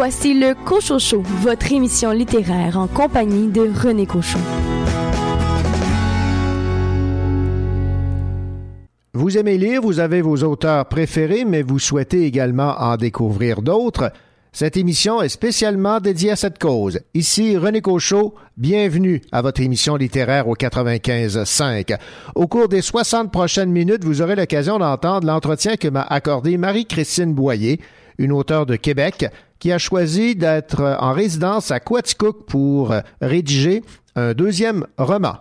Voici 0.00 0.32
le 0.32 0.54
Cochocho, 0.54 1.22
votre 1.22 1.72
émission 1.72 2.12
littéraire 2.12 2.78
en 2.78 2.86
compagnie 2.86 3.48
de 3.48 3.62
René 3.62 4.06
Cochon. 4.06 4.38
Vous 9.12 9.36
aimez 9.36 9.58
lire, 9.58 9.82
vous 9.82 9.98
avez 9.98 10.22
vos 10.22 10.36
auteurs 10.44 10.86
préférés, 10.86 11.44
mais 11.44 11.62
vous 11.62 11.80
souhaitez 11.80 12.26
également 12.26 12.76
en 12.78 12.96
découvrir 12.96 13.60
d'autres. 13.60 14.12
Cette 14.52 14.76
émission 14.76 15.20
est 15.20 15.28
spécialement 15.28 15.98
dédiée 15.98 16.30
à 16.30 16.36
cette 16.36 16.60
cause. 16.60 17.00
Ici 17.14 17.56
René 17.56 17.80
Cochot, 17.80 18.36
bienvenue 18.56 19.20
à 19.32 19.42
votre 19.42 19.60
émission 19.62 19.96
littéraire 19.96 20.46
au 20.46 20.54
95.5. 20.54 21.98
Au 22.36 22.46
cours 22.46 22.68
des 22.68 22.82
60 22.82 23.32
prochaines 23.32 23.72
minutes, 23.72 24.04
vous 24.04 24.22
aurez 24.22 24.36
l'occasion 24.36 24.78
d'entendre 24.78 25.26
l'entretien 25.26 25.74
que 25.74 25.88
m'a 25.88 26.02
accordé 26.02 26.56
Marie-Christine 26.56 27.34
Boyer, 27.34 27.80
une 28.16 28.30
auteure 28.30 28.64
de 28.64 28.76
Québec, 28.76 29.26
qui 29.58 29.72
a 29.72 29.78
choisi 29.78 30.36
d'être 30.36 30.96
en 31.00 31.12
résidence 31.12 31.70
à 31.70 31.80
Quaticook 31.80 32.46
pour 32.46 32.94
rédiger 33.20 33.82
un 34.14 34.32
deuxième 34.34 34.86
roman. 34.96 35.36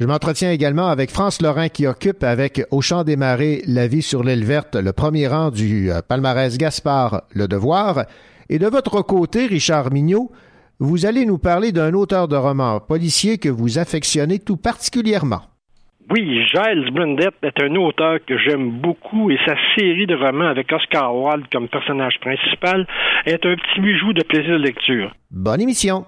Je 0.00 0.06
m'entretiens 0.06 0.50
également 0.50 0.88
avec 0.88 1.12
France 1.12 1.40
Laurent 1.40 1.68
qui 1.68 1.86
occupe 1.86 2.24
avec 2.24 2.66
Au 2.72 2.80
Champ 2.80 3.04
des 3.04 3.16
Marées 3.16 3.62
La 3.66 3.86
vie 3.86 4.02
sur 4.02 4.24
l'île 4.24 4.44
verte 4.44 4.74
le 4.74 4.92
premier 4.92 5.28
rang 5.28 5.50
du 5.50 5.92
euh, 5.92 6.02
palmarès 6.02 6.58
Gaspard 6.58 7.22
Le 7.30 7.46
Devoir 7.46 8.06
et 8.48 8.58
de 8.58 8.66
votre 8.66 9.00
côté, 9.02 9.46
Richard 9.46 9.92
Mignot, 9.92 10.30
vous 10.78 11.06
allez 11.06 11.24
nous 11.24 11.38
parler 11.38 11.72
d'un 11.72 11.94
auteur 11.94 12.26
de 12.28 12.36
roman 12.36 12.80
policier 12.80 13.38
que 13.38 13.48
vous 13.48 13.78
affectionnez 13.78 14.40
tout 14.40 14.56
particulièrement. 14.56 15.42
Oui, 16.10 16.44
Giles 16.46 16.90
Brundett 16.92 17.34
est 17.42 17.62
un 17.62 17.74
auteur 17.76 18.18
que 18.26 18.36
j'aime 18.38 18.70
beaucoup 18.70 19.30
et 19.30 19.38
sa 19.46 19.54
série 19.74 20.06
de 20.06 20.14
romans 20.14 20.48
avec 20.48 20.70
Oscar 20.72 21.14
Wilde 21.14 21.46
comme 21.50 21.68
personnage 21.68 22.18
principal 22.20 22.86
est 23.24 23.46
un 23.46 23.56
petit 23.56 23.80
bijou 23.80 24.12
de 24.12 24.22
plaisir 24.22 24.58
de 24.58 24.64
lecture. 24.64 25.14
Bonne 25.30 25.60
émission. 25.60 26.04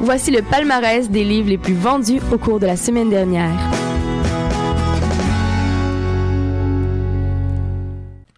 Voici 0.00 0.30
le 0.30 0.40
palmarès 0.40 1.10
des 1.10 1.22
livres 1.22 1.50
les 1.50 1.58
plus 1.58 1.74
vendus 1.74 2.20
au 2.32 2.38
cours 2.38 2.58
de 2.58 2.64
la 2.64 2.76
semaine 2.76 3.10
dernière. 3.10 3.52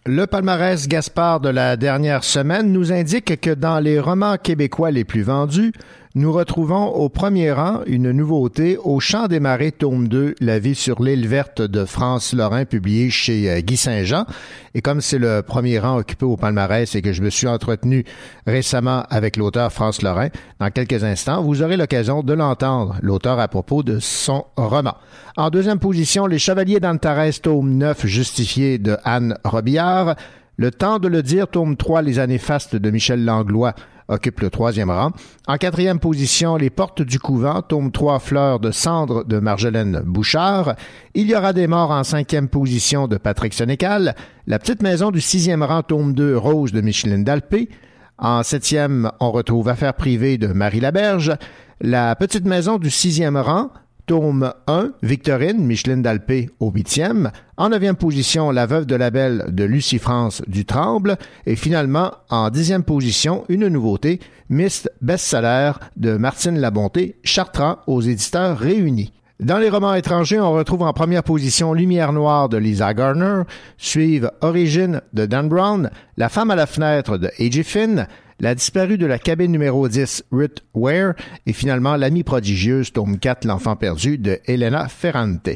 Le 0.05 0.25
palmarès 0.27 0.89
Gaspard 0.89 1.39
de 1.39 1.47
la 1.47 1.77
dernière 1.77 2.25
semaine 2.25 2.73
nous 2.73 2.91
indique 2.91 3.39
que 3.39 3.51
dans 3.51 3.79
les 3.79 3.97
romans 3.97 4.35
québécois 4.35 4.91
les 4.91 5.05
plus 5.05 5.21
vendus, 5.21 5.71
nous 6.15 6.31
retrouvons 6.33 6.87
au 6.87 7.07
premier 7.07 7.51
rang 7.51 7.81
une 7.85 8.09
nouveauté 8.09 8.77
au 8.83 8.99
Champ 8.99 9.27
des 9.27 9.39
Marais, 9.39 9.69
tome 9.69 10.07
2, 10.07 10.33
La 10.41 10.57
vie 10.57 10.73
sur 10.73 11.03
l'île 11.03 11.27
verte 11.27 11.61
de 11.61 11.85
France 11.85 12.33
Lorrain, 12.33 12.65
publié 12.65 13.11
chez 13.11 13.47
euh, 13.47 13.61
Guy 13.61 13.77
Saint-Jean. 13.77 14.25
Et 14.73 14.81
comme 14.81 15.01
c'est 15.01 15.19
le 15.19 15.43
premier 15.43 15.77
rang 15.77 15.97
occupé 15.97 16.25
au 16.25 16.35
palmarès 16.35 16.95
et 16.95 17.03
que 17.03 17.13
je 17.13 17.21
me 17.21 17.29
suis 17.29 17.45
entretenu 17.45 18.05
récemment 18.47 19.03
avec 19.11 19.37
l'auteur 19.37 19.71
France 19.71 20.01
Lorrain, 20.01 20.29
dans 20.59 20.71
quelques 20.71 21.03
instants, 21.03 21.43
vous 21.43 21.61
aurez 21.61 21.77
l'occasion 21.77 22.23
de 22.23 22.33
l'entendre, 22.33 22.95
l'auteur 23.03 23.39
à 23.39 23.47
propos 23.47 23.83
de 23.83 23.99
son 23.99 24.45
roman. 24.57 24.95
En 25.37 25.51
deuxième 25.51 25.77
position, 25.77 26.25
Les 26.25 26.39
Chevaliers 26.39 26.79
d'Antares, 26.79 27.39
tome 27.39 27.75
9, 27.75 28.07
justifié 28.07 28.79
de 28.79 28.97
Anne 29.03 29.37
Robillard. 29.43 30.15
Le 30.57 30.71
temps 30.71 30.97
de 30.97 31.07
le 31.07 31.21
dire, 31.21 31.47
tome 31.47 31.77
3, 31.77 32.01
Les 32.01 32.17
années 32.17 32.39
fastes 32.39 32.75
de 32.75 32.89
Michel 32.89 33.23
Langlois, 33.23 33.75
occupe 34.09 34.41
le 34.41 34.49
troisième 34.49 34.89
rang. 34.89 35.11
En 35.47 35.57
quatrième 35.57 35.99
position, 35.99 36.57
Les 36.57 36.69
Portes 36.69 37.01
du 37.01 37.19
Couvent, 37.19 37.61
tome 37.61 37.91
3, 37.91 38.19
Fleurs 38.19 38.59
de 38.59 38.71
cendre 38.71 39.23
de 39.23 39.39
Marjolaine 39.39 40.01
Bouchard. 40.03 40.75
Il 41.13 41.27
y 41.29 41.35
aura 41.35 41.53
des 41.53 41.67
morts 41.67 41.91
en 41.91 42.03
cinquième 42.03 42.49
position 42.49 43.07
de 43.07 43.17
Patrick 43.17 43.53
Sénécal. 43.53 44.15
La 44.47 44.59
Petite 44.59 44.81
Maison 44.81 45.11
du 45.11 45.21
sixième 45.21 45.63
rang, 45.63 45.83
tome 45.83 46.13
2, 46.13 46.35
Rose 46.35 46.71
de 46.71 46.81
Micheline 46.81 47.23
Dalpé. 47.23 47.69
En 48.17 48.43
septième, 48.43 49.11
on 49.21 49.31
retrouve 49.31 49.69
Affaires 49.69 49.93
privées 49.93 50.37
de 50.37 50.47
Marie 50.47 50.81
Laberge. 50.81 51.31
La 51.79 52.15
Petite 52.15 52.45
Maison 52.45 52.77
du 52.77 52.89
sixième 52.89 53.37
rang, 53.37 53.69
tome 54.09 54.51
1, 54.65 54.93
Victorine, 55.03 55.63
Micheline 55.63 56.01
Dalpé 56.01 56.49
au 56.59 56.71
huitième. 56.71 57.29
En 57.57 57.69
neuvième 57.69 57.95
position, 57.95 58.49
La 58.49 58.65
veuve 58.65 58.87
de 58.87 58.95
la 58.95 59.11
belle 59.11 59.45
de 59.49 59.63
Lucie 59.63 59.99
France 59.99 60.41
du 60.47 60.65
Tremble. 60.65 61.15
Et 61.45 61.55
finalement, 61.55 62.13
en 62.31 62.49
dixième 62.49 62.81
position, 62.81 63.45
une 63.49 63.67
nouveauté, 63.67 64.19
Miss 64.49 64.89
Best-Seller 65.01 65.73
de 65.95 66.17
Martine 66.17 66.57
Labonté, 66.57 67.19
Chartrand 67.23 67.77
aux 67.85 68.01
éditeurs 68.01 68.57
réunis. 68.57 69.13
Dans 69.39 69.59
les 69.59 69.69
romans 69.69 69.93
étrangers, 69.93 70.39
on 70.39 70.53
retrouve 70.53 70.81
en 70.81 70.91
première 70.91 71.23
position 71.23 71.75
Lumière 71.75 72.11
noire 72.11 72.49
de 72.49 72.57
Lisa 72.57 72.95
Garner, 72.95 73.43
suivent 73.77 74.31
Origine 74.41 75.01
de 75.13 75.27
Dan 75.27 75.47
Brown, 75.49 75.91
La 76.17 76.29
femme 76.29 76.49
à 76.49 76.55
la 76.55 76.65
fenêtre 76.65 77.19
de 77.19 77.27
A.J. 77.27 77.63
Finn, 77.63 78.07
la 78.39 78.55
disparue 78.55 78.97
de 78.97 79.05
la 79.05 79.19
cabine 79.19 79.51
numéro 79.51 79.87
10, 79.87 80.25
Ruth 80.31 80.63
Ware, 80.73 81.13
et 81.45 81.53
finalement 81.53 81.95
L'amie 81.95 82.23
prodigieuse, 82.23 82.93
tome 82.93 83.19
4, 83.19 83.45
L'enfant 83.45 83.75
perdu 83.75 84.17
de 84.17 84.39
Elena 84.45 84.87
Ferrante. 84.87 85.49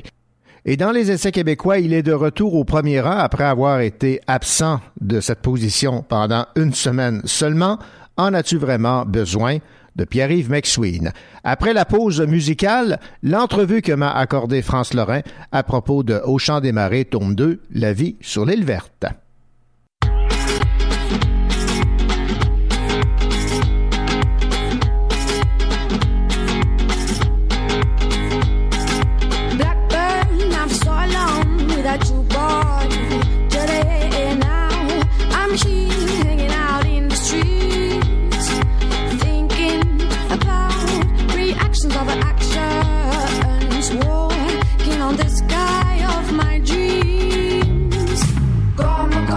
Et 0.65 0.77
dans 0.77 0.91
les 0.91 1.11
essais 1.11 1.31
québécois, 1.31 1.79
il 1.79 1.93
est 1.93 2.03
de 2.03 2.13
retour 2.13 2.55
au 2.55 2.63
premier 2.63 3.01
rang 3.01 3.17
après 3.17 3.43
avoir 3.43 3.81
été 3.81 4.21
absent 4.27 4.79
de 5.01 5.19
cette 5.19 5.41
position 5.41 6.05
pendant 6.07 6.45
une 6.55 6.73
semaine 6.73 7.21
seulement. 7.25 7.79
En 8.15 8.33
as-tu 8.33 8.57
vraiment 8.57 9.05
besoin? 9.05 9.59
de 9.95 10.05
Pierre-Yves 10.05 10.49
McSween. 10.49 11.11
Après 11.43 11.71
la 11.71 11.85
pause 11.85 12.21
musicale, 12.21 12.99
l'entrevue 13.21 13.81
que 13.81 13.91
m'a 13.91 14.11
accordée 14.11 14.63
France 14.63 14.95
Lorrain 14.95 15.21
à 15.51 15.61
propos 15.61 16.01
de 16.01 16.19
Au 16.25 16.39
champ 16.39 16.61
des 16.61 16.71
marais, 16.71 17.05
tome 17.05 17.35
2, 17.35 17.61
La 17.73 17.93
vie 17.93 18.15
sur 18.21 18.45
l'île 18.45 18.65
verte. 18.65 19.05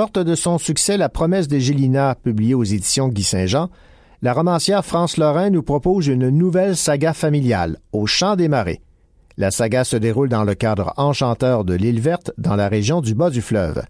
Forte 0.00 0.18
de 0.18 0.34
son 0.34 0.56
succès 0.56 0.96
La 0.96 1.10
promesse 1.10 1.46
de 1.46 1.58
Gélina, 1.58 2.14
publiée 2.14 2.54
aux 2.54 2.64
éditions 2.64 3.08
Guy 3.08 3.22
Saint-Jean, 3.22 3.68
la 4.22 4.32
romancière 4.32 4.82
France 4.82 5.18
Lorrain 5.18 5.50
nous 5.50 5.62
propose 5.62 6.06
une 6.06 6.30
nouvelle 6.30 6.74
saga 6.74 7.12
familiale, 7.12 7.76
Au 7.92 8.06
Champ 8.06 8.34
des 8.34 8.48
Marais. 8.48 8.80
La 9.36 9.50
saga 9.50 9.84
se 9.84 9.98
déroule 9.98 10.30
dans 10.30 10.44
le 10.44 10.54
cadre 10.54 10.94
enchanteur 10.96 11.66
de 11.66 11.74
l'île 11.74 12.00
verte, 12.00 12.32
dans 12.38 12.56
la 12.56 12.68
région 12.68 13.02
du 13.02 13.14
bas 13.14 13.28
du 13.28 13.42
fleuve. 13.42 13.82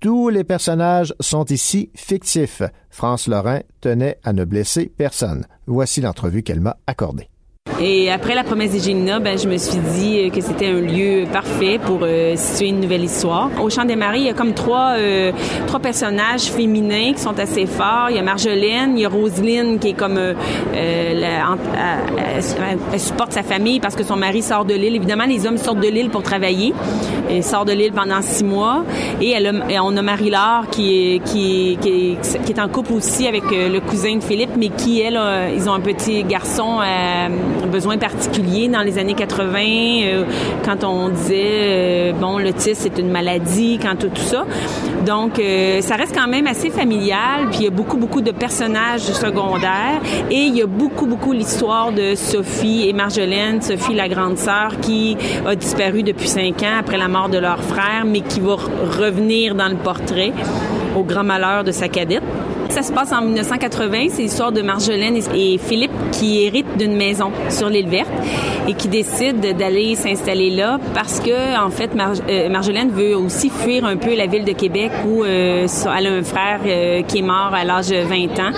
Tous 0.00 0.30
les 0.30 0.42
personnages 0.42 1.14
sont 1.20 1.44
ici 1.44 1.90
fictifs. 1.94 2.64
France 2.90 3.28
Lorrain 3.28 3.60
tenait 3.80 4.18
à 4.24 4.32
ne 4.32 4.44
blesser 4.44 4.86
personne. 4.86 5.46
Voici 5.68 6.00
l'entrevue 6.00 6.42
qu'elle 6.42 6.60
m'a 6.60 6.76
accordée. 6.88 7.28
Et 7.84 8.12
après 8.12 8.36
la 8.36 8.44
promesse 8.44 8.70
d'Égénina, 8.70 9.18
ben, 9.18 9.36
je 9.36 9.48
me 9.48 9.56
suis 9.56 9.78
dit 9.78 10.20
euh, 10.20 10.30
que 10.30 10.40
c'était 10.40 10.68
un 10.68 10.80
lieu 10.80 11.24
parfait 11.32 11.80
pour 11.84 12.00
euh, 12.02 12.36
situer 12.36 12.68
une 12.68 12.78
nouvelle 12.78 13.02
histoire. 13.02 13.50
Au 13.60 13.70
Champ 13.70 13.84
des 13.84 13.96
Maries, 13.96 14.20
il 14.20 14.26
y 14.26 14.30
a 14.30 14.34
comme 14.34 14.54
trois, 14.54 14.94
euh, 14.96 15.32
trois 15.66 15.80
personnages 15.80 16.42
féminins 16.42 17.12
qui 17.12 17.20
sont 17.20 17.36
assez 17.40 17.66
forts. 17.66 18.06
Il 18.10 18.14
y 18.14 18.18
a 18.20 18.22
Marjolaine, 18.22 18.96
il 18.96 19.00
y 19.00 19.04
a 19.04 19.08
Roselyne 19.08 19.80
qui 19.80 19.88
est 19.88 19.92
comme... 19.94 20.16
Euh, 20.16 20.34
la, 20.74 21.56
elle, 22.36 22.78
elle, 22.92 23.00
supporte 23.00 23.32
sa 23.32 23.42
famille 23.42 23.80
parce 23.80 23.96
que 23.96 24.04
son 24.04 24.14
mari 24.14 24.42
sort 24.42 24.64
de 24.64 24.74
l'île. 24.74 24.94
Évidemment, 24.94 25.24
les 25.26 25.44
hommes 25.44 25.58
sortent 25.58 25.80
de 25.80 25.88
l'île 25.88 26.10
pour 26.10 26.22
travailler. 26.22 26.72
Il 27.30 27.42
sort 27.42 27.64
de 27.64 27.72
l'île 27.72 27.92
pendant 27.92 28.22
six 28.22 28.44
mois. 28.44 28.84
Et, 29.20 29.30
elle 29.30 29.46
a, 29.48 29.82
on 29.82 29.96
a 29.96 30.02
Marie-Laure 30.02 30.68
qui 30.70 31.16
est, 31.16 31.18
qui, 31.24 31.78
qui, 31.80 32.16
qui 32.44 32.52
est 32.52 32.60
en 32.60 32.68
couple 32.68 32.92
aussi 32.92 33.26
avec 33.26 33.42
le 33.50 33.80
cousin 33.80 34.16
de 34.16 34.22
Philippe, 34.22 34.52
mais 34.56 34.68
qui, 34.68 35.00
elle, 35.00 35.20
ils 35.56 35.68
ont 35.68 35.74
un 35.74 35.80
petit 35.80 36.22
garçon 36.22 36.78
besoin 37.70 37.98
particuliers 37.98 38.68
dans 38.68 38.82
les 38.82 38.98
années 38.98 39.14
80, 39.14 39.58
euh, 39.58 40.24
quand 40.64 40.84
on 40.84 41.08
disait, 41.08 41.32
euh, 41.36 42.12
bon, 42.12 42.38
l'autisme, 42.38 42.80
c'est 42.82 42.98
une 42.98 43.10
maladie, 43.10 43.78
quand 43.80 43.96
tout, 43.96 44.08
tout 44.08 44.22
ça. 44.22 44.44
Donc, 45.06 45.38
euh, 45.38 45.80
ça 45.80 45.96
reste 45.96 46.14
quand 46.14 46.28
même 46.28 46.46
assez 46.46 46.70
familial, 46.70 47.48
puis 47.50 47.60
il 47.60 47.64
y 47.64 47.68
a 47.68 47.70
beaucoup, 47.70 47.96
beaucoup 47.96 48.20
de 48.20 48.30
personnages 48.30 49.00
secondaires, 49.00 50.00
et 50.30 50.36
il 50.36 50.56
y 50.56 50.62
a 50.62 50.66
beaucoup, 50.66 51.06
beaucoup 51.06 51.32
l'histoire 51.32 51.92
de 51.92 52.14
Sophie 52.14 52.88
et 52.88 52.92
Marjolaine, 52.92 53.62
Sophie, 53.62 53.94
la 53.94 54.08
grande 54.08 54.38
sœur, 54.38 54.78
qui 54.80 55.16
a 55.46 55.54
disparu 55.54 56.02
depuis 56.02 56.28
cinq 56.28 56.62
ans 56.62 56.78
après 56.78 56.98
la 56.98 57.08
mort 57.08 57.28
de 57.28 57.38
leur 57.38 57.62
frère, 57.62 58.04
mais 58.06 58.20
qui 58.20 58.40
va 58.40 58.56
revenir 59.00 59.54
dans 59.54 59.68
le 59.68 59.76
portrait 59.76 60.32
au 60.96 61.02
grand 61.02 61.24
malheur 61.24 61.64
de 61.64 61.72
sa 61.72 61.88
cadette. 61.88 62.22
Ça 62.72 62.82
se 62.82 62.90
passe 62.90 63.12
en 63.12 63.20
1980. 63.20 64.06
C'est 64.08 64.22
l'histoire 64.22 64.50
de 64.50 64.62
Marjolaine 64.62 65.18
et 65.34 65.58
Philippe 65.58 65.92
qui 66.10 66.42
héritent 66.42 66.78
d'une 66.78 66.96
maison 66.96 67.30
sur 67.50 67.68
l'île 67.68 67.90
verte 67.90 68.08
et 68.66 68.72
qui 68.72 68.88
décident 68.88 69.38
d'aller 69.52 69.94
s'installer 69.94 70.48
là 70.48 70.78
parce 70.94 71.20
que, 71.20 71.62
en 71.62 71.68
fait, 71.68 71.90
euh, 71.94 72.48
Marjolaine 72.48 72.88
veut 72.88 73.14
aussi 73.14 73.50
fuir 73.50 73.84
un 73.84 73.96
peu 73.96 74.14
la 74.14 74.24
ville 74.24 74.46
de 74.46 74.52
Québec 74.52 74.90
où 75.06 75.22
euh, 75.22 75.66
elle 75.98 76.06
a 76.06 76.12
un 76.12 76.22
frère 76.22 76.60
euh, 76.64 77.02
qui 77.02 77.18
est 77.18 77.22
mort 77.22 77.50
à 77.52 77.62
l'âge 77.64 77.88
de 77.88 77.96
20 77.96 78.38
ans 78.40 78.52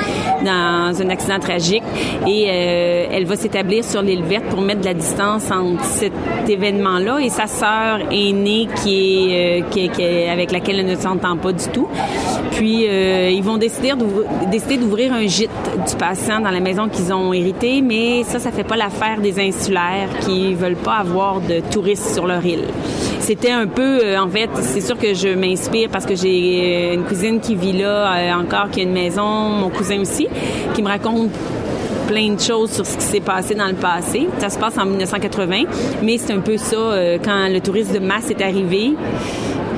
dans 0.45 1.03
un 1.03 1.11
accident 1.11 1.41
tragique 1.41 1.83
et 2.29 2.45
elle 2.45 3.25
va 3.25 3.35
s'établir 3.35 3.83
sur 3.83 4.01
l'île 4.03 4.23
verte 4.23 4.45
pour 4.45 4.61
mettre 4.61 4.81
de 4.81 4.85
la 4.85 4.95
distance 4.95 5.51
entre 5.51 5.83
cet 5.85 6.13
événement-là 6.49 7.19
et 7.19 7.31
sa 7.31 7.49
sœur 7.49 7.99
aînée 8.13 8.69
qui 8.83 9.33
est, 9.33 10.29
avec 10.29 10.53
laquelle 10.53 10.79
elle 10.79 10.87
ne 10.87 10.97
s'entend 10.97 11.37
pas 11.37 11.53
du 11.53 11.67
tout. 11.73 11.89
Puis 12.53 12.85
ils 12.85 13.43
vont 13.43 13.57
décider 13.57 13.91
décidé 14.51 14.77
d'ouvrir 14.77 15.13
un 15.13 15.27
gîte 15.27 15.51
du 15.89 15.97
patient 15.97 16.41
dans 16.41 16.51
la 16.51 16.61
maison 16.61 16.89
qu'ils 16.89 17.13
ont 17.13 17.33
hérité, 17.33 17.81
mais 17.83 18.23
ça, 18.25 18.39
ça 18.39 18.51
fait 18.51 18.65
pas 18.65 18.77
l'affaire 18.77 19.21
des 19.21 19.41
insulaires 19.41 20.09
qui 20.21 20.55
veulent 20.55 20.77
pas 20.77 20.97
avoir 20.97 21.41
de 21.41 21.61
touristes 21.71 22.15
sur 22.15 22.27
leur 22.27 22.45
île. 22.45 22.65
C'était 23.21 23.53
un 23.53 23.67
peu, 23.67 24.01
euh, 24.05 24.21
en 24.21 24.29
fait, 24.29 24.51
c'est 24.61 24.83
sûr 24.83 24.99
que 24.99 25.15
je 25.15 25.29
m'inspire 25.29 25.89
parce 25.91 26.05
que 26.05 26.15
j'ai 26.15 26.91
euh, 26.91 26.95
une 26.95 27.05
cousine 27.05 27.41
qui 27.41 27.55
vit 27.55 27.73
là 27.73 28.15
euh, 28.15 28.33
encore, 28.35 28.71
qui 28.71 28.81
a 28.81 28.83
une 28.83 28.93
maison, 28.93 29.25
mon 29.25 29.71
cousin 29.71 29.99
aussi, 30.01 30.29
qui 30.75 30.83
me 30.83 30.89
raconte 30.89 31.31
plein 32.07 32.35
de 32.35 32.41
choses 32.41 32.73
sur 32.73 32.85
ce 32.85 32.99
qui 32.99 33.05
s'est 33.05 33.21
passé 33.21 33.55
dans 33.55 33.67
le 33.69 33.77
passé. 33.77 34.29
Ça 34.39 34.51
se 34.51 34.59
passe 34.59 34.77
en 34.77 34.85
1980, 34.85 35.63
mais 36.03 36.19
c'est 36.19 36.35
un 36.35 36.41
peu 36.41 36.59
ça 36.59 36.77
quand 37.25 37.49
le 37.49 37.61
tourisme 37.61 37.95
de 37.95 37.99
masse 38.01 38.31
est 38.31 38.43
arrivé 38.43 38.93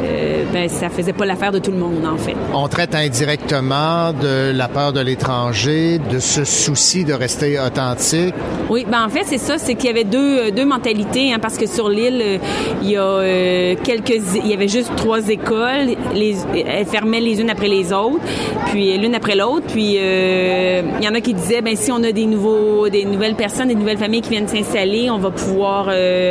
euh, 0.04 0.44
ben, 0.52 0.68
ça 0.68 0.88
faisait 0.88 1.12
pas 1.12 1.26
l'affaire 1.26 1.52
de 1.52 1.58
tout 1.58 1.70
le 1.70 1.78
monde, 1.78 2.04
en 2.04 2.16
fait. 2.16 2.34
On 2.54 2.68
traite 2.68 2.94
indirectement 2.94 4.12
de 4.12 4.52
la 4.52 4.68
peur 4.68 4.92
de 4.92 5.00
l'étranger, 5.00 5.98
de 5.98 6.18
ce 6.18 6.44
souci 6.44 7.04
de 7.04 7.12
rester 7.12 7.58
authentique. 7.58 8.34
Oui, 8.68 8.84
ben 8.88 9.04
en 9.04 9.08
fait, 9.08 9.22
c'est 9.24 9.38
ça, 9.38 9.58
c'est 9.58 9.74
qu'il 9.74 9.86
y 9.86 9.92
avait 9.92 10.04
deux, 10.04 10.38
euh, 10.38 10.50
deux 10.50 10.64
mentalités, 10.64 11.32
hein, 11.32 11.38
parce 11.40 11.56
que 11.56 11.66
sur 11.66 11.88
l'île, 11.88 12.20
euh, 12.20 12.38
il 12.82 12.90
y 12.90 12.96
a 12.96 13.02
euh, 13.02 13.74
quelques, 13.82 14.20
il 14.34 14.46
y 14.46 14.54
avait 14.54 14.68
juste 14.68 14.90
trois 14.96 15.28
écoles, 15.28 15.96
les, 16.14 16.36
elles 16.66 16.86
fermaient 16.86 17.20
les 17.20 17.40
unes 17.40 17.50
après 17.50 17.68
les 17.68 17.92
autres, 17.92 18.20
puis 18.66 18.96
l'une 18.98 19.14
après 19.14 19.36
l'autre, 19.36 19.66
puis 19.68 19.96
euh, 19.98 20.82
il 20.98 21.04
y 21.04 21.08
en 21.08 21.14
a 21.14 21.20
qui 21.20 21.34
disaient, 21.34 21.62
ben 21.62 21.76
si 21.76 21.92
on 21.92 22.02
a 22.02 22.12
des 22.12 22.26
nouveaux, 22.26 22.88
des 22.88 23.04
nouvelles 23.04 23.36
personnes, 23.36 23.68
des 23.68 23.74
nouvelles 23.74 23.98
familles 23.98 24.22
qui 24.22 24.30
viennent 24.30 24.48
s'installer, 24.48 25.10
on 25.10 25.18
va 25.18 25.30
pouvoir 25.30 25.86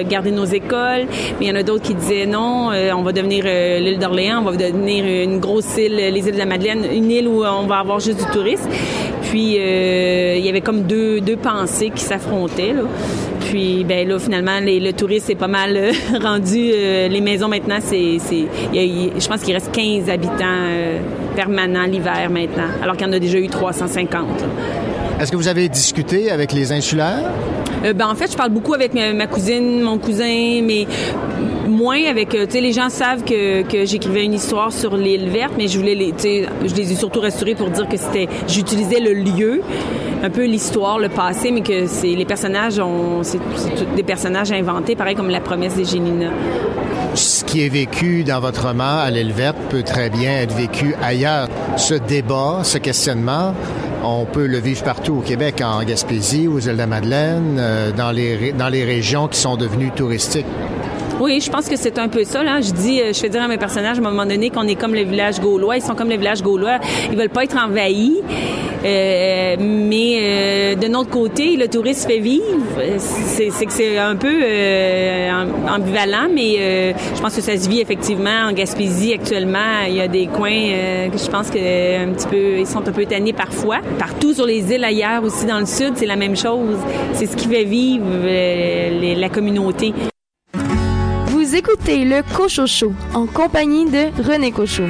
garder 0.09 0.31
nos 0.31 0.45
écoles, 0.45 1.05
mais 1.39 1.45
il 1.45 1.47
y 1.47 1.51
en 1.51 1.55
a 1.55 1.63
d'autres 1.63 1.83
qui 1.83 1.95
disaient 1.95 2.25
non, 2.25 2.71
on 2.95 3.01
va 3.01 3.11
devenir 3.11 3.45
euh, 3.55 3.79
l'île 3.79 3.99
d'Orléans, 3.99 4.39
on 4.39 4.51
va 4.51 4.55
devenir 4.55 5.05
une 5.05 5.39
grosse 5.39 5.77
île, 5.77 5.95
les 5.95 6.19
îles 6.27 6.33
de 6.33 6.37
la 6.37 6.45
Madeleine, 6.45 6.85
une 6.93 7.09
île 7.09 7.27
où 7.27 7.43
on 7.43 7.65
va 7.65 7.79
avoir 7.79 7.99
juste 7.99 8.19
du 8.19 8.31
tourisme. 8.31 8.69
Puis 9.23 9.57
euh, 9.59 10.35
il 10.37 10.45
y 10.45 10.49
avait 10.49 10.61
comme 10.61 10.83
deux, 10.83 11.19
deux 11.21 11.35
pensées 11.35 11.91
qui 11.93 12.03
s'affrontaient. 12.03 12.73
Là. 12.73 12.83
Puis 13.41 13.83
ben 13.83 14.07
là 14.07 14.19
finalement 14.19 14.59
les, 14.59 14.79
le 14.79 14.93
tourisme 14.93 15.31
est 15.31 15.35
pas 15.35 15.47
mal 15.47 15.75
euh, 15.75 15.91
rendu. 16.21 16.71
Euh, 16.73 17.07
les 17.07 17.21
maisons 17.21 17.47
maintenant 17.47 17.79
c'est 17.81 18.17
c'est 18.19 18.45
je 18.73 19.27
pense 19.27 19.41
qu'il 19.41 19.53
reste 19.53 19.71
15 19.71 20.09
habitants 20.09 20.69
permanents 21.35 21.85
l'hiver 21.85 22.29
maintenant, 22.29 22.69
alors 22.81 22.95
qu'il 22.95 23.07
y 23.07 23.09
en 23.09 23.13
a 23.13 23.19
déjà 23.19 23.37
eu 23.37 23.47
350. 23.47 24.25
Est-ce 25.19 25.31
que 25.31 25.37
vous 25.37 25.47
avez 25.47 25.69
discuté 25.69 26.31
avec 26.31 26.51
les 26.51 26.71
insulaires? 26.71 27.31
Euh, 27.85 27.93
ben, 27.93 28.07
en 28.07 28.15
fait, 28.15 28.31
je 28.31 28.37
parle 28.37 28.49
beaucoup 28.49 28.73
avec 28.73 28.93
ma, 28.93 29.13
ma 29.13 29.27
cousine, 29.27 29.81
mon 29.81 29.97
cousin, 29.97 30.61
mais 30.63 30.87
moins 31.75 32.03
avec, 32.09 32.29
tu 32.29 32.37
sais, 32.49 32.61
les 32.61 32.71
gens 32.71 32.89
savent 32.89 33.23
que, 33.23 33.63
que 33.63 33.85
j'écrivais 33.85 34.23
une 34.23 34.33
histoire 34.33 34.71
sur 34.71 34.95
l'île 34.95 35.29
verte, 35.29 35.53
mais 35.57 35.67
je 35.67 35.77
voulais 35.77 35.95
les, 35.95 36.13
tu 36.13 36.45
je 36.65 36.73
les 36.73 36.91
ai 36.91 36.95
surtout 36.95 37.19
rassurés 37.19 37.55
pour 37.55 37.69
dire 37.69 37.87
que 37.87 37.97
c'était, 37.97 38.27
j'utilisais 38.47 38.99
le 38.99 39.13
lieu, 39.13 39.61
un 40.23 40.29
peu 40.29 40.45
l'histoire, 40.45 40.97
le 40.97 41.09
passé, 41.09 41.51
mais 41.51 41.61
que 41.61 41.87
c'est, 41.87 42.07
les 42.07 42.25
personnages 42.25 42.79
ont, 42.79 43.21
c'est, 43.23 43.39
des 43.95 44.03
personnages 44.03 44.51
inventés, 44.51 44.95
pareil 44.95 45.15
comme 45.15 45.29
la 45.29 45.41
promesse 45.41 45.75
des 45.75 45.85
Génina. 45.85 46.31
Ce 47.13 47.43
qui 47.45 47.65
est 47.65 47.69
vécu 47.69 48.23
dans 48.23 48.39
votre 48.39 48.67
roman 48.67 48.99
à 48.99 49.09
l'île 49.09 49.31
verte 49.31 49.57
peut 49.69 49.83
très 49.83 50.09
bien 50.09 50.31
être 50.39 50.53
vécu 50.53 50.95
ailleurs. 51.01 51.47
Ce 51.77 51.93
débat, 51.93 52.59
ce 52.63 52.77
questionnement, 52.77 53.53
on 54.03 54.25
peut 54.25 54.47
le 54.47 54.57
vivre 54.57 54.83
partout 54.83 55.15
au 55.15 55.21
Québec, 55.21 55.61
en 55.63 55.83
Gaspésie, 55.83 56.47
aux 56.47 56.59
îles 56.59 56.73
de 56.73 56.77
la 56.77 56.87
Madeleine, 56.87 57.57
euh, 57.57 57.91
dans 57.91 58.11
les, 58.11 58.51
dans 58.51 58.67
les 58.67 58.83
régions 58.83 59.27
qui 59.27 59.39
sont 59.39 59.55
devenues 59.55 59.91
touristiques. 59.91 60.45
Oui, 61.19 61.39
je 61.39 61.49
pense 61.49 61.69
que 61.69 61.77
c'est 61.77 61.97
un 61.97 62.09
peu 62.09 62.23
ça. 62.23 62.43
Je 62.61 62.71
dis, 62.71 62.99
je 62.99 63.17
fais 63.17 63.29
dire 63.29 63.41
à 63.41 63.47
mes 63.47 63.57
personnages 63.57 63.97
à 63.97 63.99
un 63.99 64.03
moment 64.03 64.25
donné 64.25 64.49
qu'on 64.49 64.67
est 64.67 64.75
comme 64.75 64.93
le 64.93 65.03
village 65.03 65.39
gaulois. 65.39 65.77
Ils 65.77 65.81
sont 65.81 65.95
comme 65.95 66.09
le 66.09 66.17
village 66.17 66.43
gaulois. 66.43 66.79
Ils 67.09 67.17
veulent 67.17 67.29
pas 67.29 67.45
être 67.45 67.57
envahis. 67.57 68.21
Euh, 68.85 69.55
mais 69.59 70.17
euh, 70.19 70.75
de 70.75 70.87
notre 70.87 71.09
côté, 71.09 71.55
le 71.55 71.67
tourisme 71.67 72.07
fait 72.07 72.19
vivre. 72.19 72.43
C'est, 72.97 73.47
que 73.65 73.71
c'est 73.71 73.97
un 73.97 74.15
peu 74.15 74.27
euh, 74.43 75.31
ambivalent, 75.67 76.27
mais 76.31 76.55
euh, 76.59 76.93
je 77.15 77.21
pense 77.21 77.35
que 77.35 77.41
ça 77.41 77.57
se 77.57 77.67
vit 77.67 77.79
effectivement 77.79 78.47
en 78.47 78.53
Gaspésie 78.53 79.13
actuellement. 79.13 79.85
Il 79.87 79.95
y 79.95 80.01
a 80.01 80.07
des 80.07 80.27
coins 80.27 80.51
euh, 80.51 81.09
que 81.09 81.17
je 81.17 81.29
pense 81.29 81.49
que 81.49 82.03
un 82.03 82.13
petit 82.13 82.27
peu, 82.27 82.59
ils 82.59 82.67
sont 82.67 82.87
un 82.87 82.91
peu 82.91 83.05
tannés 83.05 83.33
parfois. 83.33 83.77
Partout 83.97 84.33
sur 84.33 84.45
les 84.45 84.71
îles 84.71 84.83
ailleurs 84.83 85.23
aussi 85.23 85.45
dans 85.45 85.59
le 85.59 85.65
sud, 85.65 85.93
c'est 85.95 86.05
la 86.05 86.17
même 86.17 86.35
chose. 86.35 86.77
C'est 87.13 87.25
ce 87.25 87.35
qui 87.35 87.47
fait 87.47 87.63
vivre 87.63 88.05
les, 88.23 89.15
la 89.15 89.29
communauté. 89.29 89.93
Écoutez 91.67 92.05
le 92.05 92.21
Cochocho 92.35 92.93
en 93.15 93.25
compagnie 93.25 93.85
de 93.85 94.11
René 94.21 94.51
Cochot. 94.51 94.83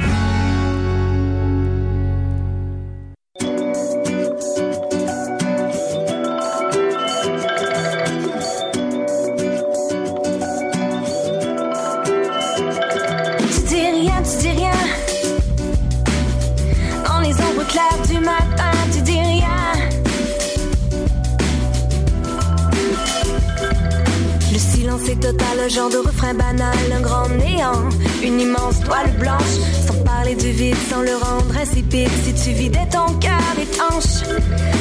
Genre 25.76 25.90
de 25.90 25.98
refrain 25.98 26.32
banal, 26.32 26.74
un 26.90 27.00
grand 27.02 27.28
néant, 27.28 27.82
une 28.22 28.40
immense 28.40 28.80
toile 28.80 29.12
blanche. 29.18 29.56
Sans 29.86 30.02
parler 30.04 30.34
du 30.34 30.50
vide, 30.50 30.76
sans 30.88 31.02
le 31.02 31.14
rendre 31.16 31.54
insipide. 31.60 32.08
Si 32.24 32.32
tu 32.32 32.50
vidais 32.52 32.88
ton 32.90 33.12
cœur 33.18 33.52
étanche, 33.60 34.24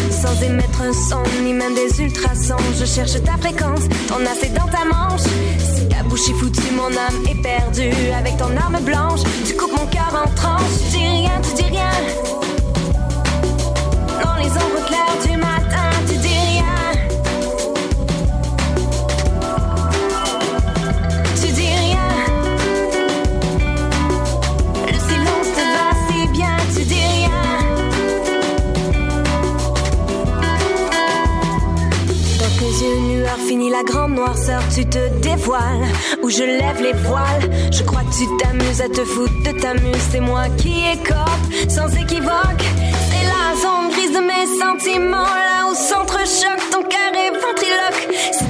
sans 0.09 0.41
émettre 0.41 0.81
un 0.81 0.93
son, 0.93 1.21
ni 1.43 1.51
même 1.51 1.75
des 1.75 2.01
ultrasons, 2.01 2.63
je 2.79 2.85
cherche 2.85 3.21
ta 3.23 3.35
fréquence, 3.37 3.81
ton 4.07 4.25
assez 4.25 4.49
dans 4.49 4.67
ta 4.67 4.85
manche. 4.85 5.27
Si 5.75 5.85
ta 5.89 6.01
bouche 6.03 6.29
est 6.29 6.39
foutue, 6.39 6.71
mon 6.71 6.87
âme 6.87 7.19
est 7.29 7.41
perdue. 7.41 8.11
Avec 8.17 8.37
ton 8.37 8.55
arme 8.55 8.79
blanche, 8.81 9.19
tu 9.45 9.53
coupes 9.53 9.73
mon 9.77 9.87
cœur 9.87 10.13
en 10.13 10.29
tranches. 10.35 10.77
Tu 10.91 10.97
dis 10.99 11.07
rien, 11.07 11.41
tu 11.43 11.61
dis 11.61 11.69
rien. 11.69 11.91
Dans 14.23 14.35
les 14.41 14.49
ombres 14.49 14.85
claires 14.87 15.17
du 15.27 15.35
matin, 15.35 15.89
tu 16.07 16.15
dis 16.17 16.25
la 33.77 33.84
grande 33.84 34.15
noirceur, 34.15 34.62
tu 34.74 34.86
te 34.86 35.10
dévoiles. 35.22 35.86
Ou 36.22 36.29
je 36.29 36.44
lève 36.44 36.82
les 36.82 36.94
voiles. 36.94 37.50
Je 37.72 37.84
crois 37.84 38.01
que 38.03 38.15
tu 38.17 38.25
t'amuses 38.38 38.82
à 38.82 38.89
te 38.89 39.03
foutre 39.03 39.38
de 39.44 39.60
ta 39.60 39.74
muse. 39.74 40.05
C'est 40.12 40.20
moi 40.20 40.44
qui 40.58 40.74
écope, 40.98 41.46
sans 41.67 41.89
équivoque. 41.96 42.65
C'est 43.10 43.25
la 43.34 43.46
zone 43.62 43.89
grise 43.91 44.13
de 44.17 44.24
mes 44.32 44.48
sentiments. 44.63 45.34
Là 45.50 45.70
où 45.70 45.75
s'entrechoque 45.75 46.63
ton 46.72 46.84
cœur 46.84 47.12
est 47.24 47.32
ventriloque. 47.46 48.44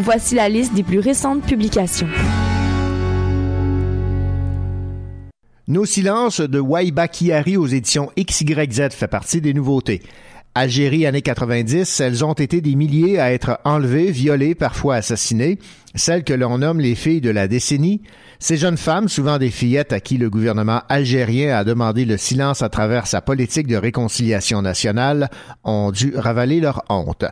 Voici 0.00 0.34
la 0.34 0.50
liste 0.50 0.74
des 0.74 0.82
plus 0.82 0.98
récentes 0.98 1.42
publications. 1.42 2.08
Nos 5.66 5.86
silences 5.86 6.42
de 6.42 6.60
Waiba 6.60 7.08
Kiari 7.08 7.56
aux 7.56 7.66
éditions 7.66 8.10
XYZ 8.18 8.90
fait 8.90 9.08
partie 9.08 9.40
des 9.40 9.54
nouveautés. 9.54 10.02
Algérie, 10.54 11.06
années 11.06 11.22
90, 11.22 12.00
elles 12.00 12.24
ont 12.26 12.34
été 12.34 12.60
des 12.60 12.74
milliers 12.74 13.18
à 13.18 13.32
être 13.32 13.58
enlevées, 13.64 14.10
violées, 14.10 14.54
parfois 14.54 14.96
assassinées. 14.96 15.58
Celles 15.94 16.24
que 16.24 16.34
l'on 16.34 16.58
nomme 16.58 16.80
les 16.80 16.94
filles 16.94 17.22
de 17.22 17.30
la 17.30 17.48
décennie. 17.48 18.02
Ces 18.40 18.58
jeunes 18.58 18.76
femmes, 18.76 19.08
souvent 19.08 19.38
des 19.38 19.50
fillettes 19.50 19.94
à 19.94 20.00
qui 20.00 20.18
le 20.18 20.28
gouvernement 20.28 20.82
algérien 20.90 21.56
a 21.56 21.64
demandé 21.64 22.04
le 22.04 22.18
silence 22.18 22.60
à 22.60 22.68
travers 22.68 23.06
sa 23.06 23.22
politique 23.22 23.66
de 23.66 23.76
réconciliation 23.76 24.60
nationale, 24.60 25.30
ont 25.64 25.90
dû 25.90 26.12
ravaler 26.14 26.60
leur 26.60 26.84
honte. 26.90 27.24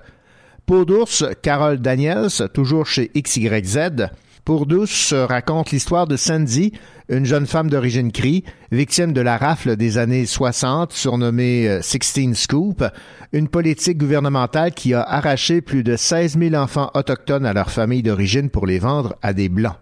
Peau 0.66 0.84
d'ours, 0.84 1.24
Carole 1.42 1.78
Daniels, 1.78 2.50
toujours 2.52 2.86
chez 2.86 3.12
XYZ. 3.16 4.08
Pour 4.44 4.66
douce 4.66 5.12
raconte 5.12 5.70
l'histoire 5.70 6.08
de 6.08 6.16
Sandy, 6.16 6.72
une 7.08 7.24
jeune 7.24 7.46
femme 7.46 7.70
d'origine 7.70 8.10
cri, 8.10 8.42
victime 8.72 9.12
de 9.12 9.20
la 9.20 9.36
rafle 9.36 9.76
des 9.76 9.96
années 9.96 10.26
60, 10.26 10.90
surnommée 10.90 11.68
euh, 11.68 11.82
16 11.82 12.34
Scoop, 12.34 12.84
une 13.32 13.46
politique 13.46 13.98
gouvernementale 13.98 14.72
qui 14.72 14.92
a 14.92 15.02
arraché 15.02 15.60
plus 15.60 15.84
de 15.84 15.94
16 15.94 16.36
000 16.36 16.56
enfants 16.56 16.90
autochtones 16.94 17.46
à 17.46 17.52
leur 17.52 17.70
famille 17.70 18.02
d'origine 18.02 18.50
pour 18.50 18.66
les 18.66 18.80
vendre 18.80 19.14
à 19.22 19.34
des 19.34 19.48
Blancs. 19.48 19.76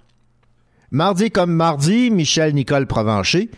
Mardi 0.91 1.31
comme 1.31 1.55
mardi, 1.55 2.11
Michel 2.11 2.53
Nicole 2.55 2.87
Provencher. 2.87 3.51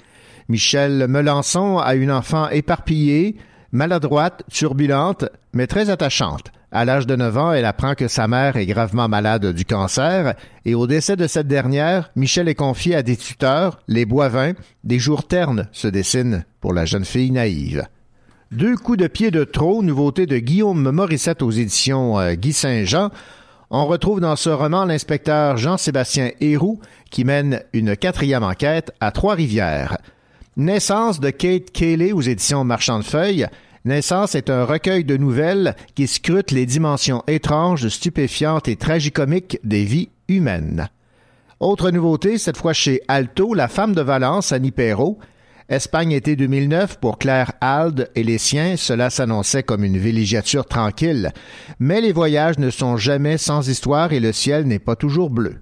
Michel 0.49 1.09
Melançon 1.09 1.79
a 1.79 1.97
une 1.97 2.13
enfant 2.13 2.49
éparpillée, 2.51 3.35
maladroite, 3.73 4.45
turbulente, 4.49 5.25
mais 5.53 5.67
très 5.67 5.91
attachante. 5.91 6.53
À 6.73 6.85
l'âge 6.85 7.07
de 7.07 7.15
9 7.15 7.39
ans, 7.39 7.53
elle 7.53 7.65
apprend 7.65 7.95
que 7.95 8.09
sa 8.09 8.27
mère 8.27 8.57
est 8.57 8.67
gravement 8.67 9.09
malade 9.09 9.53
du 9.53 9.65
cancer 9.65 10.35
et 10.65 10.75
au 10.75 10.87
décès 10.87 11.17
de 11.17 11.27
cette 11.27 11.47
dernière, 11.47 12.11
Michel 12.17 12.49
est 12.49 12.57
confié 12.57 12.97
à 12.97 13.03
des 13.03 13.17
tuteurs, 13.17 13.79
les 13.87 14.05
Boivins. 14.05 14.55
Des 14.83 14.99
jours 14.99 15.27
ternes 15.27 15.69
se 15.71 15.87
dessinent 15.87 16.45
pour 16.61 16.73
la 16.73 16.85
jeune 16.85 17.05
fille 17.05 17.31
naïve. 17.31 17.87
Deux 18.51 18.77
coups 18.77 18.99
de 18.99 19.07
pied 19.07 19.31
de 19.31 19.45
trop, 19.45 19.83
nouveauté 19.83 20.27
de 20.27 20.39
Guillaume 20.39 20.91
Morissette 20.91 21.43
aux 21.43 21.51
éditions 21.51 22.19
euh, 22.19 22.35
Guy 22.35 22.53
Saint-Jean. 22.53 23.11
On 23.71 23.87
retrouve 23.87 24.21
dans 24.21 24.37
ce 24.37 24.51
roman 24.51 24.85
l'inspecteur 24.85 25.57
Jean-Sébastien 25.57 26.31
Héroux 26.41 26.81
qui 27.11 27.25
mène 27.25 27.63
une 27.73 27.97
quatrième 27.97 28.45
enquête 28.45 28.93
à 29.01 29.11
Trois-Rivières. 29.11 29.99
Naissance 30.57 31.21
de 31.21 31.31
Kate 31.31 31.71
Cayley 31.71 32.13
aux 32.13 32.21
éditions 32.21 32.65
Marchand 32.65 32.99
de 32.99 33.05
Feuilles. 33.05 33.47
Naissance 33.87 34.35
est 34.35 34.51
un 34.51 34.65
recueil 34.65 35.05
de 35.05 35.17
nouvelles 35.17 35.77
qui 35.95 36.09
scrute 36.09 36.51
les 36.51 36.67
dimensions 36.67 37.23
étranges, 37.29 37.87
stupéfiantes 37.87 38.67
et 38.67 38.75
tragicomiques 38.75 39.61
des 39.63 39.85
vies 39.85 40.09
humaines. 40.27 40.89
Autre 41.61 41.93
nouveauté, 41.93 42.37
cette 42.37 42.57
fois 42.57 42.73
chez 42.73 43.01
Alto, 43.07 43.55
La 43.55 43.69
femme 43.69 43.95
de 43.95 44.03
Valence, 44.03 44.51
Annie 44.51 44.73
Perrault. 44.73 45.21
Espagne 45.69 46.11
été 46.11 46.35
2009 46.35 46.99
pour 46.99 47.17
Claire 47.17 47.53
Alde 47.61 48.11
et 48.17 48.25
les 48.25 48.39
siens, 48.39 48.77
cela 48.77 49.09
s'annonçait 49.09 49.63
comme 49.63 49.85
une 49.85 49.99
villégiature 49.99 50.67
tranquille. 50.67 51.31
Mais 51.79 52.01
les 52.01 52.13
voyages 52.13 52.59
ne 52.59 52.71
sont 52.71 52.97
jamais 52.97 53.39
sans 53.39 53.69
histoire 53.69 54.13
et 54.13 54.19
le 54.19 54.33
ciel 54.33 54.65
n'est 54.67 54.81
pas 54.81 54.97
toujours 54.97 55.31
bleu. 55.31 55.59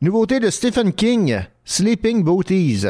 Nouveauté 0.00 0.40
de 0.40 0.50
Stephen 0.50 0.92
King, 0.92 1.38
Sleeping 1.64 2.24
Beauties. 2.24 2.86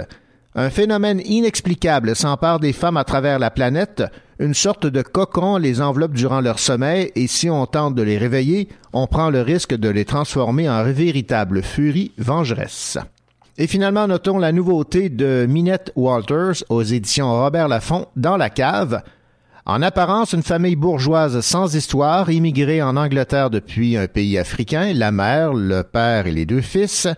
Un 0.55 0.71
phénomène 0.71 1.21
inexplicable 1.23 2.17
s'empare 2.17 2.61
des 2.61 2.73
femmes 2.73 2.97
à 2.97 3.05
travers 3.05 3.39
la 3.39 3.51
planète, 3.51 4.03
une 4.38 4.55
sorte 4.55 4.87
de 4.87 5.03
cocon 5.03 5.57
les 5.57 5.81
enveloppe 5.81 6.12
durant 6.12 6.40
leur 6.40 6.59
sommeil 6.59 7.11
et 7.16 7.27
si 7.27 7.51
on 7.51 7.66
tente 7.66 7.94
de 7.94 8.03
les 8.03 8.18
réveiller, 8.18 8.68
on 8.92 9.07
prend 9.07 9.31
le 9.31 9.42
risque 9.42 9.74
de 9.74 9.88
les 9.88 10.05
transformer 10.05 10.68
en 10.68 10.85
véritable 10.85 11.62
furie 11.62 12.12
vengeresse. 12.18 12.98
Et 13.57 13.66
finalement, 13.66 14.07
notons 14.07 14.38
la 14.38 14.53
nouveauté 14.53 15.09
de 15.09 15.44
Minette 15.48 15.92
Walters 15.96 16.62
aux 16.68 16.83
éditions 16.83 17.33
Robert 17.33 17.66
Laffont 17.66 18.07
dans 18.14 18.37
la 18.37 18.51
cave. 18.51 19.03
En 19.66 19.83
apparence, 19.83 20.33
une 20.33 20.44
famille 20.44 20.77
bourgeoise 20.77 21.40
sans 21.40 21.74
histoire, 21.74 22.31
immigrée 22.31 22.81
en 22.81 22.96
Angleterre 22.96 23.51
depuis 23.51 23.96
un 23.96 24.07
pays 24.07 24.38
africain, 24.38 24.92
la 24.94 25.11
mère, 25.11 25.53
le 25.53 25.83
père 25.83 26.29
et 26.29 26.33
les 26.33 26.46
deux 26.46 26.61
fils. 26.61 27.09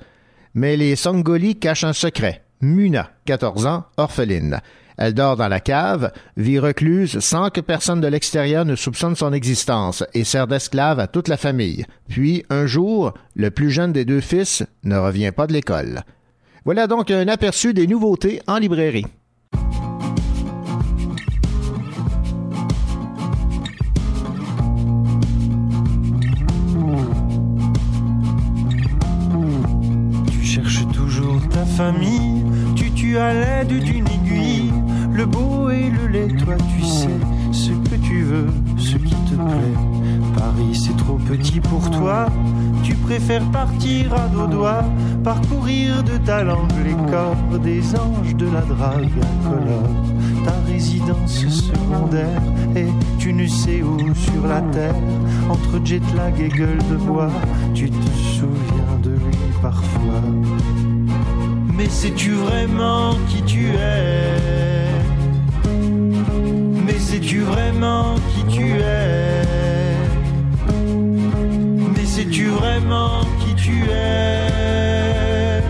Mais 0.54 0.78
les 0.78 0.96
Songoli 0.96 1.56
cachent 1.58 1.84
un 1.84 1.92
secret. 1.92 2.42
Muna, 2.62 3.10
14 3.26 3.66
ans, 3.66 3.84
orpheline. 3.98 4.60
Elle 4.96 5.14
dort 5.14 5.36
dans 5.36 5.48
la 5.48 5.60
cave, 5.60 6.12
vit 6.36 6.58
recluse 6.58 7.20
sans 7.20 7.50
que 7.50 7.60
personne 7.60 8.00
de 8.00 8.08
l'extérieur 8.08 8.64
ne 8.64 8.76
soupçonne 8.76 9.16
son 9.16 9.32
existence 9.32 10.04
et 10.14 10.24
sert 10.24 10.46
d'esclave 10.46 11.00
à 11.00 11.06
toute 11.06 11.28
la 11.28 11.36
famille. 11.36 11.86
Puis, 12.08 12.44
un 12.50 12.66
jour, 12.66 13.14
le 13.34 13.50
plus 13.50 13.70
jeune 13.70 13.92
des 13.92 14.04
deux 14.04 14.20
fils 14.20 14.62
ne 14.84 14.96
revient 14.96 15.32
pas 15.34 15.46
de 15.46 15.52
l'école. 15.52 16.02
Voilà 16.64 16.86
donc 16.86 17.10
un 17.10 17.28
aperçu 17.28 17.72
des 17.72 17.86
nouveautés 17.86 18.42
en 18.46 18.58
librairie. 18.58 19.06
Tu 30.30 30.44
cherches 30.44 30.86
toujours 30.92 31.40
ta 31.48 31.64
famille, 31.64 32.44
tu 32.76 32.90
tues 32.92 33.16
à 33.16 33.32
l'aide 33.32 33.72
le 35.20 35.26
beau 35.26 35.68
et 35.68 35.90
le 35.90 36.08
laid, 36.08 36.34
toi 36.42 36.54
tu 36.74 36.82
sais 36.82 37.20
ce 37.52 37.72
que 37.72 37.96
tu 37.96 38.22
veux, 38.22 38.46
ce 38.78 38.96
qui 38.96 39.14
te 39.28 39.34
plaît. 39.34 39.80
Paris 40.34 40.74
c'est 40.74 40.96
trop 40.96 41.18
petit 41.18 41.60
pour 41.60 41.90
toi, 41.90 42.26
tu 42.82 42.94
préfères 42.94 43.44
partir 43.50 44.14
à 44.14 44.28
dos 44.28 44.46
doigts, 44.46 44.84
parcourir 45.22 46.02
de 46.04 46.16
ta 46.24 46.42
langue 46.42 46.72
les 46.82 46.96
corps 47.10 47.58
des 47.62 47.82
anges 47.96 48.34
de 48.34 48.46
la 48.46 48.62
drague 48.62 49.10
incolore. 49.30 49.90
Ta 50.46 50.54
résidence 50.72 51.46
secondaire 51.48 52.42
et 52.74 52.88
tu 53.18 53.34
ne 53.34 53.46
sais 53.46 53.82
où 53.82 53.98
sur 54.14 54.46
la 54.46 54.62
terre, 54.72 54.94
entre 55.50 55.84
jet 55.84 56.00
lag 56.16 56.40
et 56.40 56.48
gueule 56.48 56.82
de 56.90 56.96
bois, 56.96 57.30
tu 57.74 57.90
te 57.90 58.10
souviens 58.38 58.96
de 59.02 59.10
lui 59.10 59.36
parfois. 59.60 60.24
Mais 61.76 61.90
sais-tu 61.90 62.32
vraiment 62.32 63.16
qui 63.28 63.42
tu 63.42 63.66
es? 63.66 64.59
Sais-tu 67.00 67.40
vraiment 67.40 68.14
qui 68.34 68.44
tu 68.56 68.66
es? 68.72 69.40
Vraiment 72.60 73.22
qui 73.40 73.54
tu 73.54 73.82
es? 73.90 75.62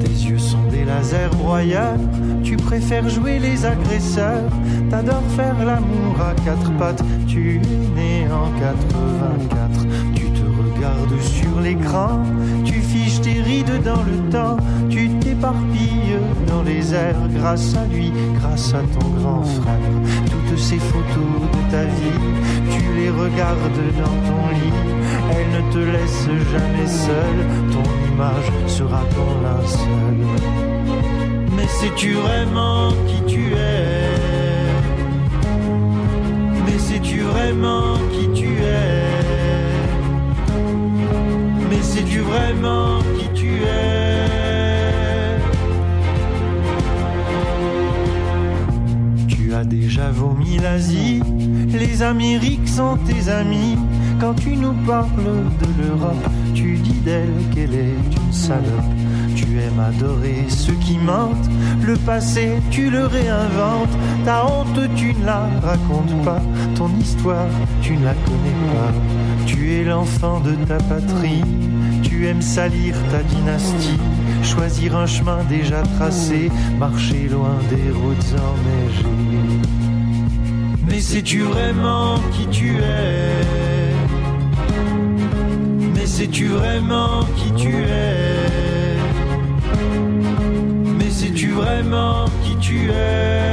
Tes 0.00 0.08
yeux 0.08 0.38
sont 0.38 0.64
des 0.70 0.84
lasers 0.84 1.28
broyeurs, 1.36 1.98
tu 2.42 2.56
préfères 2.56 3.08
jouer 3.08 3.38
les 3.38 3.64
agresseurs, 3.64 4.50
t'adores 4.90 5.22
faire 5.36 5.64
l'amour 5.64 6.20
à 6.20 6.34
quatre 6.44 6.70
pattes, 6.76 7.04
tu 7.26 7.56
es 7.56 7.60
né 7.94 8.26
en 8.30 8.50
84, 8.58 9.86
tu 10.14 10.24
te 10.30 10.42
regardes 10.42 11.20
sur 11.20 11.60
l'écran, 11.60 12.20
tu 12.64 12.74
fiches 12.74 13.20
tes 13.20 13.40
rides 13.42 13.82
dans 13.84 14.02
le 14.02 14.30
temps, 14.30 14.56
tu 14.90 15.08
t'éparpilles 15.42 16.18
dans 16.46 16.62
les 16.62 16.94
airs 16.94 17.16
grâce 17.34 17.74
à 17.74 17.84
lui, 17.92 18.12
grâce 18.38 18.74
à 18.74 18.82
ton 18.98 19.08
grand 19.08 19.42
frère. 19.42 19.90
Toutes 20.30 20.58
ces 20.58 20.78
photos 20.78 21.34
de 21.52 21.70
ta 21.70 21.82
vie, 21.82 22.20
tu 22.70 22.82
les 22.94 23.10
regardes 23.10 23.82
dans 23.98 24.16
ton 24.28 24.48
lit, 24.54 24.80
elles 25.32 25.50
ne 25.50 25.72
te 25.72 25.78
laissent 25.78 26.30
jamais 26.52 26.86
seul, 26.86 27.36
ton 27.72 27.88
image 28.12 28.52
sera 28.68 29.00
ton 29.16 29.30
linceul. 29.42 30.20
Mais 31.56 31.66
sais-tu 31.66 32.12
vraiment 32.12 32.92
qui 33.08 33.22
tu 33.26 33.52
es? 33.54 34.12
Mais 36.64 36.78
sais-tu 36.78 37.20
vraiment 37.20 37.94
qui 38.12 38.28
tu 38.32 38.48
es? 38.62 39.02
Mais 41.68 41.82
sais-tu 41.82 42.20
vraiment 42.20 43.00
qui 43.18 43.28
tu 43.34 43.48
es? 43.48 44.01
Tu 49.62 49.68
as 49.68 49.70
déjà 49.70 50.10
vomi 50.10 50.58
l'Asie, 50.58 51.20
les 51.72 52.02
Amériques 52.02 52.66
sont 52.66 52.96
tes 53.06 53.30
amis. 53.30 53.76
Quand 54.18 54.34
tu 54.34 54.56
nous 54.56 54.72
parles 54.84 55.06
de 55.60 55.82
l'Europe, 55.82 56.28
tu 56.52 56.78
dis 56.78 57.00
d'elle 57.04 57.28
qu'elle 57.54 57.74
est 57.74 57.94
une 58.16 58.32
salope. 58.32 58.92
Tu 59.36 59.44
aimes 59.60 59.78
adorer 59.78 60.46
ceux 60.48 60.74
qui 60.74 60.98
mentent, 60.98 61.48
le 61.86 61.96
passé 61.96 62.54
tu 62.70 62.90
le 62.90 63.06
réinventes, 63.06 63.96
ta 64.24 64.46
honte 64.46 64.80
tu 64.96 65.14
ne 65.14 65.26
la 65.26 65.48
racontes 65.62 66.24
pas, 66.24 66.42
ton 66.74 66.90
histoire 67.00 67.46
tu 67.82 67.96
ne 67.96 68.04
la 68.04 68.14
connais 68.14 68.58
pas. 68.74 69.46
Tu 69.46 69.74
es 69.74 69.84
l'enfant 69.84 70.40
de 70.40 70.54
ta 70.66 70.78
patrie, 70.78 71.44
tu 72.22 72.28
aimes 72.28 72.40
salir 72.40 72.94
ta 73.10 73.20
dynastie, 73.24 73.98
choisir 74.44 74.96
un 74.96 75.06
chemin 75.06 75.42
déjà 75.48 75.82
tracé, 75.96 76.52
marcher 76.78 77.28
loin 77.28 77.58
des 77.68 77.90
routes 77.90 78.34
enneigées. 78.50 79.58
Mais 80.86 81.00
sais-tu 81.00 81.40
vraiment 81.40 82.20
qui 82.30 82.46
tu 82.46 82.76
es? 82.76 83.92
Mais 85.94 86.06
sais-tu 86.06 86.46
vraiment 86.46 87.24
qui 87.36 87.50
tu 87.60 87.74
es? 87.74 88.96
Mais 90.98 91.10
sais-tu 91.10 91.48
vraiment 91.48 92.26
qui 92.44 92.56
tu 92.58 92.88
es? 92.88 93.52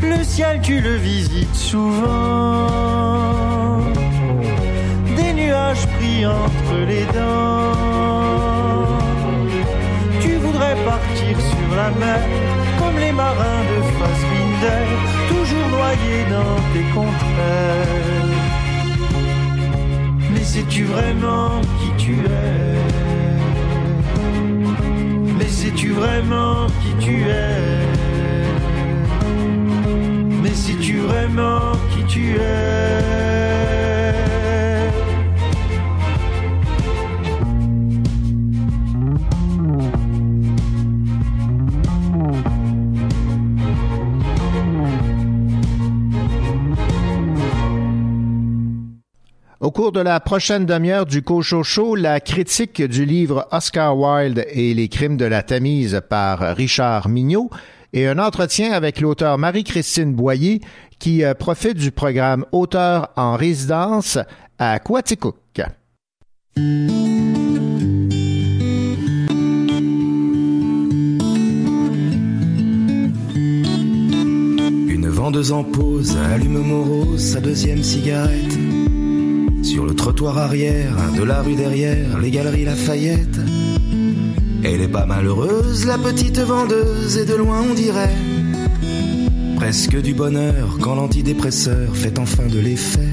Le 0.00 0.24
ciel 0.24 0.60
tu 0.62 0.80
le 0.80 0.94
visites 0.96 1.54
souvent 1.54 3.21
Nuages 5.72 5.86
pris 5.98 6.26
entre 6.26 6.76
les 6.86 7.04
dents. 7.16 7.72
Tu 10.20 10.36
voudrais 10.36 10.76
partir 10.84 11.40
sur 11.40 11.76
la 11.76 11.90
mer 11.98 12.20
comme 12.78 12.98
les 12.98 13.12
marins 13.12 13.64
de 13.70 13.82
Fassbinder, 13.98 14.86
toujours 15.28 15.68
noyés 15.68 16.24
dans 16.30 16.56
tes 16.72 16.86
contraires. 16.94 18.32
Mais 20.32 20.44
sais-tu 20.44 20.84
vraiment 20.84 21.60
qui 21.80 22.04
tu 22.04 22.14
es? 22.26 22.76
Mais 25.38 25.48
sais-tu 25.48 25.92
vraiment 25.92 26.66
qui 26.82 27.04
tu 27.04 27.22
es? 27.22 27.86
Mais 30.42 30.54
sais-tu 30.54 30.98
vraiment 30.98 31.72
qui 31.90 32.04
tu 32.04 32.36
es? 32.36 33.41
Cours 49.82 49.90
de 49.90 49.98
la 49.98 50.20
prochaine 50.20 50.64
demi-heure 50.64 51.06
du 51.06 51.22
Cochocho, 51.22 51.96
la 51.96 52.20
critique 52.20 52.80
du 52.80 53.04
livre 53.04 53.48
Oscar 53.50 53.98
Wilde 53.98 54.46
et 54.52 54.74
les 54.74 54.86
crimes 54.86 55.16
de 55.16 55.24
la 55.24 55.42
Tamise 55.42 56.00
par 56.08 56.54
Richard 56.54 57.08
Mignot 57.08 57.50
et 57.92 58.06
un 58.06 58.20
entretien 58.20 58.70
avec 58.74 59.00
l'auteur 59.00 59.38
Marie-Christine 59.38 60.14
Boyer 60.14 60.60
qui 61.00 61.24
euh, 61.24 61.34
profite 61.34 61.78
du 61.78 61.90
programme 61.90 62.44
Auteur 62.52 63.08
en 63.16 63.34
résidence 63.34 64.20
à 64.56 64.78
Quaticook. 64.78 65.62
Une 74.86 75.08
vendeuse 75.08 75.50
en 75.50 75.64
pause 75.64 76.16
allume 76.32 76.58
morose 76.58 77.32
sa 77.32 77.40
deuxième 77.40 77.82
cigarette. 77.82 78.81
Sur 79.62 79.86
le 79.86 79.94
trottoir 79.94 80.38
arrière 80.38 80.94
de 81.16 81.22
la 81.22 81.42
rue 81.42 81.54
derrière, 81.54 82.18
les 82.18 82.30
galeries 82.30 82.64
Lafayette. 82.64 83.38
Elle 84.64 84.80
est 84.80 84.88
pas 84.88 85.06
malheureuse, 85.06 85.86
la 85.86 85.98
petite 85.98 86.38
vendeuse, 86.38 87.16
et 87.16 87.24
de 87.24 87.34
loin 87.34 87.62
on 87.68 87.74
dirait 87.74 88.10
presque 89.62 90.02
du 90.02 90.12
bonheur 90.12 90.76
quand 90.80 90.96
l'antidépresseur 90.96 91.94
fait 91.94 92.18
enfin 92.18 92.48
de 92.48 92.58
l'effet. 92.58 93.08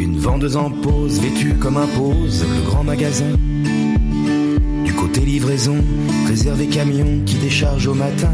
Une 0.00 0.16
vendeuse 0.18 0.56
en 0.56 0.70
pause, 0.70 1.20
vêtue 1.20 1.52
comme 1.60 1.76
impose 1.76 2.42
le 2.42 2.62
grand 2.64 2.82
magasin. 2.82 3.36
Du 4.86 4.94
côté 4.94 5.20
livraison, 5.20 5.76
réservé 6.26 6.66
camion 6.66 7.20
qui 7.26 7.34
décharge 7.34 7.86
au 7.88 7.94
matin. 7.94 8.32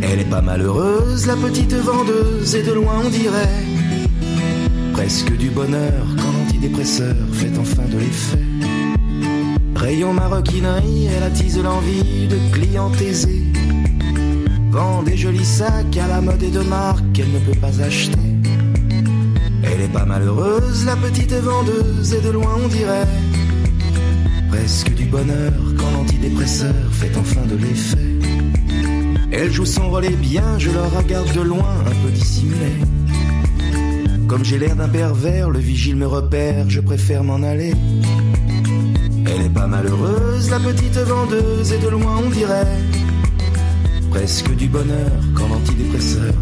Elle 0.00 0.20
est 0.20 0.30
pas 0.30 0.42
malheureuse, 0.42 1.26
la 1.26 1.34
petite 1.34 1.74
vendeuse, 1.74 2.54
et 2.54 2.62
de 2.62 2.72
loin 2.72 3.02
on 3.04 3.10
dirait 3.10 3.64
presque 5.02 5.36
du 5.36 5.50
bonheur 5.50 6.06
quand 6.16 6.30
l'antidépresseur 6.30 7.16
fait 7.32 7.50
enfin 7.58 7.82
de 7.90 7.98
l'effet. 7.98 8.38
Rayon 9.74 10.12
maroquinerie, 10.12 11.06
elle 11.06 11.24
attise 11.24 11.58
l'envie 11.60 12.28
de 12.28 12.38
clients 12.52 12.92
aisés. 12.94 13.42
Vend 14.70 15.02
des 15.02 15.16
jolis 15.16 15.44
sacs 15.44 15.96
à 15.96 16.06
la 16.06 16.20
mode 16.20 16.40
et 16.44 16.52
de 16.52 16.60
marque 16.60 17.02
qu'elle 17.14 17.32
ne 17.32 17.40
peut 17.40 17.58
pas 17.60 17.82
acheter. 17.82 18.16
Elle 19.64 19.80
est 19.80 19.92
pas 19.92 20.04
malheureuse, 20.04 20.86
la 20.86 20.94
petite 20.94 21.32
vendeuse, 21.32 22.14
et 22.14 22.20
de 22.20 22.30
loin 22.30 22.56
on 22.64 22.68
dirait 22.68 23.08
presque 24.50 24.94
du 24.94 25.06
bonheur 25.06 25.52
quand 25.78 25.90
l'antidépresseur 25.90 26.74
fait 26.92 27.10
enfin 27.16 27.44
de 27.50 27.56
l'effet. 27.56 28.08
Elle 29.32 29.50
joue 29.50 29.66
son 29.66 29.90
relais 29.90 30.10
bien, 30.10 30.58
je 30.58 30.70
la 30.70 30.86
regarde 30.96 31.32
de 31.34 31.40
loin, 31.40 31.74
un 31.86 32.06
peu 32.06 32.10
dissimulée. 32.12 33.01
Comme 34.32 34.46
j'ai 34.46 34.58
l'air 34.58 34.74
d'un 34.74 34.88
pervers, 34.88 35.50
le 35.50 35.58
vigile 35.58 35.96
me 35.96 36.06
repère, 36.06 36.64
je 36.70 36.80
préfère 36.80 37.22
m'en 37.22 37.42
aller. 37.42 37.74
Elle 39.26 39.42
est 39.42 39.52
pas 39.52 39.66
malheureuse, 39.66 40.48
la 40.48 40.58
petite 40.58 40.96
vendeuse, 40.96 41.70
et 41.70 41.78
de 41.78 41.88
loin 41.88 42.22
on 42.24 42.30
dirait 42.30 42.66
presque 44.10 44.56
du 44.56 44.68
bonheur 44.68 45.10
quand 45.34 45.48
l'antidépresseur 45.48 46.32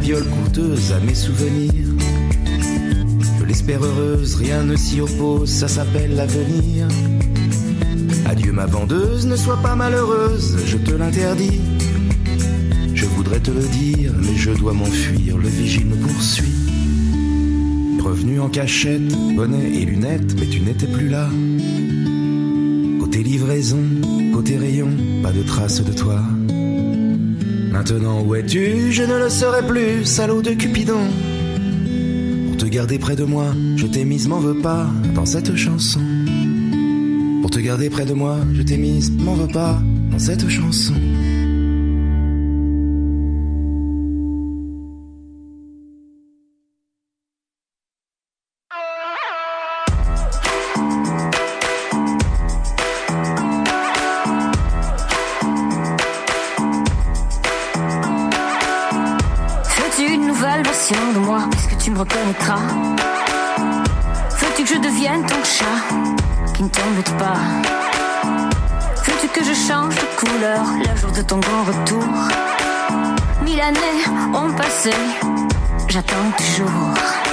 viole 0.00 0.24
coûteuse 0.24 0.92
à 0.92 1.00
mes 1.00 1.14
souvenirs. 1.14 1.88
Je 3.38 3.44
l'espère 3.44 3.84
heureuse, 3.84 4.34
rien 4.36 4.62
ne 4.62 4.76
s'y 4.76 5.00
oppose, 5.00 5.50
ça 5.50 5.68
s'appelle 5.68 6.14
l'avenir. 6.14 6.88
Adieu 8.26 8.52
ma 8.52 8.66
vendeuse, 8.66 9.26
ne 9.26 9.36
sois 9.36 9.58
pas 9.58 9.74
malheureuse, 9.74 10.58
je 10.66 10.76
te 10.78 10.92
l'interdis. 10.92 11.60
Je 12.94 13.06
voudrais 13.06 13.40
te 13.40 13.50
le 13.50 13.62
dire, 13.62 14.12
mais 14.18 14.36
je 14.36 14.50
dois 14.52 14.72
m'enfuir, 14.72 15.36
le 15.36 15.48
vigile 15.48 15.86
me 15.86 15.96
poursuit. 15.96 16.54
Revenu 18.02 18.40
en 18.40 18.48
cachette, 18.48 19.14
bonnet 19.36 19.70
et 19.72 19.84
lunettes, 19.84 20.34
mais 20.38 20.46
tu 20.46 20.60
n'étais 20.60 20.86
plus 20.86 21.08
là. 21.08 21.28
Côté 23.00 23.22
livraison, 23.22 23.82
côté 24.32 24.56
rayon, 24.56 24.90
pas 25.22 25.32
de 25.32 25.42
trace 25.42 25.82
de 25.84 25.92
toi. 25.92 26.22
Maintenant 27.70 28.22
où 28.22 28.34
es-tu 28.34 28.90
Je 28.92 29.02
ne 29.04 29.16
le 29.16 29.30
serai 29.30 29.66
plus, 29.66 30.04
salaud 30.04 30.42
de 30.42 30.50
Cupidon. 30.50 31.06
Pour 32.48 32.56
te 32.56 32.66
garder 32.66 32.98
près 32.98 33.14
de 33.16 33.24
moi, 33.24 33.46
je 33.76 33.86
t'ai 33.86 34.04
mise, 34.04 34.26
m'en 34.28 34.40
veux 34.40 34.58
pas, 34.58 34.88
dans 35.14 35.26
cette 35.26 35.54
chanson. 35.54 36.00
Pour 37.40 37.50
te 37.50 37.60
garder 37.60 37.88
près 37.88 38.04
de 38.04 38.12
moi, 38.12 38.38
je 38.52 38.62
t'ai 38.62 38.76
mise, 38.76 39.10
m'en 39.10 39.34
veux 39.34 39.48
pas, 39.48 39.80
dans 40.10 40.18
cette 40.18 40.48
chanson. 40.48 40.94
ton 71.30 71.38
grand 71.38 71.62
retour. 71.62 72.04
Mille 73.44 73.60
années 73.60 74.02
ont 74.34 74.52
passé, 74.52 74.90
j'attends 75.86 76.32
toujours. 76.36 77.29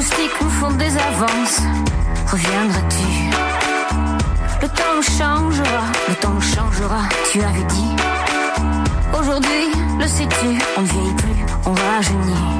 moustiques 0.00 0.40
nous 0.40 0.48
font 0.48 0.70
des 0.70 0.96
avances. 0.96 1.60
Reviendras-tu? 2.32 3.08
Le 4.62 4.68
temps 4.68 5.02
changera, 5.02 5.84
le 6.08 6.14
temps 6.14 6.40
changera, 6.40 7.02
tu 7.30 7.42
avais 7.42 7.64
dit. 7.64 7.96
Aujourd'hui, 9.12 9.66
le 9.98 10.06
sais-tu, 10.06 10.58
on 10.78 10.80
ne 10.80 10.86
vieillit 10.86 11.14
plus, 11.14 11.44
on 11.66 11.74
rajeunit. 11.74 12.59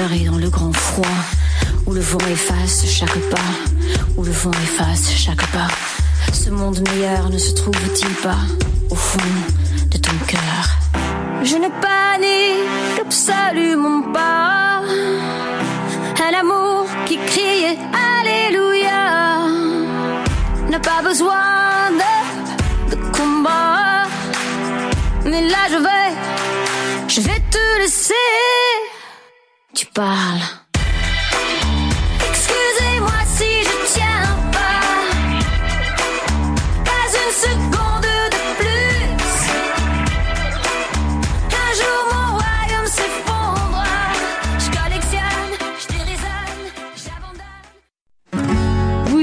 cœur 0.00 0.12
est 0.12 0.24
dans 0.24 0.38
le 0.38 0.48
grand 0.48 0.72
froid, 0.72 1.06
où 1.86 1.92
le 1.92 2.00
vent 2.00 2.26
efface 2.32 2.86
chaque 2.86 3.18
pas, 3.28 3.50
où 4.16 4.22
le 4.22 4.30
vent 4.30 4.50
efface 4.52 5.10
chaque 5.14 5.46
pas. 5.52 5.68
Ce 6.32 6.48
monde 6.48 6.80
meilleur 6.88 7.28
ne 7.28 7.36
se 7.36 7.52
trouve-t-il 7.52 8.14
pas 8.22 8.38
au 8.88 8.94
fond 8.94 9.18
de 9.90 9.98
ton 9.98 10.16
cœur? 10.26 10.79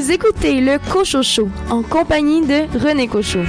Écoutez 0.10 0.62
le 0.62 0.80
Cochocho 0.90 1.50
en 1.70 1.84
compagnie 1.84 2.42
de 2.42 2.66
René 2.80 3.08
Cochot. 3.10 3.44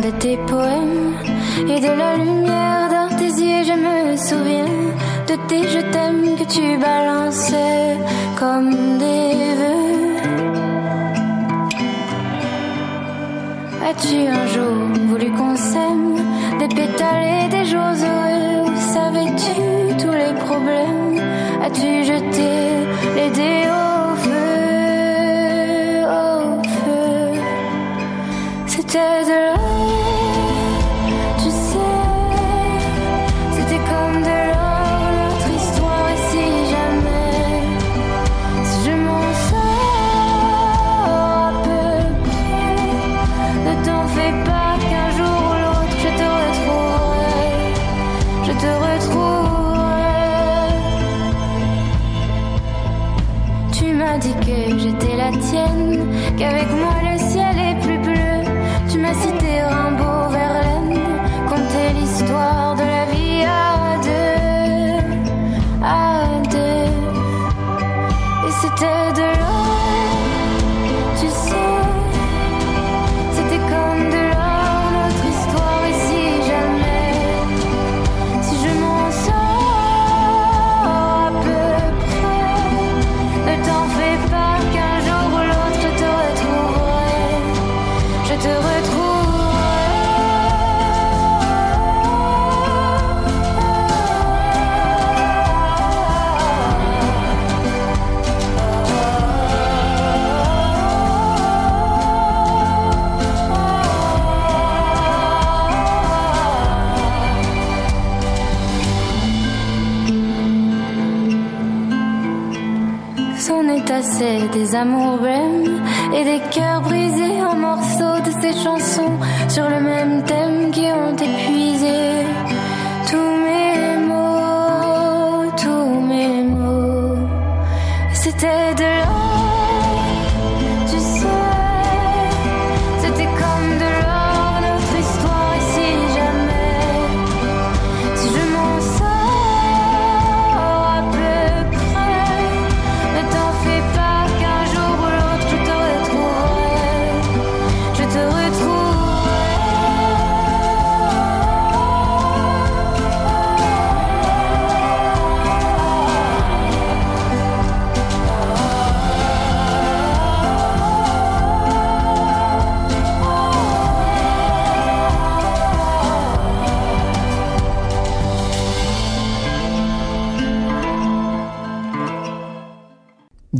the 0.00 0.12
deep 0.12 0.39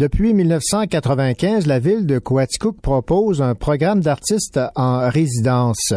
Depuis 0.00 0.32
1995, 0.32 1.66
la 1.66 1.78
ville 1.78 2.06
de 2.06 2.18
Coaticook 2.18 2.80
propose 2.80 3.42
un 3.42 3.54
programme 3.54 4.00
d'artistes 4.00 4.58
en 4.74 5.10
résidence. 5.10 5.92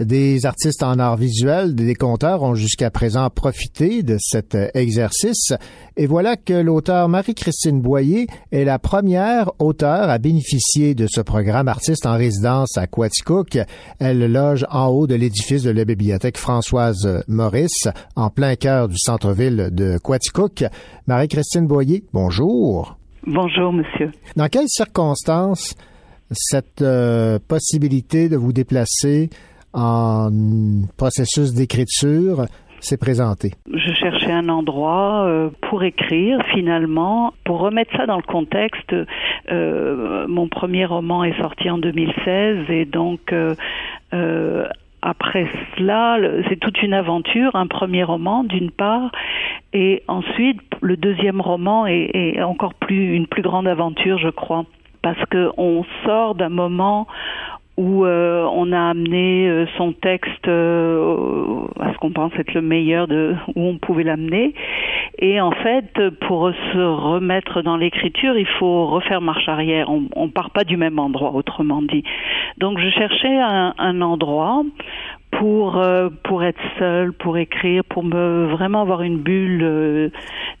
Des 0.00 0.44
artistes 0.44 0.82
en 0.82 0.98
art 0.98 1.16
visuel, 1.16 1.76
des 1.76 1.94
conteurs 1.94 2.42
ont 2.42 2.56
jusqu'à 2.56 2.90
présent 2.90 3.30
profité 3.30 4.02
de 4.02 4.16
cet 4.18 4.58
exercice. 4.74 5.52
Et 5.96 6.08
voilà 6.08 6.34
que 6.34 6.52
l'auteur 6.52 7.08
Marie-Christine 7.08 7.80
Boyer 7.80 8.26
est 8.50 8.64
la 8.64 8.80
première 8.80 9.52
auteure 9.60 10.10
à 10.10 10.18
bénéficier 10.18 10.96
de 10.96 11.06
ce 11.06 11.20
programme 11.20 11.68
artiste 11.68 12.06
en 12.06 12.16
résidence 12.16 12.76
à 12.76 12.88
Coaticook. 12.88 13.60
Elle 14.00 14.32
loge 14.32 14.66
en 14.68 14.88
haut 14.88 15.06
de 15.06 15.14
l'édifice 15.14 15.62
de 15.62 15.70
la 15.70 15.84
bibliothèque 15.84 16.38
Françoise 16.38 17.22
Maurice, 17.28 17.86
en 18.16 18.30
plein 18.30 18.56
cœur 18.56 18.88
du 18.88 18.98
centre-ville 18.98 19.68
de 19.70 19.96
Coaticook. 19.98 20.64
Marie-Christine 21.06 21.68
Boyer, 21.68 22.02
bonjour. 22.12 22.98
Bonjour, 23.26 23.72
monsieur. 23.72 24.10
Dans 24.36 24.48
quelles 24.48 24.68
circonstances 24.68 25.74
cette 26.30 26.82
euh, 26.82 27.38
possibilité 27.48 28.28
de 28.28 28.36
vous 28.36 28.52
déplacer 28.52 29.30
en 29.72 30.28
processus 30.96 31.54
d'écriture 31.54 32.46
s'est 32.80 32.98
présentée? 32.98 33.52
Je 33.72 33.92
cherchais 33.94 34.30
un 34.32 34.48
endroit 34.48 35.24
euh, 35.26 35.50
pour 35.70 35.82
écrire 35.84 36.38
finalement, 36.54 37.32
pour 37.44 37.60
remettre 37.60 37.96
ça 37.96 38.06
dans 38.06 38.16
le 38.16 38.22
contexte. 38.22 38.94
euh, 39.50 40.26
mon 40.28 40.48
premier 40.48 40.84
roman 40.84 41.24
est 41.24 41.38
sorti 41.40 41.70
en 41.70 41.78
2016 41.78 42.70
et 42.70 42.84
donc 42.84 43.32
euh, 43.32 43.54
après 45.04 45.46
cela, 45.76 46.18
c'est 46.48 46.58
toute 46.58 46.82
une 46.82 46.94
aventure, 46.94 47.54
un 47.54 47.66
premier 47.66 48.04
roman 48.04 48.42
d'une 48.42 48.70
part, 48.70 49.12
et 49.74 50.02
ensuite 50.08 50.62
le 50.80 50.96
deuxième 50.96 51.42
roman 51.42 51.86
est, 51.86 52.42
encore 52.42 52.72
plus 52.72 53.14
une 53.14 53.26
plus 53.26 53.42
grande 53.42 53.68
aventure, 53.68 54.16
je 54.16 54.30
crois, 54.30 54.64
parce 55.02 55.22
que 55.28 55.50
on 55.58 55.84
sort 56.06 56.34
d'un 56.34 56.48
moment 56.48 57.06
où 57.76 58.04
euh, 58.04 58.46
on 58.52 58.70
a 58.72 58.90
amené 58.90 59.48
euh, 59.48 59.66
son 59.76 59.92
texte 59.92 60.46
euh, 60.46 61.66
à 61.80 61.92
ce 61.92 61.98
qu'on 61.98 62.12
pense 62.12 62.32
être 62.38 62.54
le 62.54 62.62
meilleur 62.62 63.08
de 63.08 63.34
où 63.56 63.62
on 63.62 63.78
pouvait 63.78 64.04
l'amener. 64.04 64.54
Et 65.18 65.40
en 65.40 65.50
fait 65.50 66.10
pour 66.26 66.50
se 66.50 66.78
remettre 66.78 67.62
dans 67.62 67.76
l'écriture 67.76 68.36
il 68.38 68.46
faut 68.58 68.86
refaire 68.86 69.20
marche 69.20 69.48
arrière. 69.48 69.90
On, 69.90 70.04
on 70.14 70.28
part 70.28 70.50
pas 70.50 70.64
du 70.64 70.76
même 70.76 70.98
endroit 70.98 71.32
autrement 71.34 71.82
dit. 71.82 72.04
Donc 72.58 72.78
je 72.78 72.88
cherchais 72.90 73.36
un, 73.40 73.74
un 73.78 74.00
endroit 74.02 74.62
pour 75.38 75.78
euh, 75.78 76.08
pour 76.24 76.44
être 76.44 76.60
seule, 76.78 77.12
pour 77.12 77.38
écrire, 77.38 77.84
pour 77.84 78.04
me 78.04 78.46
vraiment 78.46 78.82
avoir 78.82 79.02
une 79.02 79.18
bulle 79.18 79.62
euh, 79.62 80.08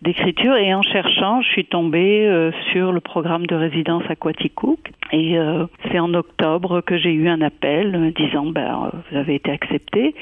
d'écriture. 0.02 0.56
Et 0.56 0.74
en 0.74 0.82
cherchant, 0.82 1.42
je 1.42 1.48
suis 1.48 1.64
tombée 1.64 2.26
euh, 2.26 2.50
sur 2.72 2.92
le 2.92 3.00
programme 3.00 3.46
de 3.46 3.54
résidence 3.54 4.02
à 4.08 4.16
Quaticook. 4.16 4.78
Et 5.12 5.38
euh, 5.38 5.66
c'est 5.90 5.98
en 5.98 6.12
octobre 6.14 6.80
que 6.80 6.96
j'ai 6.96 7.12
eu 7.12 7.28
un 7.28 7.40
appel 7.40 7.92
me 7.98 8.10
disant 8.10 8.46
ben 8.46 8.90
euh, 8.92 8.98
vous 9.10 9.16
avez 9.16 9.36
été 9.36 9.50
accepté. 9.50 10.14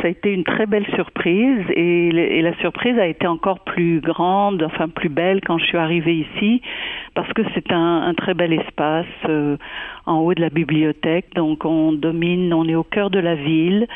Ça 0.00 0.08
a 0.08 0.10
été 0.10 0.32
une 0.32 0.44
très 0.44 0.66
belle 0.66 0.86
surprise 0.94 1.64
et, 1.70 2.08
et 2.08 2.42
la 2.42 2.54
surprise 2.58 2.98
a 2.98 3.06
été 3.06 3.26
encore 3.26 3.60
plus 3.60 4.00
grande, 4.00 4.62
enfin 4.62 4.88
plus 4.88 5.10
belle 5.10 5.40
quand 5.46 5.58
je 5.58 5.66
suis 5.66 5.78
arrivée 5.78 6.14
ici 6.14 6.62
parce 7.14 7.32
que 7.32 7.42
c'est 7.54 7.72
un, 7.72 8.02
un 8.02 8.14
très 8.14 8.34
bel 8.34 8.52
espace 8.52 9.06
euh, 9.28 9.56
en 10.06 10.18
haut 10.18 10.34
de 10.34 10.40
la 10.40 10.48
bibliothèque. 10.48 11.26
Donc 11.34 11.64
on 11.64 11.92
domine, 11.92 12.52
on 12.54 12.66
est 12.68 12.74
au 12.74 12.84
cœur 12.84 13.10
de 13.10 13.18
la 13.18 13.34
ville, 13.34 13.86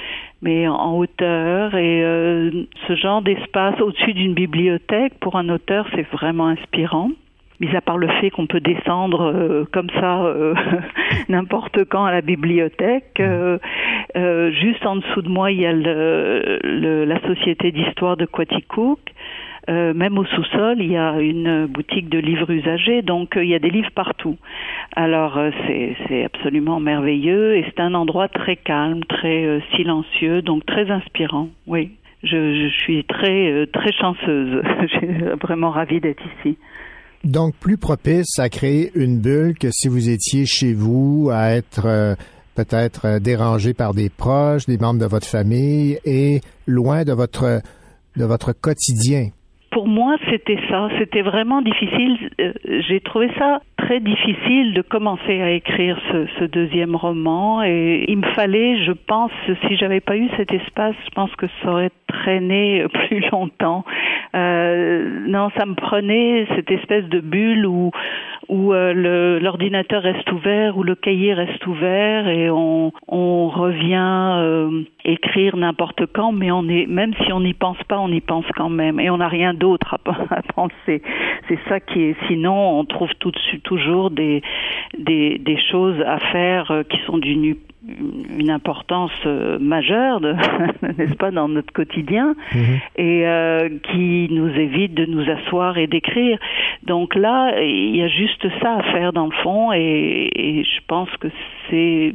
mais 0.42 0.66
en 0.68 0.96
hauteur. 0.96 1.74
Et 1.74 2.02
euh, 2.04 2.50
ce 2.88 2.94
genre 2.96 3.22
d'espace 3.22 3.80
au-dessus 3.80 4.12
d'une 4.14 4.35
bibliothèque, 4.35 5.14
pour 5.20 5.37
un 5.37 5.48
auteur, 5.48 5.87
c'est 5.94 6.06
vraiment 6.11 6.48
inspirant. 6.48 7.11
Mis 7.59 7.74
à 7.74 7.80
part 7.80 7.96
le 7.96 8.09
fait 8.20 8.28
qu'on 8.28 8.46
peut 8.46 8.61
descendre 8.61 9.22
euh, 9.35 9.64
comme 9.72 9.88
ça 9.98 10.22
euh, 10.24 10.54
n'importe 11.30 11.85
quand 11.87 12.04
à 12.04 12.12
la 12.12 12.20
bibliothèque, 12.20 13.18
juste 14.61 14.85
en 14.87 14.96
dessous 14.96 15.22
de 15.22 15.28
moi 15.28 15.50
il 15.50 15.61
y 15.61 15.66
a 15.66 15.72
le, 15.72 16.59
le- 16.62 17.04
la 17.04 17.20
société 17.22 17.72
d'histoire 17.72 18.16
de 18.16 18.26
Quaticook. 18.26 19.00
Euh, 19.68 19.94
même 19.94 20.16
au 20.16 20.24
sous-sol, 20.24 20.76
il 20.79 20.92
y 20.92 20.96
a 20.96 21.18
une 21.20 21.66
boutique 21.66 22.09
de 22.09 22.18
livres 22.18 22.50
usagés, 22.50 23.02
donc 23.02 23.37
euh, 23.37 23.44
il 23.44 23.50
y 23.50 23.55
a 23.55 23.59
des 23.59 23.70
livres 23.70 23.90
partout. 23.94 24.37
Alors 24.94 25.37
euh, 25.38 25.50
c'est 26.09 26.24
absolument 26.24 26.79
merveilleux 26.79 27.57
et 27.57 27.64
c'est 27.64 27.81
un 27.81 27.94
endroit 27.94 28.29
très 28.29 28.57
calme, 28.57 29.02
très 29.05 29.44
euh, 29.44 29.61
silencieux, 29.74 30.40
donc 30.40 30.64
très 30.66 30.88
inspirant. 30.90 31.48
Oui, 31.66 31.90
je, 32.22 32.29
je 32.29 32.68
suis 32.79 33.05
très 33.05 33.50
euh, 33.50 33.66
très 33.66 33.92
chanceuse. 33.92 34.62
Je 34.83 34.87
suis 34.87 35.09
vraiment 35.42 35.70
ravie 35.70 36.00
d'être 36.00 36.22
ici. 36.38 36.57
Donc, 37.24 37.55
plus 37.57 37.76
propice 37.76 38.38
à 38.38 38.48
créer 38.48 38.92
une 38.94 39.20
bulle 39.20 39.55
que 39.59 39.68
si 39.72 39.88
vous 39.88 40.11
étiez 40.11 40.46
chez 40.46 40.74
vous, 40.74 41.29
à 41.33 41.50
être 41.50 42.16
peut-être 42.55 43.18
dérangé 43.18 43.74
par 43.74 43.94
des 43.94 44.11
proches, 44.11 44.66
des 44.66 44.79
membres 44.79 45.00
de 45.00 45.07
votre 45.07 45.26
famille 45.26 45.98
et 46.05 46.40
loin 46.69 47.02
de 47.02 47.12
votre, 47.12 47.62
de 48.17 48.25
votre 48.25 48.52
quotidien. 48.52 49.31
Pour 49.77 49.88
moi, 49.88 50.16
c'était 50.31 50.58
ça. 50.70 50.88
C'était 50.98 51.20
vraiment 51.20 51.60
difficile. 51.60 52.16
Euh, 52.40 52.54
J'ai 52.88 52.98
trouvé 53.00 53.29
ça 53.38 53.60
très 53.77 54.00
difficile 54.00 54.72
de 54.72 54.81
commencer 54.81 55.42
à 55.42 55.50
écrire 55.50 56.00
ce, 56.10 56.44
deuxième 56.44 56.96
roman. 56.96 57.62
Et 57.62 58.06
il 58.08 58.16
me 58.16 58.27
fallait, 58.29 58.83
je 58.85 58.92
pense, 58.92 59.31
si 59.68 59.77
j'avais 59.77 60.00
pas 60.00 60.16
eu 60.16 60.31
cet 60.38 60.50
espace, 60.50 60.94
je 61.04 61.10
pense 61.10 61.31
que 61.37 61.44
ça 61.60 61.72
aurait 61.72 61.90
traîné 62.08 62.87
plus 63.06 63.22
longtemps. 63.31 63.85
Euh, 64.35 65.27
non, 65.29 65.50
ça 65.58 65.66
me 65.66 65.74
prenait 65.74 66.46
cette 66.56 66.70
espèce 66.70 67.04
de 67.10 67.20
bulle 67.20 67.66
où 67.66 67.92
euh, 68.72 69.38
l'ordinateur 69.40 70.02
reste 70.02 70.33
ouvert, 70.33 70.79
où 70.79 70.85
le 70.85 70.94
cahier 70.94 71.35
reste 71.35 71.66
ouvert 71.66 72.29
et 72.29 72.48
on, 72.50 72.92
revient 73.46 74.85
écrire 75.04 75.56
n'importe 75.56 76.06
quand, 76.12 76.33
mais 76.33 76.50
on 76.50 76.68
est 76.68 76.87
même 76.87 77.14
si 77.24 77.33
on 77.33 77.40
n'y 77.40 77.54
pense 77.54 77.83
pas, 77.88 77.98
on 77.98 78.08
y 78.08 78.20
pense 78.20 78.44
quand 78.56 78.68
même 78.68 79.00
et 79.00 79.08
on 79.08 79.18
n'a 79.18 79.29
rien 79.29 79.54
d'autre 79.54 79.65
à, 79.75 79.98
à, 80.31 80.42
penser. 80.42 81.02
C'est 81.48 81.58
ça 81.69 81.81
qui 81.81 82.02
est. 82.02 82.17
Sinon, 82.29 82.79
on 82.79 82.85
trouve 82.85 83.12
tout 83.19 83.31
de 83.31 83.38
suite 83.38 83.62
toujours 83.62 84.10
des 84.10 84.42
des, 84.98 85.38
des 85.38 85.58
choses 85.71 86.00
à 86.00 86.19
faire 86.19 86.71
euh, 86.71 86.83
qui 86.83 86.98
sont 87.06 87.19
d'une 87.19 87.56
une 88.38 88.50
importance 88.50 89.12
euh, 89.27 89.58
majeure, 89.58 90.21
n'est-ce 90.98 91.14
pas, 91.14 91.31
dans 91.31 91.48
notre 91.48 91.73
quotidien, 91.73 92.35
mmh. 92.52 92.58
et 92.96 93.27
euh, 93.27 93.69
qui 93.92 94.29
nous 94.31 94.48
évite 94.48 94.94
de 94.94 95.06
nous 95.06 95.29
asseoir 95.31 95.79
et 95.79 95.87
d'écrire. 95.87 96.38
Donc 96.85 97.14
là, 97.14 97.60
il 97.62 97.94
y 97.94 98.02
a 98.02 98.08
juste 98.08 98.46
ça 98.60 98.79
à 98.79 98.83
faire 98.92 99.12
dans 99.12 99.27
le 99.27 99.37
fond, 99.42 99.73
et, 99.73 100.31
et 100.35 100.64
je 100.64 100.81
pense 100.88 101.10
que 101.21 101.29
c'est 101.71 102.14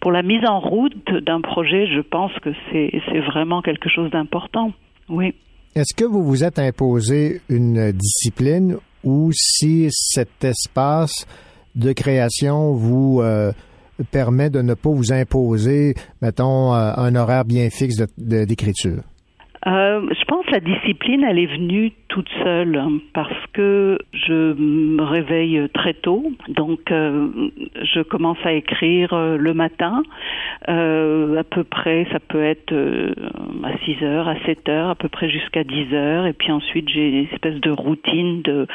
pour 0.00 0.12
la 0.12 0.22
mise 0.22 0.44
en 0.46 0.60
route 0.60 1.10
d'un 1.10 1.40
projet, 1.40 1.86
je 1.86 2.00
pense 2.00 2.32
que 2.40 2.50
c'est 2.70 3.20
vraiment 3.20 3.62
quelque 3.62 3.88
chose 3.88 4.10
d'important. 4.10 4.72
Oui. 5.08 5.34
Est-ce 5.74 5.94
que 5.94 6.04
vous 6.04 6.24
vous 6.24 6.44
êtes 6.44 6.58
imposé 6.58 7.40
une 7.48 7.92
discipline 7.92 8.78
ou 9.04 9.30
si 9.32 9.88
cet 9.92 10.42
espace 10.42 11.26
de 11.74 11.92
création 11.92 12.72
vous 12.72 13.20
euh, 13.22 13.52
permet 14.10 14.50
de 14.50 14.62
ne 14.62 14.74
pas 14.74 14.90
vous 14.90 15.12
imposer, 15.12 15.94
mettons, 16.20 16.74
euh, 16.74 16.92
un 16.96 17.14
horaire 17.14 17.44
bien 17.44 17.70
fixe 17.70 17.96
d'écriture? 18.16 19.02
Euh, 19.66 20.08
je 20.10 20.24
pense 20.24 20.46
que 20.46 20.52
la 20.52 20.60
discipline, 20.60 21.24
elle 21.24 21.38
est 21.38 21.46
venue 21.46 21.92
toute 22.08 22.28
seule 22.42 22.76
hein, 22.76 22.98
parce 23.12 23.46
que 23.52 23.98
je 24.12 24.54
me 24.54 25.02
réveille 25.02 25.68
très 25.74 25.94
tôt, 25.94 26.32
donc 26.48 26.90
euh, 26.90 27.28
je 27.82 28.00
commence 28.02 28.38
à 28.44 28.52
écrire 28.52 29.12
euh, 29.12 29.36
le 29.36 29.54
matin, 29.54 30.02
euh, 30.68 31.38
à 31.38 31.44
peu 31.44 31.64
près, 31.64 32.06
ça 32.12 32.18
peut 32.20 32.42
être 32.42 32.72
euh, 32.72 33.12
à 33.64 33.76
6 33.84 34.02
heures, 34.04 34.28
à 34.28 34.36
7 34.46 34.68
heures, 34.68 34.90
à 34.90 34.94
peu 34.94 35.08
près 35.08 35.28
jusqu'à 35.28 35.64
10 35.64 35.92
heures, 35.92 36.26
et 36.26 36.32
puis 36.32 36.52
ensuite 36.52 36.88
j'ai 36.88 37.08
une 37.08 37.26
espèce 37.32 37.60
de 37.60 37.70
routine 37.70 38.42
de 38.42 38.66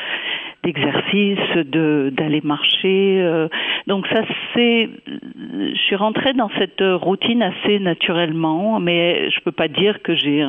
d'exercice, 0.64 1.66
de 1.66 2.10
d'aller 2.16 2.40
marcher. 2.42 3.20
Euh, 3.22 3.50
donc 3.88 4.08
ça 4.08 4.22
c'est, 4.54 4.90
je 5.08 5.82
suis 5.88 5.96
rentrée 5.96 6.34
dans 6.34 6.50
cette 6.58 6.82
routine 6.82 7.42
assez 7.42 7.80
naturellement, 7.80 8.80
mais 8.80 9.30
je 9.30 9.40
peux 9.42 9.52
pas 9.52 9.68
dire 9.68 10.02
que 10.02 10.16
j'ai 10.16 10.42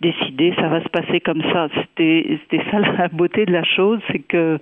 décidé 0.00 0.52
ça 0.56 0.68
va 0.68 0.82
se 0.82 0.88
passer 0.88 1.20
comme 1.20 1.42
ça. 1.52 1.68
C'était 1.96 2.38
ça 2.70 2.78
la 2.80 3.08
beauté 3.08 3.46
de 3.46 3.52
la 3.52 3.64
chose, 3.64 4.00
c'est 4.10 4.20
que 4.20 4.58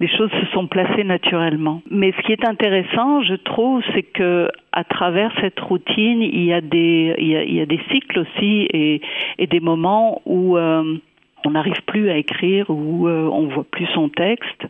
les 0.00 0.08
choses 0.08 0.30
se 0.30 0.46
sont 0.52 0.66
placées 0.66 1.04
naturellement. 1.04 1.82
Mais 1.90 2.12
ce 2.12 2.22
qui 2.22 2.32
est 2.32 2.44
intéressant, 2.44 3.22
je 3.22 3.34
trouve, 3.34 3.82
c'est 3.94 4.02
que 4.02 4.48
à 4.72 4.84
travers 4.84 5.32
cette 5.40 5.60
routine, 5.60 6.22
il 6.22 6.44
y 6.44 6.52
a 6.52 6.60
des 6.60 7.14
il 7.18 7.54
y 7.54 7.60
a, 7.60 7.66
des 7.66 7.80
cycles 7.90 8.20
aussi 8.20 8.68
et 8.72 9.46
des 9.46 9.60
moments 9.60 10.22
où 10.24 10.56
euh, 10.56 10.98
on 11.44 11.50
n'arrive 11.50 11.82
plus 11.86 12.10
à 12.10 12.16
écrire 12.16 12.70
ou 12.70 13.08
euh, 13.08 13.28
on 13.30 13.46
voit 13.46 13.64
plus 13.64 13.86
son 13.94 14.08
texte. 14.08 14.66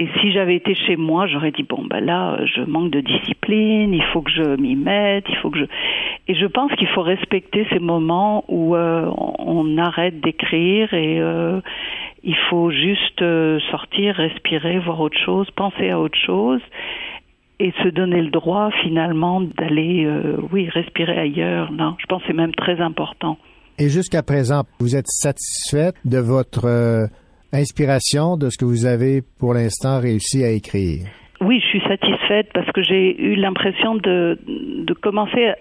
Et 0.00 0.08
si 0.18 0.32
j'avais 0.32 0.56
été 0.56 0.74
chez 0.74 0.96
moi, 0.96 1.26
j'aurais 1.26 1.50
dit 1.50 1.62
bon 1.62 1.84
ben 1.84 2.00
là, 2.02 2.38
je 2.46 2.62
manque 2.62 2.90
de 2.90 3.02
discipline, 3.02 3.92
il 3.92 4.02
faut 4.14 4.22
que 4.22 4.30
je 4.30 4.56
m'y 4.58 4.74
mette, 4.74 5.26
il 5.28 5.36
faut 5.36 5.50
que 5.50 5.58
je. 5.58 5.64
Et 6.26 6.34
je 6.34 6.46
pense 6.46 6.72
qu'il 6.76 6.88
faut 6.88 7.02
respecter 7.02 7.66
ces 7.68 7.80
moments 7.80 8.42
où 8.48 8.74
euh, 8.74 9.10
on 9.14 9.76
arrête 9.76 10.18
d'écrire 10.22 10.94
et 10.94 11.20
euh, 11.20 11.60
il 12.24 12.34
faut 12.48 12.70
juste 12.70 13.20
euh, 13.20 13.60
sortir, 13.70 14.14
respirer, 14.14 14.78
voir 14.78 15.00
autre 15.00 15.18
chose, 15.18 15.50
penser 15.50 15.90
à 15.90 16.00
autre 16.00 16.18
chose 16.24 16.62
et 17.58 17.74
se 17.82 17.88
donner 17.88 18.22
le 18.22 18.30
droit 18.30 18.70
finalement 18.82 19.42
d'aller, 19.42 20.08
oui, 20.50 20.70
respirer 20.70 21.18
ailleurs. 21.18 21.70
Non, 21.72 21.94
je 21.98 22.06
pense 22.06 22.22
que 22.22 22.28
c'est 22.28 22.32
même 22.32 22.54
très 22.54 22.80
important. 22.80 23.36
Et 23.78 23.90
jusqu'à 23.90 24.22
présent, 24.22 24.62
vous 24.78 24.96
êtes 24.96 25.08
satisfaite 25.08 25.96
de 26.06 26.20
votre 26.20 27.10
inspiration, 27.52 28.36
de 28.36 28.50
ce 28.50 28.58
que 28.58 28.64
vous 28.64 28.86
avez 28.86 29.22
pour 29.38 29.54
l'instant 29.54 30.00
réussi 30.00 30.44
à 30.44 30.50
écrire? 30.50 31.06
Oui, 31.40 31.60
je 31.62 31.66
suis 31.66 31.82
satisfaite 31.88 32.48
parce 32.52 32.70
que 32.72 32.82
j'ai 32.82 33.20
eu 33.20 33.34
l'impression 33.34 33.94
de, 33.94 34.38
de 34.46 34.94
commencer. 34.94 35.52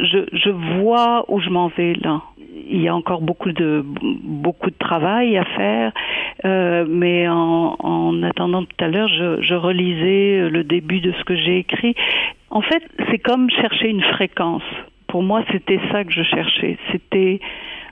Je, 0.00 0.26
je 0.32 0.50
vois 0.80 1.24
où 1.28 1.40
je 1.40 1.50
m'en 1.50 1.68
vais 1.68 1.94
là. 1.94 2.22
Il 2.70 2.82
y 2.82 2.88
a 2.88 2.94
encore 2.94 3.22
beaucoup 3.22 3.52
de 3.52 3.82
beaucoup 3.84 4.70
de 4.70 4.76
travail 4.78 5.36
à 5.38 5.44
faire, 5.44 5.92
euh, 6.44 6.84
mais 6.88 7.26
en, 7.28 7.76
en 7.78 8.22
attendant 8.22 8.64
tout 8.64 8.84
à 8.84 8.88
l'heure, 8.88 9.08
je, 9.08 9.40
je 9.42 9.54
relisais 9.54 10.50
le 10.50 10.64
début 10.64 11.00
de 11.00 11.12
ce 11.12 11.24
que 11.24 11.34
j'ai 11.34 11.58
écrit. 11.58 11.94
En 12.50 12.60
fait, 12.60 12.82
c'est 13.10 13.18
comme 13.18 13.48
chercher 13.50 13.88
une 13.88 14.02
fréquence 14.02 14.62
pour 15.08 15.22
moi, 15.22 15.42
c'était 15.50 15.80
ça 15.90 16.04
que 16.04 16.12
je 16.12 16.22
cherchais. 16.22 16.78
C'était 16.92 17.40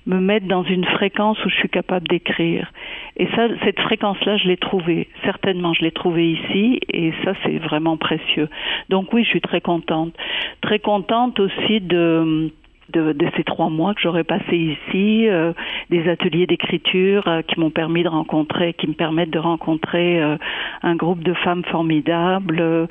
me 0.07 0.20
mettre 0.20 0.46
dans 0.46 0.62
une 0.62 0.84
fréquence 0.84 1.36
où 1.44 1.48
je 1.48 1.54
suis 1.57 1.68
capable 1.68 2.09
d'écrire. 2.09 2.72
Et 3.16 3.26
ça, 3.34 3.48
cette 3.64 3.80
fréquence-là, 3.80 4.36
je 4.36 4.48
l'ai 4.48 4.57
trouvée. 4.57 5.09
Certainement, 5.24 5.74
je 5.74 5.82
l'ai 5.82 5.90
trouvée 5.90 6.32
ici, 6.32 6.80
et 6.92 7.12
ça, 7.24 7.32
c'est 7.44 7.59
vraiment 7.59 7.96
précieux. 7.96 8.48
Donc 8.88 9.12
oui, 9.12 9.24
je 9.24 9.30
suis 9.30 9.40
très 9.40 9.61
contente. 9.61 10.14
Très 10.62 10.78
contente 10.78 11.40
aussi 11.40 11.80
de 11.80 12.50
de, 12.92 13.28
ces 13.36 13.44
trois 13.44 13.68
mois 13.68 13.94
que 13.94 14.00
j'aurais 14.00 14.24
passé 14.24 14.57
ici, 14.57 15.28
euh, 15.28 15.52
des 15.90 16.09
ateliers 16.09 16.46
d'écriture 16.46 17.26
euh, 17.26 17.42
qui 17.42 17.59
m'ont 17.59 17.70
permis 17.70 18.02
de 18.02 18.09
rencontrer, 18.09 18.74
qui 18.74 18.86
me 18.86 18.94
permettent 18.94 19.30
de 19.30 19.38
rencontrer 19.38 20.22
euh, 20.22 20.36
un 20.82 20.94
groupe 20.94 21.22
de 21.22 21.34
femmes 21.34 21.64
formidables. 21.64 22.88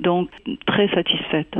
donc 0.00 0.28
très 0.66 0.88
satisfaite. 0.88 1.56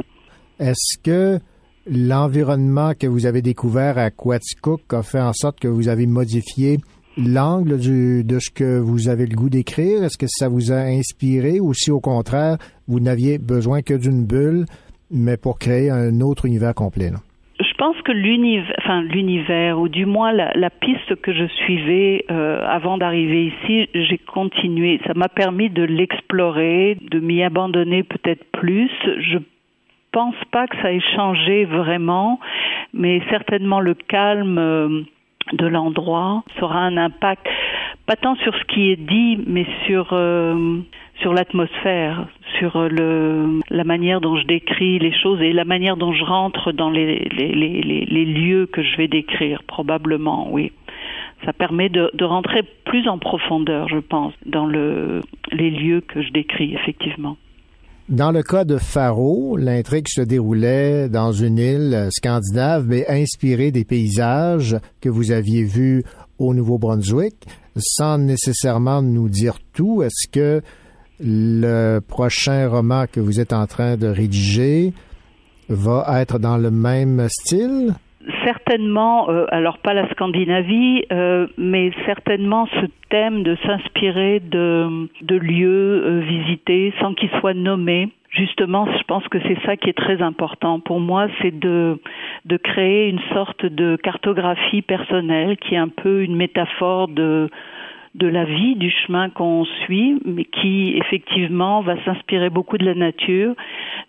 Est-ce 0.59 0.99
que 1.03 1.43
l'environnement 1.87 2.93
que 2.99 3.07
vous 3.07 3.27
avez 3.27 3.43
découvert 3.43 3.99
à 3.99 4.11
Quaticook 4.11 4.83
a 4.93 5.03
fait 5.03 5.21
en 5.21 5.33
sorte 5.33 5.61
que 5.61 5.69
vous 5.69 5.89
avez 5.89 6.07
modifié 6.07 6.79
l'angle 7.17 7.79
de 7.79 8.39
ce 8.39 8.51
que 8.51 8.79
vous 8.79 9.09
avez 9.09 9.27
le 9.27 9.37
goût 9.37 9.51
d'écrire? 9.51 10.03
Est-ce 10.03 10.19
que 10.19 10.27
ça 10.29 10.49
vous 10.49 10.73
a 10.73 10.81
inspiré 10.81 11.61
ou 11.61 11.75
si 11.75 11.91
au 11.91 12.01
contraire, 12.01 12.57
vous 12.89 13.01
n'aviez 13.01 13.39
besoin 13.39 13.83
que 13.83 13.95
d'une 13.95 14.25
bulle, 14.25 14.65
mais 15.11 15.37
pour 15.37 15.59
créer 15.59 15.91
un 15.91 16.21
autre 16.21 16.47
univers 16.47 16.75
complet? 16.75 17.11
Là? 17.11 17.19
Je 17.61 17.75
pense 17.77 18.01
que 18.03 18.13
l'univers, 18.13 18.75
enfin 18.79 19.03
l'univers, 19.03 19.79
ou 19.79 19.89
du 19.89 20.07
moins 20.07 20.33
la, 20.33 20.53
la 20.55 20.71
piste 20.71 21.15
que 21.21 21.33
je 21.33 21.47
suivais 21.65 22.25
euh, 22.31 22.65
avant 22.67 22.97
d'arriver 22.97 23.47
ici, 23.47 23.89
j'ai 23.95 24.19
continué. 24.19 25.01
Ça 25.07 25.13
m'a 25.15 25.29
permis 25.29 25.69
de 25.69 25.83
l'explorer, 25.83 26.97
de 27.11 27.21
m'y 27.21 27.43
abandonner 27.43 28.03
peut-être 28.05 28.45
plus. 28.53 28.91
Je 29.05 29.39
pense 30.13 30.37
pas 30.51 30.67
que 30.67 30.77
ça 30.83 30.93
ait 30.93 31.01
changé 31.17 31.65
vraiment, 31.65 32.39
mais 32.93 33.23
certainement 33.31 33.81
le 33.81 33.95
calme 33.95 34.59
euh, 34.59 35.03
de 35.53 35.67
l'endroit 35.67 36.45
sera 36.59 36.79
un 36.79 36.97
impact 36.97 37.47
pas 38.07 38.17
tant 38.17 38.35
sur 38.37 38.55
ce 38.55 38.65
qui 38.65 38.91
est 38.91 38.97
dit, 38.97 39.39
mais 39.47 39.67
sur 39.87 40.09
euh, 40.13 40.81
sur 41.21 41.33
l'atmosphère, 41.33 42.27
sur 42.59 42.89
le 42.89 43.61
la 43.71 43.85
manière 43.85 44.21
dont 44.21 44.37
je 44.37 44.47
décris 44.47 44.99
les 44.99 45.13
choses 45.13 45.41
et 45.41 45.53
la 45.53 45.65
manière 45.65 45.97
dont 45.97 46.13
je 46.13 46.25
rentre 46.25 46.73
dans 46.73 46.91
les, 46.91 47.19
les 47.19 48.25
lieux 48.25 48.67
que 48.67 48.83
je 48.83 48.97
vais 48.97 49.09
décrire 49.09 49.63
probablement, 49.63 50.49
oui. 50.51 50.73
Ça 51.45 51.53
permet 51.53 51.89
de, 51.89 52.11
de 52.15 52.25
rentrer 52.25 52.63
plus 52.85 53.09
en 53.09 53.19
profondeur, 53.19 53.89
je 53.89 53.99
pense, 53.99 54.33
dans 54.47 54.67
le 54.67 55.21
les 55.51 55.71
lieux 55.71 56.01
que 56.01 56.23
je 56.23 56.31
décris 56.31 56.75
effectivement. 56.75 57.37
Dans 58.13 58.31
le 58.31 58.43
cas 58.43 58.65
de 58.65 58.77
Faro, 58.77 59.57
l'intrigue 59.57 60.07
se 60.07 60.21
déroulait 60.21 61.09
dans 61.09 61.33
une 61.33 61.57
île 61.57 62.09
scandinave, 62.11 62.85
mais 62.87 63.09
inspirée 63.09 63.71
des 63.71 63.87
paysages 63.87 64.77
que 65.01 65.09
vous 65.09 65.31
aviez 65.31 65.65
vus 65.65 66.05
au 66.39 66.53
Nouveau-Brunswick. 66.53 67.35
Sans 67.75 68.19
nécessairement 68.19 69.01
nous 69.01 69.31
dire 69.31 69.57
tout, 69.73 70.03
est-ce 70.03 70.29
que 70.31 70.61
le 71.21 72.01
prochain 72.01 72.69
roman 72.69 73.07
que 73.11 73.19
vous 73.19 73.41
êtes 73.41 73.55
en 73.55 73.67
train 73.67 73.97
de 73.97 74.09
rédiger 74.09 74.93
va 75.71 76.21
être 76.21 76.39
dans 76.39 76.59
le 76.59 76.71
même 76.71 77.27
style? 77.31 77.95
Certainement, 78.45 79.31
euh, 79.31 79.47
alors 79.51 79.79
pas 79.79 79.95
la 79.95 80.09
Scandinavie, 80.11 81.05
euh, 81.13 81.47
mais 81.57 81.91
certainement 82.07 82.67
ce 82.81 82.87
thème 83.11 83.43
de 83.43 83.57
s'inspirer 83.67 84.41
de, 84.41 85.09
lieux 85.29 86.03
euh, 86.05 86.21
visités 86.21 86.93
sans 87.01 87.15
qu'ils 87.15 87.31
soient 87.41 87.55
nommés. 87.55 88.09
Justement, 88.31 88.87
je 88.87 89.03
pense 89.05 89.27
que 89.29 89.39
c'est 89.41 89.59
ça 89.67 89.77
qui 89.77 89.91
est 89.91 89.97
très 89.97 90.23
important 90.23 90.81
pour 90.81 91.01
moi, 91.01 91.29
c'est 91.43 91.59
de 91.59 91.99
créer 92.65 93.11
une 93.11 93.21
sorte 93.35 93.67
de 93.67 93.97
cartographie 93.97 94.81
personnelle 94.81 95.59
qui 95.59 95.75
est 95.75 95.79
un 95.79 95.89
peu 95.89 96.23
une 96.23 96.37
métaphore 96.37 97.09
de 97.09 97.51
de 98.15 98.29
la 98.29 98.45
vie, 98.45 98.75
du 98.77 98.91
chemin 98.91 99.31
qu'on 99.31 99.65
suit, 99.65 100.21
mais 100.27 100.45
qui 100.45 100.95
effectivement 100.97 101.81
va 101.81 101.97
s'inspirer 102.05 102.51
beaucoup 102.51 102.77
de 102.77 102.85
la 102.85 102.95
nature, 102.95 103.55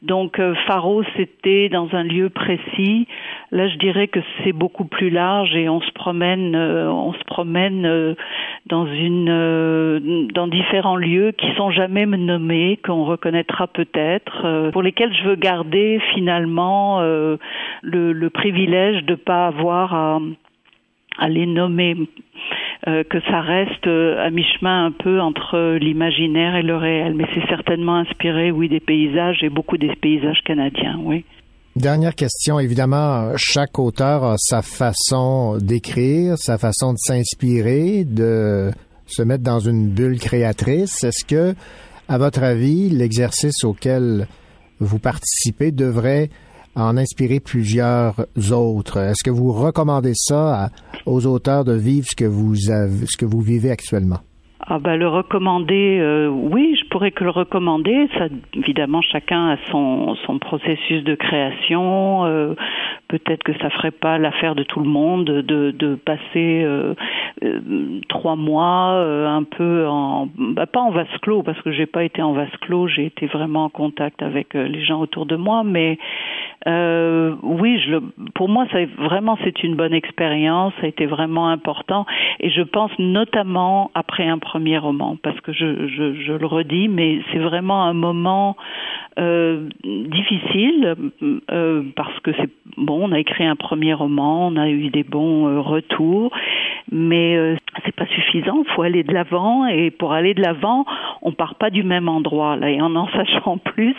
Donc 0.02 0.40
euh, 0.40 0.54
Faro, 0.68 1.04
c'était 1.16 1.70
dans 1.70 1.88
un 1.94 2.04
lieu 2.04 2.30
précis. 2.30 3.08
Là, 3.52 3.70
je 3.70 3.78
dirais 3.78 4.10
que 4.10 4.20
c'est 4.44 4.52
beaucoup 4.52 4.84
plus 4.84 5.10
large 5.10 5.56
et 5.56 5.70
on 5.70 5.80
se 5.80 5.92
promène, 5.92 6.54
euh, 6.54 6.92
on 6.92 7.14
se 7.14 7.24
promène 7.24 7.86
euh, 7.86 8.14
dans 8.66 8.86
une, 8.86 10.28
dans 10.34 10.48
différents 10.48 10.98
lieux 10.98 11.32
qui 11.32 11.48
sont 11.56 11.72
jamais 11.72 12.06
nommés, 12.06 12.80
qu'on 12.86 13.06
reconnaîtra 13.06 13.68
peut-être, 13.68 14.72
pour 14.72 14.82
lesquels 14.82 15.14
je 15.14 15.30
veux 15.30 15.36
garder 15.36 16.02
finalement 16.14 17.02
le, 17.02 17.40
le 17.82 18.30
privilège 18.30 19.04
de 19.04 19.16
pas 19.16 19.48
avoir 19.48 19.94
à, 19.94 20.20
à 21.18 21.30
les 21.30 21.46
nommer. 21.46 21.96
Euh, 22.86 23.06
que 23.10 23.22
ça 23.22 23.40
reste 23.40 23.88
euh, 23.88 24.18
à 24.20 24.30
mi-chemin 24.30 24.88
un 24.88 24.92
peu 24.92 25.22
entre 25.22 25.78
l'imaginaire 25.78 26.58
et 26.58 26.64
le 26.64 26.76
réel. 26.76 27.14
Mais 27.16 27.24
c'est 27.34 27.48
certainement 27.48 27.96
inspiré, 27.96 28.52
oui, 28.52 28.68
des 28.68 28.82
paysages 28.82 29.42
et 29.42 29.50
beaucoup 29.50 29.78
des 29.78 29.96
paysages 29.96 30.42
canadiens, 30.46 31.00
oui. 31.02 31.24
Dernière 31.78 32.14
question, 32.14 32.60
évidemment, 32.60 33.32
chaque 33.38 33.80
auteur 33.80 34.26
a 34.26 34.36
sa 34.38 34.62
façon 34.62 35.58
d'écrire, 35.60 36.38
sa 36.38 36.58
façon 36.58 36.92
de 36.92 36.98
s'inspirer, 36.98 38.04
de 38.04 38.70
se 39.08 39.24
mettre 39.24 39.44
dans 39.44 39.60
une 39.60 39.90
bulle 39.90 40.20
créatrice. 40.20 41.06
Est-ce 41.06 41.24
que, 41.24 41.56
à 42.10 42.18
votre 42.18 42.44
avis, 42.44 42.90
l'exercice 42.90 43.64
auquel 43.64 44.28
vous 44.80 45.00
participez 45.00 45.72
devrait 45.72 46.30
en 46.76 46.98
inspirer 46.98 47.40
plusieurs 47.40 48.16
autres? 48.52 48.98
Est-ce 48.98 49.24
que 49.24 49.32
vous 49.32 49.52
recommandez 49.52 50.14
ça 50.16 50.66
à- 50.66 50.70
aux 51.06 51.26
auteurs 51.26 51.64
de 51.66 51.74
vivre 51.74 52.06
ce 52.10 52.16
que 52.16 52.26
vous 52.26 52.70
avez, 52.72 53.06
ce 53.06 53.18
que 53.18 53.26
vous 53.26 53.42
vivez 53.42 53.72
actuellement? 53.72 54.20
Ah 54.66 54.80
bah 54.80 54.96
le 54.96 55.10
recommander, 55.10 56.00
euh, 56.00 56.30
oui, 56.30 56.78
je 56.82 56.88
pourrais 56.90 57.12
que 57.12 57.26
le 57.26 57.32
recommander. 57.32 58.08
Ça, 58.18 58.28
évidemment, 58.54 59.02
chacun 59.02 59.50
a 59.50 59.58
son 59.72 60.16
son 60.26 60.40
processus 60.40 61.04
de 61.04 61.16
création. 61.16 62.24
euh, 62.26 62.56
Peut-être 63.14 63.44
que 63.44 63.54
ça 63.60 63.70
ferait 63.70 63.92
pas 63.92 64.18
l'affaire 64.18 64.56
de 64.56 64.64
tout 64.64 64.80
le 64.80 64.90
monde 64.90 65.26
de 65.26 65.96
passer 66.04 66.64
euh, 66.64 66.96
euh, 67.44 68.00
trois 68.10 68.36
mois 68.36 68.94
euh, 68.94 69.28
un 69.28 69.44
peu 69.44 69.88
en 69.88 70.30
bah, 70.36 70.66
pas 70.66 70.80
en 70.80 70.90
vase 70.90 71.06
clos 71.22 71.44
parce 71.44 71.62
que 71.62 71.72
j'ai 71.72 71.86
pas 71.86 72.04
été 72.04 72.24
en 72.24 72.34
vase 72.34 72.50
clos. 72.62 72.88
J'ai 72.88 73.06
été 73.06 73.28
vraiment 73.28 73.66
en 73.66 73.70
contact 73.70 74.24
avec 74.24 74.56
les 74.56 74.84
gens 74.84 75.00
autour 75.00 75.28
de 75.28 75.36
moi, 75.36 75.64
mais 75.64 76.00
oui, 76.66 77.80
je 77.86 78.00
pour 78.34 78.50
moi, 78.50 78.66
ça, 78.72 78.80
vraiment, 78.98 79.38
c'est 79.44 79.64
une 79.64 79.76
bonne 79.76 79.94
expérience. 79.94 80.74
Ça 80.80 80.86
a 80.86 80.90
été 80.90 81.06
vraiment 81.06 81.50
important, 81.50 82.08
et 82.40 82.50
je 82.50 82.64
pense 82.64 82.92
notamment 82.98 83.92
après 83.94 84.28
un 84.28 84.40
premier 84.40 84.80
roman, 84.80 85.18
parce 85.22 85.40
que 85.42 85.54
je, 85.54 85.88
je, 85.88 86.16
je 86.16 86.34
le 86.34 86.46
redis, 86.46 86.88
mais 86.88 87.20
c'est 87.32 87.40
vraiment 87.40 87.84
un 87.84 87.94
moment 87.94 88.56
difficile 89.18 90.96
parce 91.96 92.20
que 92.22 92.32
c'est 92.38 92.50
bon. 92.78 93.03
On 93.04 93.12
a 93.12 93.20
écrit 93.20 93.44
un 93.44 93.58
premier 93.58 93.94
roman, 93.94 94.48
on 94.48 94.56
a 94.56 94.70
eu 94.70 94.90
des 94.90 95.04
bons 95.04 95.48
euh, 95.48 95.60
retours, 95.60 96.32
mais 96.90 97.36
euh, 97.36 97.58
c'est 97.84 97.94
pas 97.94 98.06
suffisant. 98.06 98.64
Faut 98.76 98.82
aller 98.82 99.04
de 99.04 99.14
l'avant, 99.14 99.68
et 99.68 99.92
pour 99.92 100.14
aller 100.14 100.34
de 100.34 100.42
l'avant, 100.42 100.86
on 101.22 101.34
part 101.34 101.56
pas 101.56 101.70
du 101.70 101.84
même 101.84 102.08
endroit. 102.08 102.58
Et 102.66 102.82
en 102.82 102.96
en 102.96 103.10
sachant 103.10 103.58
plus, 103.74 103.96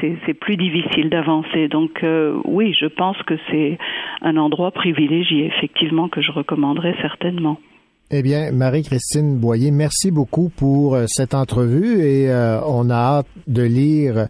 c'est 0.00 0.34
plus 0.34 0.56
difficile 0.56 1.10
d'avancer. 1.10 1.66
Donc 1.66 2.04
euh, 2.04 2.40
oui, 2.44 2.72
je 2.78 2.86
pense 2.86 3.16
que 3.24 3.34
c'est 3.50 3.76
un 4.20 4.36
endroit 4.36 4.70
privilégié, 4.70 5.46
effectivement, 5.46 6.08
que 6.08 6.22
je 6.22 6.30
recommanderais 6.30 6.94
certainement. 7.02 7.58
Eh 8.12 8.22
bien, 8.22 8.52
Marie-Christine 8.52 9.40
Boyer, 9.40 9.72
merci 9.72 10.12
beaucoup 10.12 10.48
pour 10.56 10.96
cette 11.06 11.34
entrevue 11.34 12.04
et 12.04 12.30
on 12.66 12.90
a 12.90 12.94
hâte 12.94 13.26
de 13.46 13.62
lire 13.62 14.26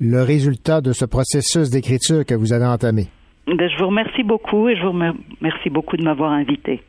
le 0.00 0.22
résultat 0.22 0.80
de 0.80 0.92
ce 0.92 1.04
processus 1.04 1.68
d'écriture 1.68 2.24
que 2.24 2.34
vous 2.34 2.52
avez 2.52 2.66
entamé. 2.66 3.08
Ben, 3.46 3.68
je 3.68 3.76
vous 3.78 3.88
remercie 3.88 4.22
beaucoup 4.22 4.70
et 4.70 4.76
je 4.76 4.82
vous 4.82 4.92
remercie 4.92 5.68
beaucoup 5.68 5.98
de 5.98 6.02
m'avoir 6.02 6.32
invité. 6.32 6.82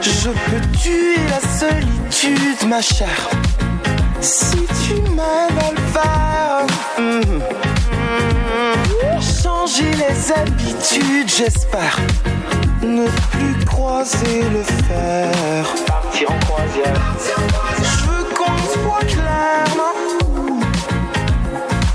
Je 0.00 0.30
peux 0.30 0.78
tuer 0.78 1.16
la 1.28 1.40
solitude, 1.40 2.68
ma 2.68 2.80
chère. 2.80 3.30
Si 4.20 4.64
tu 4.86 4.94
m'aides 5.10 5.58
à 5.58 5.70
le 5.72 5.80
faire. 5.92 7.65
Changer 9.20 9.90
les 9.92 10.32
habitudes, 10.32 11.28
j'espère. 11.28 11.98
Ne 12.82 13.06
plus 13.30 13.64
croiser 13.64 14.42
le 14.52 14.62
fer. 14.62 15.64
Partir 15.86 16.30
en 16.30 16.38
croisière. 16.40 17.00
Je 17.78 18.04
veux 18.04 18.24
qu'on 18.34 18.58
se 18.72 18.78
voit 18.80 19.04
clairement. 19.06 19.94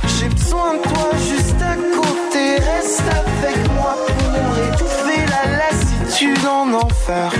J'ai 0.07 0.29
besoin 0.29 0.73
de 0.75 0.81
toi 0.81 1.11
juste 1.17 1.61
à 1.61 1.75
côté. 1.75 2.55
Reste 2.55 3.03
avec 3.07 3.71
moi 3.73 3.95
pour 4.07 4.73
étouffer 4.73 5.25
la 5.27 5.57
lassitude 5.57 6.45
en 6.45 6.73
enfer. 6.73 7.31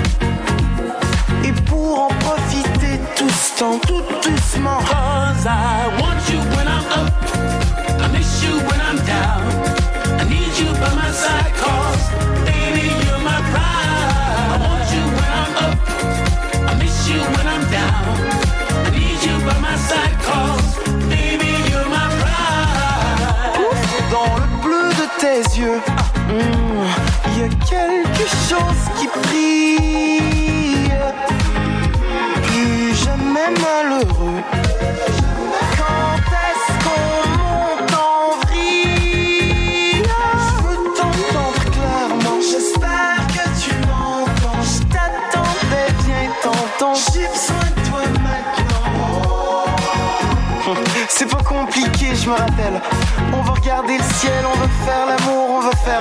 Et 1.44 1.52
pour 1.68 2.04
en 2.04 2.08
profiter 2.08 3.00
tout 3.16 3.28
ce 3.28 3.58
temps, 3.58 3.78
tout 3.86 4.02
doucement. 4.22 4.78
Cause 4.80 5.46
side 11.12 11.61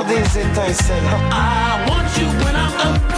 all 0.01 0.07
these 0.07 0.33
things 0.33 0.77
say. 0.77 0.99
I 1.31 1.85
want 1.87 2.17
you 2.17 2.27
when 2.43 2.55
I'm 2.55 3.05
up. 3.05 3.10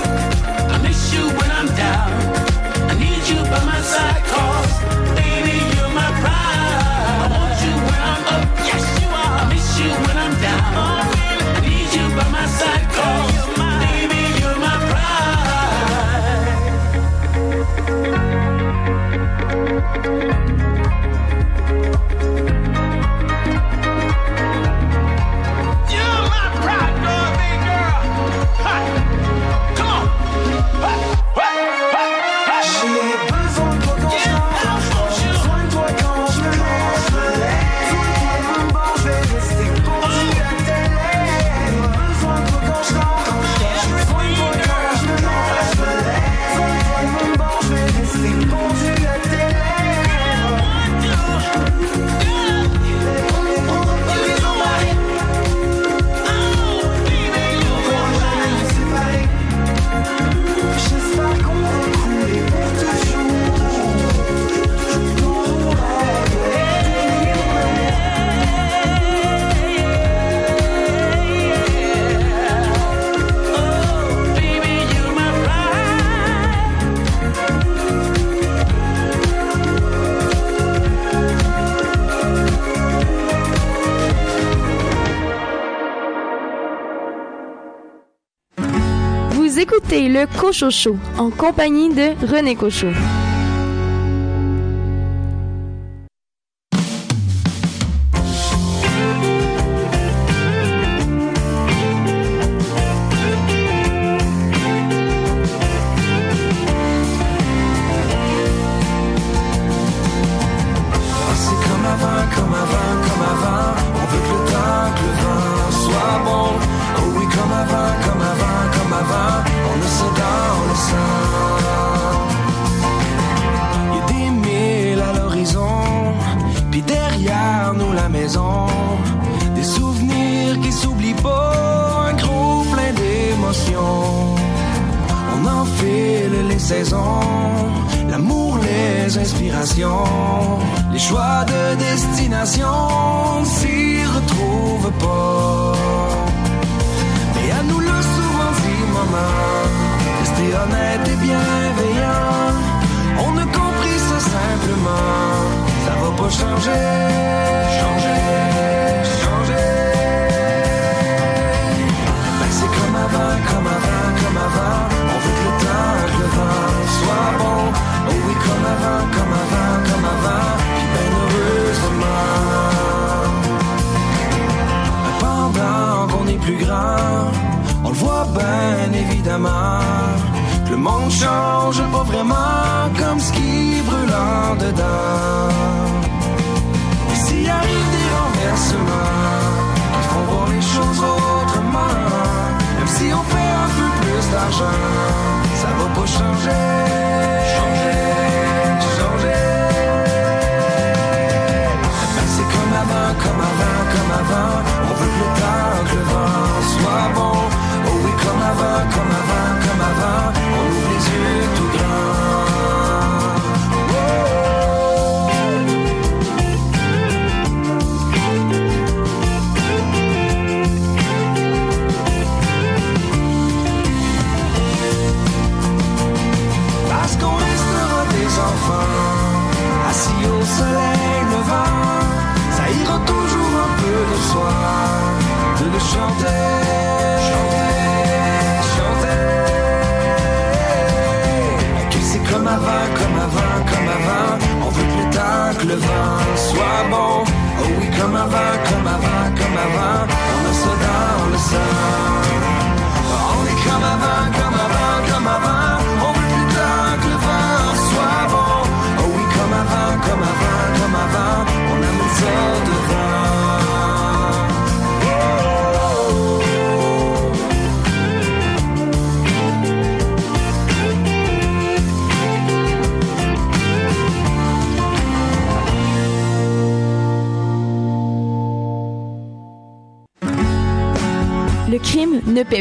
Écoutez 89.94 90.10
le 90.10 90.26
Cochocho 90.40 90.98
en 91.18 91.30
compagnie 91.30 91.90
de 91.90 92.14
René 92.28 92.56
Cochot. 92.56 92.88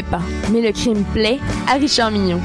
Pas, 0.01 0.21
mais 0.51 0.61
le 0.61 0.71
crime 0.71 1.03
plaît 1.13 1.39
à 1.69 1.75
Richard 1.75 2.09
Mignon. 2.09 2.39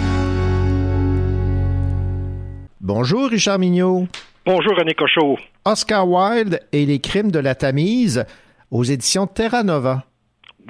Bonjour, 2.80 3.28
Richard 3.28 3.58
Mignot. 3.58 4.06
Bonjour, 4.44 4.76
René 4.76 4.94
Cochot. 4.94 5.38
Oscar 5.64 6.08
Wilde 6.08 6.60
et 6.72 6.86
les 6.86 7.00
crimes 7.00 7.30
de 7.30 7.38
la 7.38 7.54
Tamise 7.54 8.24
aux 8.70 8.82
éditions 8.82 9.26
Terra 9.26 9.62
Nova. 9.62 10.04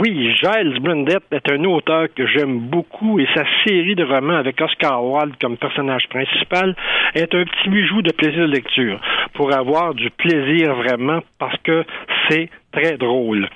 Oui, 0.00 0.32
Giles 0.36 0.78
Brundett 0.80 1.24
est 1.32 1.50
un 1.50 1.64
auteur 1.64 2.06
que 2.14 2.24
j'aime 2.26 2.60
beaucoup 2.68 3.18
et 3.18 3.26
sa 3.34 3.42
série 3.64 3.96
de 3.96 4.04
romans 4.04 4.36
avec 4.36 4.60
Oscar 4.60 5.04
Wilde 5.04 5.34
comme 5.40 5.56
personnage 5.56 6.08
principal 6.08 6.76
est 7.14 7.34
un 7.34 7.44
petit 7.44 7.68
bijou 7.68 8.02
de 8.02 8.12
plaisir 8.12 8.46
de 8.46 8.52
lecture 8.52 9.00
pour 9.34 9.52
avoir 9.52 9.94
du 9.94 10.10
plaisir 10.10 10.74
vraiment 10.76 11.20
parce 11.38 11.56
que 11.64 11.84
c'est 12.28 12.48
très 12.72 12.96
drôle. 12.96 13.48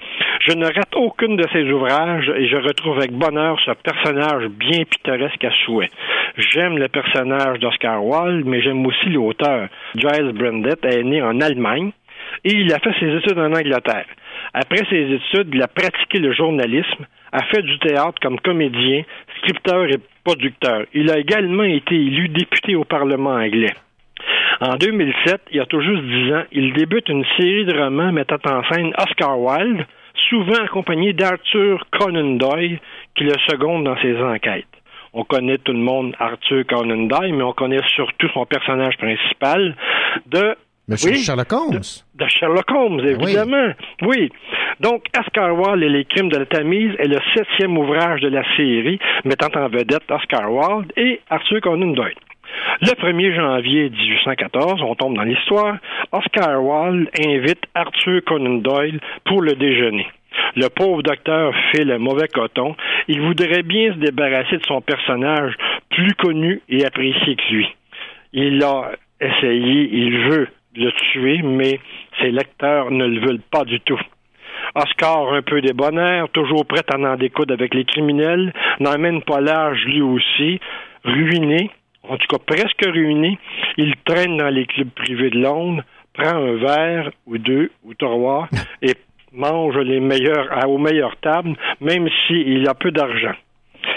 Je 0.44 0.54
ne 0.54 0.64
rate 0.64 0.96
aucune 0.96 1.36
de 1.36 1.46
ses 1.52 1.70
ouvrages 1.70 2.28
et 2.36 2.48
je 2.48 2.56
retrouve 2.56 2.98
avec 2.98 3.12
bonheur 3.12 3.60
ce 3.64 3.70
personnage 3.70 4.48
bien 4.48 4.82
pittoresque 4.90 5.44
à 5.44 5.52
souhait. 5.64 5.88
J'aime 6.36 6.78
le 6.78 6.88
personnage 6.88 7.60
d'Oscar 7.60 8.04
Wilde, 8.04 8.44
mais 8.44 8.60
j'aime 8.60 8.84
aussi 8.84 9.08
l'auteur. 9.10 9.68
Giles 9.94 10.32
Brundett 10.32 10.84
est 10.84 11.04
né 11.04 11.22
en 11.22 11.40
Allemagne 11.40 11.92
et 12.44 12.54
il 12.54 12.72
a 12.74 12.80
fait 12.80 12.92
ses 12.98 13.16
études 13.18 13.38
en 13.38 13.52
Angleterre. 13.52 14.06
Après 14.52 14.84
ses 14.90 15.14
études, 15.14 15.54
il 15.54 15.62
a 15.62 15.68
pratiqué 15.68 16.18
le 16.18 16.32
journalisme, 16.32 17.06
a 17.30 17.44
fait 17.44 17.62
du 17.62 17.78
théâtre 17.78 18.18
comme 18.20 18.40
comédien, 18.40 19.04
scripteur 19.38 19.84
et 19.84 20.00
producteur. 20.24 20.86
Il 20.92 21.08
a 21.12 21.18
également 21.18 21.62
été 21.62 21.94
élu 21.94 22.28
député 22.28 22.74
au 22.74 22.82
Parlement 22.82 23.34
anglais. 23.34 23.74
En 24.60 24.74
2007, 24.74 25.40
il 25.52 25.58
y 25.58 25.60
a 25.60 25.66
tout 25.66 25.80
juste 25.80 26.02
dix 26.02 26.32
ans, 26.32 26.42
il 26.50 26.72
débute 26.72 27.08
une 27.08 27.24
série 27.36 27.64
de 27.64 27.78
romans 27.78 28.10
mettant 28.10 28.38
en 28.44 28.64
scène 28.64 28.92
Oscar 28.98 29.38
Wilde, 29.38 29.86
souvent 30.28 30.62
accompagné 30.64 31.12
d'Arthur 31.12 31.84
Conan 31.90 32.36
Doyle, 32.36 32.80
qui 33.16 33.24
le 33.24 33.34
seconde 33.48 33.84
dans 33.84 33.96
ses 34.00 34.16
enquêtes. 34.16 34.66
On 35.14 35.24
connaît 35.24 35.58
tout 35.58 35.72
le 35.72 35.78
monde 35.78 36.14
Arthur 36.18 36.64
Conan 36.66 37.06
Doyle, 37.06 37.34
mais 37.34 37.42
on 37.42 37.52
connaît 37.52 37.82
surtout 37.94 38.28
son 38.32 38.46
personnage 38.46 38.96
principal 38.96 39.76
de 40.26 40.56
Monsieur 40.88 41.14
Sherlock 41.14 41.52
Holmes. 41.52 41.80
De, 42.14 42.24
de 42.24 42.28
Sherlock 42.28 42.70
Holmes, 42.70 43.00
évidemment. 43.00 43.72
Oui. 44.02 44.30
Donc, 44.80 45.04
Oscar 45.18 45.54
Wilde 45.54 45.82
et 45.82 45.88
les 45.88 46.04
crimes 46.04 46.28
de 46.28 46.38
la 46.38 46.46
Tamise 46.46 46.94
est 46.98 47.06
le 47.06 47.18
septième 47.34 47.78
ouvrage 47.78 48.20
de 48.20 48.28
la 48.28 48.42
série, 48.56 48.98
mettant 49.24 49.50
en 49.54 49.68
vedette 49.68 50.10
Oscar 50.10 50.52
Wilde 50.52 50.92
et 50.96 51.20
Arthur 51.30 51.60
Conan 51.60 51.92
Doyle. 51.92 52.14
Le 52.80 52.92
1er 52.94 53.34
janvier 53.34 53.90
1814, 53.90 54.82
on 54.82 54.94
tombe 54.94 55.16
dans 55.16 55.22
l'histoire, 55.22 55.76
Oscar 56.10 56.62
Wilde 56.62 57.08
invite 57.18 57.64
Arthur 57.74 58.22
Conan 58.24 58.58
Doyle 58.58 59.00
pour 59.24 59.42
le 59.42 59.54
déjeuner. 59.54 60.06
Le 60.56 60.68
pauvre 60.68 61.02
docteur 61.02 61.54
fait 61.72 61.84
le 61.84 61.98
mauvais 61.98 62.28
coton. 62.28 62.74
Il 63.08 63.20
voudrait 63.20 63.62
bien 63.62 63.94
se 63.94 63.98
débarrasser 63.98 64.58
de 64.58 64.66
son 64.66 64.80
personnage 64.80 65.54
plus 65.90 66.14
connu 66.14 66.60
et 66.68 66.84
apprécié 66.84 67.36
que 67.36 67.52
lui. 67.52 67.68
Il 68.32 68.62
a 68.62 68.92
essayé, 69.20 69.88
il 69.92 70.18
veut 70.28 70.48
le 70.74 70.90
tuer, 70.92 71.42
mais 71.42 71.78
ses 72.20 72.30
lecteurs 72.30 72.90
ne 72.90 73.06
le 73.06 73.20
veulent 73.20 73.42
pas 73.50 73.64
du 73.64 73.80
tout. 73.80 74.00
Oscar 74.74 75.32
un 75.32 75.42
peu 75.42 75.60
débonnaire, 75.60 76.28
toujours 76.30 76.64
prêt 76.66 76.82
à 76.92 76.96
en 76.96 77.16
découdre 77.16 77.52
avec 77.52 77.74
les 77.74 77.84
criminels, 77.84 78.52
n'emmène 78.80 79.22
pas 79.22 79.40
large 79.40 79.84
lui 79.84 80.00
aussi, 80.00 80.60
ruiné, 81.04 81.70
en 82.08 82.16
tout 82.16 82.26
cas 82.28 82.38
presque 82.44 82.84
ruiné, 82.84 83.38
il 83.76 83.94
traîne 84.04 84.36
dans 84.36 84.48
les 84.48 84.66
clubs 84.66 84.90
privés 84.90 85.30
de 85.30 85.38
Londres, 85.40 85.82
prend 86.14 86.36
un 86.36 86.56
verre 86.56 87.10
ou 87.26 87.38
deux 87.38 87.70
ou 87.84 87.94
trois 87.94 88.48
et 88.82 88.94
mange 89.32 89.76
les 89.78 90.00
meilleurs 90.00 90.48
à- 90.52 90.68
aux 90.68 90.78
meilleures 90.78 91.16
tables, 91.20 91.54
même 91.80 92.08
s'il 92.26 92.68
a 92.68 92.74
peu 92.74 92.90
d'argent. 92.90 93.34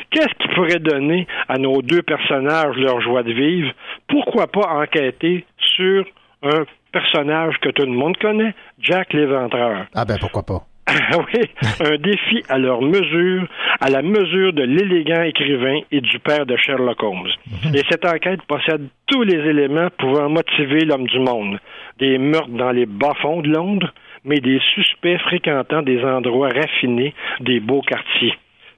Qu'est-ce 0.09 0.33
qui 0.39 0.47
pourrait 0.55 0.79
donner 0.79 1.27
à 1.49 1.57
nos 1.57 1.81
deux 1.81 2.01
personnages 2.01 2.75
leur 2.77 3.01
joie 3.01 3.23
de 3.23 3.33
vivre? 3.33 3.71
Pourquoi 4.07 4.47
pas 4.47 4.67
enquêter 4.81 5.45
sur 5.75 6.05
un 6.41 6.63
personnage 6.91 7.57
que 7.59 7.69
tout 7.69 7.85
le 7.85 7.91
monde 7.91 8.15
connaît, 8.17 8.53
Jack 8.79 9.11
l'Éventreur? 9.13 9.87
Ah 9.93 10.05
ben 10.05 10.17
pourquoi 10.19 10.43
pas. 10.43 10.61
Oui, 11.33 11.41
un 11.81 11.97
défi 11.97 12.43
à 12.49 12.57
leur 12.57 12.81
mesure, 12.81 13.47
à 13.79 13.89
la 13.89 14.01
mesure 14.01 14.53
de 14.53 14.63
l'élégant 14.63 15.23
écrivain 15.23 15.79
et 15.91 16.01
du 16.01 16.19
père 16.19 16.45
de 16.45 16.55
Sherlock 16.57 17.01
Holmes. 17.03 17.31
Et 17.73 17.81
cette 17.89 18.05
enquête 18.05 18.41
possède 18.47 18.87
tous 19.07 19.23
les 19.23 19.37
éléments 19.49 19.89
pouvant 19.97 20.29
motiver 20.29 20.85
l'homme 20.85 21.07
du 21.07 21.19
monde. 21.19 21.59
Des 21.99 22.17
meurtres 22.17 22.49
dans 22.49 22.71
les 22.71 22.85
bas-fonds 22.85 23.41
de 23.41 23.49
Londres, 23.49 23.93
mais 24.23 24.39
des 24.39 24.59
suspects 24.73 25.17
fréquentant 25.19 25.81
des 25.81 26.03
endroits 26.03 26.49
raffinés, 26.49 27.13
des 27.41 27.59
beaux 27.59 27.81
quartiers. 27.81 28.33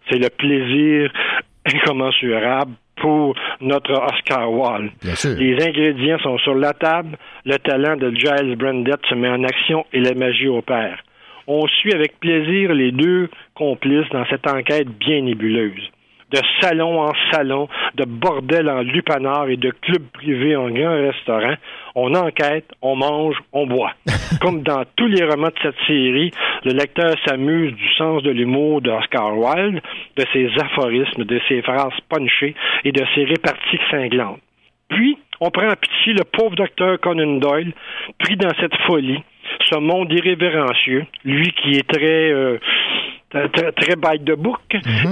C'est 0.09 0.19
le 0.19 0.29
plaisir 0.29 1.11
incommensurable 1.65 2.73
pour 2.97 3.35
notre 3.61 3.91
Oscar 3.91 4.49
sûr. 5.15 5.35
Les 5.37 5.53
ingrédients 5.63 6.19
sont 6.19 6.37
sur 6.39 6.55
la 6.55 6.73
table, 6.73 7.17
le 7.45 7.57
talent 7.57 7.95
de 7.95 8.11
Giles 8.11 8.55
Brandett 8.55 8.99
se 9.07 9.15
met 9.15 9.29
en 9.29 9.43
action 9.43 9.85
et 9.93 9.99
la 9.99 10.13
magie 10.13 10.47
opère. 10.47 10.97
On 11.47 11.65
suit 11.67 11.93
avec 11.93 12.19
plaisir 12.19 12.73
les 12.73 12.91
deux 12.91 13.29
complices 13.55 14.09
dans 14.11 14.25
cette 14.25 14.45
enquête 14.47 14.89
bien 14.89 15.21
nébuleuse. 15.21 15.89
De 16.29 16.39
salon 16.59 16.99
en 16.99 17.13
salon, 17.31 17.69
de 17.95 18.03
bordel 18.03 18.69
en 18.69 18.81
lupanar 18.81 19.47
et 19.47 19.55
de 19.55 19.69
club 19.69 20.03
privé 20.11 20.57
en 20.57 20.69
grand 20.69 20.97
restaurant, 20.97 21.55
on 21.95 22.13
enquête, 22.15 22.65
on 22.81 22.97
mange, 22.97 23.37
on 23.53 23.65
boit. 23.65 23.93
Comme 24.41 24.61
dans 24.61 24.83
tous 24.97 25.07
les 25.07 25.23
romans 25.23 25.47
de 25.47 25.59
cette 25.61 25.79
série, 25.87 26.31
le 26.65 26.73
lecteur 26.73 27.15
s'amuse 27.25 27.73
du 27.73 27.93
sens 27.93 28.23
de 28.23 28.31
l'humour 28.31 28.81
d'Oscar 28.81 29.37
Wilde, 29.37 29.81
de 30.17 30.25
ses 30.33 30.49
aphorismes, 30.59 31.23
de 31.23 31.39
ses 31.47 31.61
phrases 31.61 31.97
punchées 32.09 32.55
et 32.83 32.91
de 32.91 33.05
ses 33.15 33.23
réparties 33.23 33.79
cinglantes. 33.89 34.41
Puis, 34.89 35.17
on 35.39 35.49
prend 35.49 35.69
en 35.69 35.75
pitié 35.75 36.11
le 36.11 36.25
pauvre 36.25 36.57
docteur 36.57 36.99
Conan 36.99 37.37
Doyle, 37.37 37.71
pris 38.19 38.35
dans 38.35 38.53
cette 38.59 38.75
folie, 38.85 39.23
ce 39.69 39.77
monde 39.79 40.11
irrévérencieux, 40.11 41.05
lui 41.23 41.51
qui 41.51 41.71
est 41.71 41.87
très, 41.87 42.31
euh, 42.31 42.57
très, 43.31 43.95
by 43.95 44.19
the 44.23 44.37
book, 44.37 44.61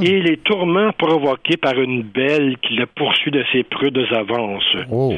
et 0.01 0.21
les 0.21 0.37
tourments 0.37 0.91
provoqués 0.93 1.57
par 1.57 1.79
une 1.79 2.03
belle 2.03 2.57
qui 2.61 2.75
le 2.75 2.85
poursuit 2.85 3.31
de 3.31 3.43
ses 3.51 3.63
prudes 3.63 4.05
avances. 4.11 4.75
Oh. 4.89 5.13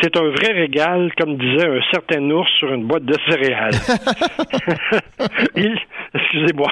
C'est 0.00 0.16
un 0.16 0.28
vrai 0.28 0.52
régal, 0.52 1.10
comme 1.18 1.36
disait 1.36 1.66
un 1.66 1.80
certain 1.90 2.22
ours 2.30 2.50
sur 2.58 2.72
une 2.72 2.84
boîte 2.84 3.04
de 3.04 3.16
céréales. 3.28 3.72
Il, 5.56 5.78
excusez-moi. 6.14 6.70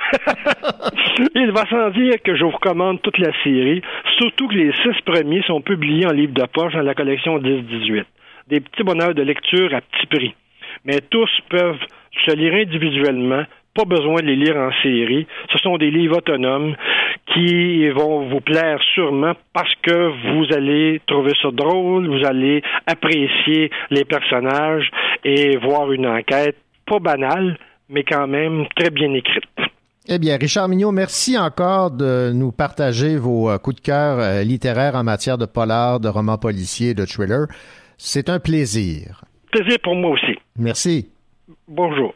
Il 1.35 1.51
va 1.53 1.65
sans 1.67 1.91
dire 1.91 2.17
que 2.23 2.37
je 2.37 2.45
vous 2.45 2.51
recommande 2.51 3.01
toute 3.03 3.19
la 3.19 3.33
série, 3.43 3.83
surtout 4.19 4.49
que 4.49 4.55
les 4.55 4.73
six 4.73 5.01
premiers 5.05 5.43
sont 5.43 5.61
publiés 5.61 6.07
en 6.07 6.13
livre 6.13 6.35
de 6.35 6.45
poche 6.47 6.75
dans 6.75 6.83
la 6.83 6.95
collection 6.95 7.39
10-18. 7.39 8.05
Des 8.49 8.61
petits 8.61 8.83
bonheurs 8.83 9.15
de 9.15 9.23
lecture 9.23 9.75
à 9.75 9.81
petit 9.81 10.07
prix. 10.07 10.35
Mais 10.85 11.01
tous 11.11 11.31
peuvent 11.49 11.81
se 12.27 12.35
lire 12.35 12.55
individuellement, 12.55 13.45
pas 13.75 13.85
besoin 13.85 14.21
de 14.21 14.27
les 14.27 14.37
lire 14.37 14.57
en 14.57 14.71
série. 14.83 15.27
Ce 15.53 15.59
sont 15.59 15.77
des 15.79 15.91
livres 15.91 16.19
autonomes 16.19 16.77
qui 17.33 17.89
vont 17.91 18.29
vous 18.29 18.41
plaire 18.41 18.79
sûrement 18.95 19.35
parce 19.53 19.73
que 19.83 20.11
vous 20.33 20.55
allez 20.55 21.01
trouver 21.07 21.33
ça 21.43 21.51
drôle, 21.51 22.07
vous 22.07 22.25
allez 22.25 22.63
apprécier 22.87 23.71
les 23.91 24.05
personnages 24.05 24.91
et 25.25 25.57
voir 25.57 25.91
une 25.93 26.07
enquête 26.07 26.57
pas 26.87 26.99
banale, 26.99 27.59
mais 27.89 28.05
quand 28.05 28.27
même 28.27 28.67
très 28.77 28.91
bien 28.91 29.13
écrite. 29.15 29.45
Eh 30.07 30.19
bien, 30.19 30.37
Richard 30.37 30.69
Mignot, 30.69 30.93
merci 30.93 31.39
encore 31.39 31.91
de 31.91 32.31
nous 32.35 32.53
partager 32.53 33.17
vos 33.17 33.49
euh, 33.49 33.57
coups 33.57 33.77
de 33.77 33.81
cœur 33.81 34.19
euh, 34.19 34.43
littéraires 34.43 34.97
en 34.97 35.03
matière 35.03 35.39
de 35.39 35.47
polar, 35.47 35.99
de 35.99 36.09
romans 36.09 36.37
policiers, 36.37 36.93
de 36.93 37.07
thriller. 37.07 37.47
C'est 37.97 38.29
un 38.29 38.39
plaisir. 38.39 39.23
Plaisir 39.51 39.79
pour 39.83 39.95
moi 39.95 40.11
aussi. 40.11 40.37
Merci. 40.59 41.11
Bonjour. 41.69 42.15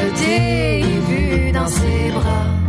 Je 0.00 0.08
t'ai 0.18 0.82
vu 1.08 1.52
dans 1.52 1.66
ses 1.66 2.10
bras 2.12 2.67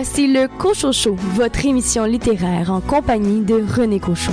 Voici 0.00 0.32
le 0.32 0.46
Cochocho, 0.46 1.16
votre 1.34 1.66
émission 1.66 2.04
littéraire 2.04 2.70
en 2.70 2.80
compagnie 2.80 3.44
de 3.44 3.54
René 3.54 3.98
Cochon. 3.98 4.30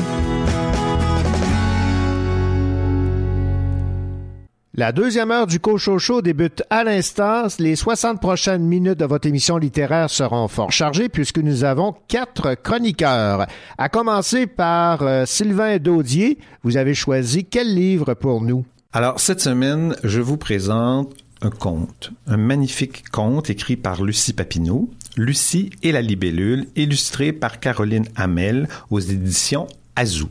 La 4.75 4.91
deuxième 4.91 5.31
heure 5.31 5.47
du 5.47 5.59
Cochocho 5.59 6.21
débute 6.21 6.61
à 6.69 6.83
l'instant. 6.83 7.47
Les 7.57 7.75
60 7.75 8.21
prochaines 8.21 8.63
minutes 8.63 8.99
de 8.99 9.05
votre 9.05 9.27
émission 9.27 9.57
littéraire 9.57 10.11
seront 10.11 10.47
fort 10.47 10.71
chargées 10.71 11.09
puisque 11.09 11.39
nous 11.39 11.63
avons 11.63 11.95
quatre 12.07 12.53
chroniqueurs. 12.53 13.47
À 13.79 13.89
commencer 13.89 14.45
par 14.45 15.01
euh, 15.01 15.25
Sylvain 15.25 15.79
Daudier. 15.79 16.37
Vous 16.61 16.77
avez 16.77 16.93
choisi 16.93 17.43
quel 17.43 17.73
livre 17.73 18.13
pour 18.13 18.43
nous? 18.43 18.65
Alors, 18.93 19.19
cette 19.19 19.41
semaine, 19.41 19.95
je 20.03 20.21
vous 20.21 20.37
présente 20.37 21.15
un 21.41 21.49
conte, 21.49 22.11
un 22.27 22.37
magnifique 22.37 23.09
conte 23.09 23.49
écrit 23.49 23.77
par 23.77 24.03
Lucie 24.03 24.33
Papineau, 24.33 24.89
Lucie 25.17 25.69
et 25.81 25.91
la 25.91 26.01
libellule, 26.01 26.67
illustré 26.75 27.33
par 27.33 27.59
Caroline 27.59 28.07
Hamel 28.15 28.67
aux 28.89 28.99
éditions 28.99 29.67
Azou. 29.95 30.29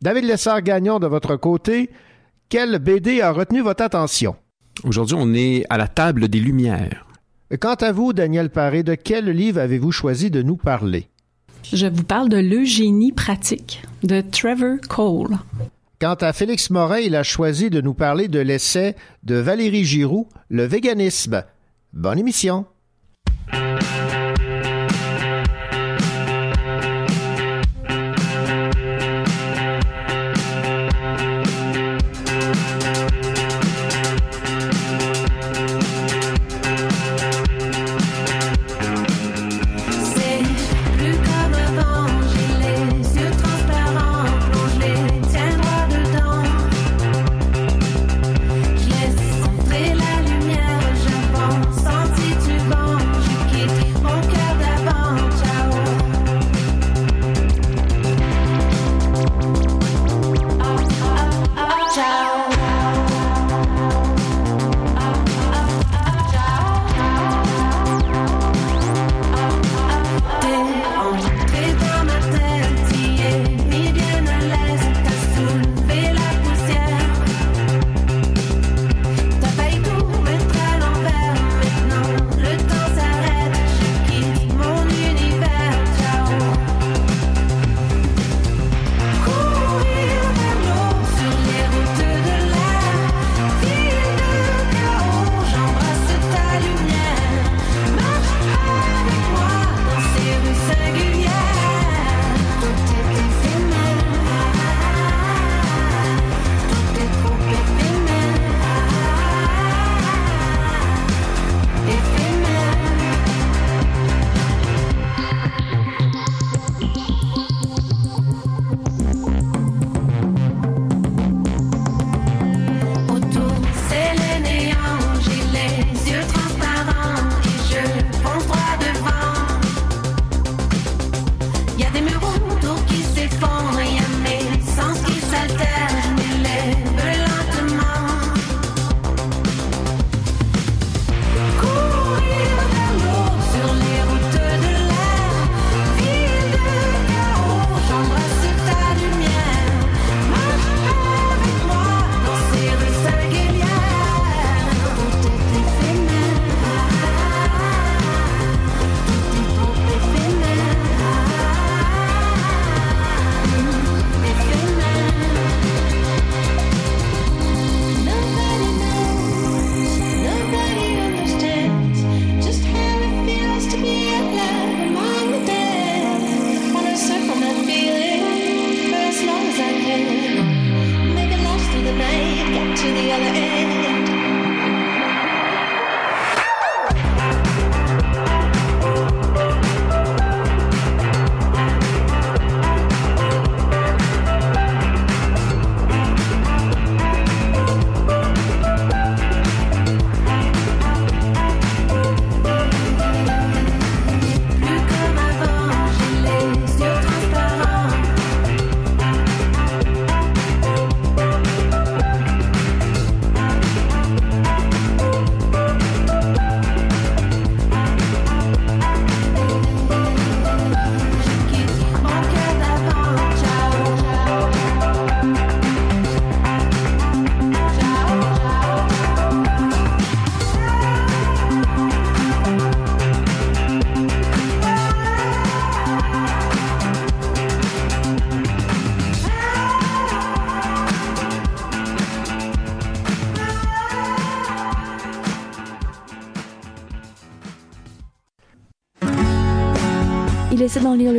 David 0.00 0.24
Lessard-Gagnon, 0.24 0.98
de 0.98 1.06
votre 1.06 1.36
côté, 1.36 1.90
quel 2.48 2.78
BD 2.78 3.20
a 3.20 3.30
retenu 3.30 3.60
votre 3.60 3.84
attention? 3.84 4.36
Aujourd'hui, 4.84 5.16
on 5.18 5.32
est 5.34 5.64
à 5.70 5.78
la 5.78 5.88
table 5.88 6.28
des 6.28 6.40
Lumières. 6.40 7.06
Quant 7.60 7.74
à 7.74 7.92
vous, 7.92 8.12
Daniel 8.12 8.50
Paré, 8.50 8.82
de 8.82 8.94
quel 8.94 9.26
livre 9.26 9.60
avez-vous 9.60 9.92
choisi 9.92 10.30
de 10.30 10.42
nous 10.42 10.56
parler? 10.56 11.08
Je 11.72 11.86
vous 11.86 12.02
parle 12.02 12.28
de 12.28 12.38
l'eugénie 12.38 13.12
pratique 13.12 13.82
de 14.02 14.22
Trevor 14.22 14.78
Cole. 14.88 15.36
Quant 16.00 16.16
à 16.20 16.32
Félix 16.32 16.70
Morin, 16.70 16.98
il 16.98 17.14
a 17.14 17.22
choisi 17.22 17.70
de 17.70 17.80
nous 17.80 17.94
parler 17.94 18.28
de 18.28 18.40
l'essai 18.40 18.96
de 19.22 19.36
Valérie 19.36 19.84
Giroux, 19.84 20.28
Le 20.48 20.64
véganisme. 20.64 21.44
Bonne 21.92 22.18
émission. 22.18 22.66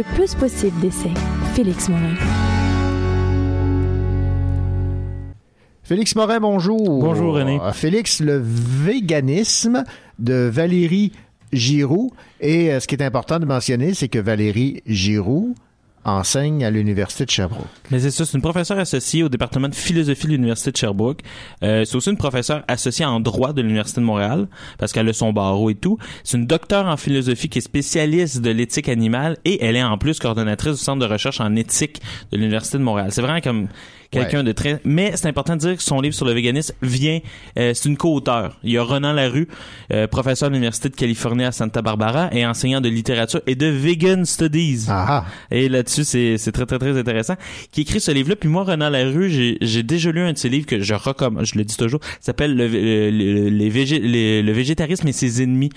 Le 0.04 0.16
plus 0.16 0.36
possible 0.36 0.80
d'essais. 0.80 1.14
Félix 1.54 1.90
Morin. 1.90 2.16
Félix 5.84 6.16
Morin, 6.16 6.40
bonjour. 6.40 7.00
Bonjour, 7.00 7.36
René. 7.36 7.60
Euh, 7.62 7.72
Félix, 7.74 8.20
le 8.22 8.42
véganisme 8.44 9.84
de 10.20 10.50
Valérie 10.52 11.12
Giroux. 11.52 12.12
Et 12.40 12.72
euh, 12.72 12.80
ce 12.80 12.88
qui 12.88 12.96
est 12.96 13.04
important 13.04 13.40
de 13.40 13.46
mentionner, 13.46 13.94
c'est 13.94 14.08
que 14.08 14.20
Valérie 14.20 14.82
Giroux 14.86 15.56
enseigne 16.06 16.64
à 16.64 16.72
l'Université 16.72 17.26
de 17.26 17.30
Sherbrooke. 17.30 17.68
Mais 17.92 18.00
c'est 18.00 18.12
ça, 18.12 18.26
c'est 18.26 18.36
une 18.36 18.42
professeure 18.42 18.80
associée 18.80 19.24
au 19.24 19.30
département 19.30 19.70
de 19.70 19.76
philosophie 19.76 20.28
de 20.28 20.32
l'Université 20.32 20.72
de 20.72 20.78
Sherbrooke. 20.78 21.22
Euh, 21.64 21.86
c'est 21.86 21.96
aussi 21.96 22.10
une 22.10 22.18
professeure 22.18 22.64
associée 22.68 23.06
en 23.06 23.20
droit 23.20 23.54
de 23.54 23.62
l'Université 23.62 24.02
de 24.02 24.06
Montréal, 24.06 24.48
parce 24.78 24.92
qu'elle 24.92 25.08
a 25.10 25.14
son 25.14 25.34
barreau 25.34 25.70
et 25.70 25.76
tout. 25.76 25.98
C'est 26.24 26.38
une 26.38 26.48
docteure 26.48 26.88
en 26.88 26.98
philosophie 26.98 27.50
qui 27.50 27.60
est 27.60 27.62
spécialiste 27.62 28.42
de 28.42 28.50
l'éthique 28.50 28.90
animale 28.90 29.38
et 29.46 29.64
elle 29.64 29.76
est 29.76 29.84
en 29.84 29.98
plus 29.98 30.20
coordonnatrice 30.20 30.74
du 30.74 30.84
centre 30.84 31.06
de 31.06 31.12
recherche 31.12 31.40
en 31.42 31.56
éthique 31.56 32.02
de 32.32 32.38
l'Université 32.38 32.78
de 32.78 32.84
Montréal. 32.84 33.12
C'est 33.12 33.22
vraiment 33.22 33.42
comme 33.42 33.68
quelqu'un 34.14 34.38
Ouais. 34.40 34.44
de 34.44 34.52
très... 34.52 34.80
Mais 34.86 35.12
c'est 35.16 35.28
important 35.28 35.56
de 35.56 35.60
dire 35.62 35.76
que 35.78 35.84
son 35.84 36.00
livre 36.02 36.16
sur 36.16 36.26
le 36.26 36.32
véganisme 36.34 36.74
vient... 36.82 37.20
euh, 37.60 37.74
c'est 37.74 37.90
une 37.90 37.98
co-auteure. 37.98 38.58
Il 38.64 38.72
y 38.72 38.78
a 38.78 38.84
Renan 38.84 39.14
Larue, 39.14 39.48
euh, 39.92 40.08
professeur 40.08 40.50
de 40.50 40.54
l'Université 40.54 40.90
de 40.90 40.96
Californie 40.96 41.44
à 41.44 41.52
Santa 41.52 41.82
Barbara 41.82 42.30
et 42.32 42.46
enseignant 42.46 42.82
de 42.82 42.90
littérature 42.90 43.42
et 43.48 43.56
de 43.56 43.68
vegan 43.68 44.26
studies. 44.26 44.86
Et 45.52 45.70
là-dessus, 45.70 46.04
c'est 46.04 46.38
c'est 46.38 46.52
très, 46.52 46.66
très, 46.66 46.80
très 46.80 46.98
intéressant. 46.98 47.36
Qui 47.72 47.82
écrit 47.82 48.00
ce 48.00 48.12
livre-là. 48.12 48.36
Puis 48.36 48.50
moi, 48.50 48.64
Renan 48.64 48.90
Larue, 48.90 49.30
j'ai 49.30 49.58
j'ai 49.62 49.84
déjà 49.84 50.12
lu 50.12 50.22
un 50.22 50.34
de 50.34 50.38
ses 50.38 50.50
livres 50.50 50.66
que 50.66 50.82
je 50.82 50.94
recommande, 50.94 51.46
je 51.46 51.58
le 51.58 51.64
dis 51.64 51.78
toujours, 51.78 52.00
s'appelle 52.22 52.56
le, 52.56 52.68
le, 52.68 53.10
le- 53.12 53.50
les 53.50 53.70
végé- 53.70 54.00
les- 54.02 54.42
le 54.42 54.52
végétarisme 54.52 55.08
et 55.08 55.12
ses 55.14 55.42
ennemis. 55.44 55.70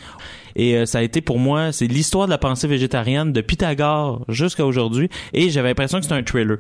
Et 0.59 0.77
euh, 0.77 0.87
ça 0.87 0.99
a 0.99 1.03
été 1.03 1.21
pour 1.21 1.39
moi, 1.39 1.73
c'est 1.73 1.87
l'histoire 1.87 2.27
de 2.27 2.31
la 2.31 2.39
pensée 2.39 2.67
végétarienne 2.67 3.33
de 3.33 3.41
Pythagore 3.43 4.25
jusqu'à 4.29 4.65
aujourd'hui. 4.65 5.09
Et 5.35 5.51
j'avais 5.51 5.69
l'impression 5.69 5.99
que 5.99 6.05
c'était 6.05 6.15
un 6.17 6.23
thriller. 6.23 6.59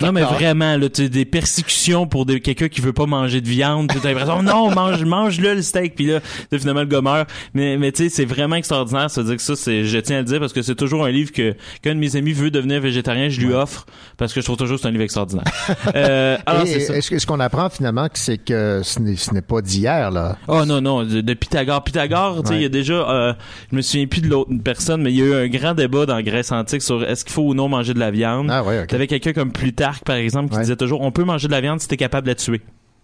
Non 0.00 0.12
mais 0.12 0.22
vraiment 0.22 0.76
là, 0.76 0.88
tu 0.88 1.08
des 1.08 1.24
persécutions 1.24 2.06
pour 2.06 2.26
des- 2.26 2.40
quelqu'un 2.40 2.68
qui 2.68 2.80
veut 2.80 2.92
pas 2.92 3.06
manger 3.06 3.40
de 3.40 3.48
viande, 3.48 3.90
tu 3.90 3.98
as 4.06 4.10
l'impression 4.10 4.42
non 4.42 4.70
mange 4.70 5.04
mange 5.04 5.40
le 5.40 5.60
steak 5.62 5.94
puis 5.94 6.06
là 6.06 6.20
finalement 6.56 6.80
le 6.80 6.86
gommeur. 6.86 7.26
Mais 7.54 7.76
mais 7.76 7.92
tu 7.92 8.04
sais 8.04 8.08
c'est 8.08 8.24
vraiment 8.24 8.56
extraordinaire, 8.56 9.10
ça 9.10 9.20
veut 9.22 9.28
dire 9.28 9.36
que 9.36 9.42
ça 9.42 9.56
c'est 9.56 9.84
je 9.84 9.98
tiens 9.98 10.16
à 10.16 10.20
le 10.20 10.24
dire 10.26 10.38
parce 10.40 10.52
que 10.52 10.62
c'est 10.62 10.74
toujours 10.74 11.04
un 11.04 11.10
livre 11.10 11.32
que 11.32 11.54
qu'un 11.82 11.94
de 11.94 12.00
mes 12.00 12.16
amis 12.16 12.32
veut 12.32 12.50
devenir 12.50 12.80
végétarien, 12.80 13.28
je 13.28 13.40
lui 13.40 13.52
offre 13.52 13.86
parce 14.16 14.32
que 14.32 14.40
je 14.40 14.44
trouve 14.46 14.56
toujours 14.56 14.76
que 14.76 14.82
c'est 14.82 14.88
un 14.88 14.92
livre 14.92 15.04
extraordinaire. 15.04 15.44
euh, 15.94 16.36
alors 16.46 16.62
Et 16.62 16.66
c'est 16.66 16.80
ça. 16.80 16.96
Est-ce 16.96 17.10
que- 17.10 17.18
ce 17.18 17.26
qu'on 17.26 17.40
apprend 17.40 17.68
finalement, 17.70 18.08
que 18.08 18.18
c'est 18.18 18.38
que 18.38 18.80
ce 18.84 18.98
n'est 19.00 19.16
ce 19.16 19.32
n'est 19.34 19.42
pas 19.42 19.60
d'hier, 19.60 20.10
là? 20.10 20.36
Oh 20.48 20.64
non, 20.64 20.80
non, 20.80 21.04
de, 21.04 21.20
de 21.20 21.34
Pythagore. 21.34 21.82
Pythagore, 21.84 22.42
tu 22.42 22.48
sais, 22.48 22.52
Ouais. 22.54 22.58
il 22.60 22.62
y 22.62 22.66
a 22.66 22.68
déjà, 22.68 22.94
euh, 22.94 23.32
je 23.70 23.76
me 23.76 23.82
souviens 23.82 24.06
plus 24.06 24.20
de 24.20 24.28
l'autre 24.28 24.50
personne, 24.64 25.02
mais 25.02 25.12
il 25.12 25.18
y 25.18 25.22
a 25.22 25.26
eu 25.26 25.34
un 25.34 25.48
grand 25.48 25.74
débat 25.74 26.06
dans 26.06 26.20
Grèce 26.22 26.52
antique 26.52 26.82
sur 26.82 27.04
est-ce 27.04 27.24
qu'il 27.24 27.32
faut 27.34 27.42
ou 27.42 27.54
non 27.54 27.68
manger 27.68 27.94
de 27.94 27.98
la 27.98 28.10
viande. 28.10 28.48
Ah 28.50 28.62
ouais, 28.62 28.80
ok. 28.82 28.86
T'avais 28.88 29.06
quelqu'un 29.06 29.32
comme 29.40 29.52
Plutarque, 29.52 30.04
par 30.04 30.16
exemple, 30.16 30.52
qui 30.52 30.58
disait 30.60 30.76
toujours, 30.76 31.00
on 31.00 31.10
peut 31.12 31.24
manger 31.24 31.46
de 31.48 31.52
la 31.52 31.60
viande 31.60 31.80
si 31.80 31.88
t'es 31.88 31.96
capable 31.96 32.26
de 32.26 32.32
la 32.32 32.34
tuer. 32.36 32.60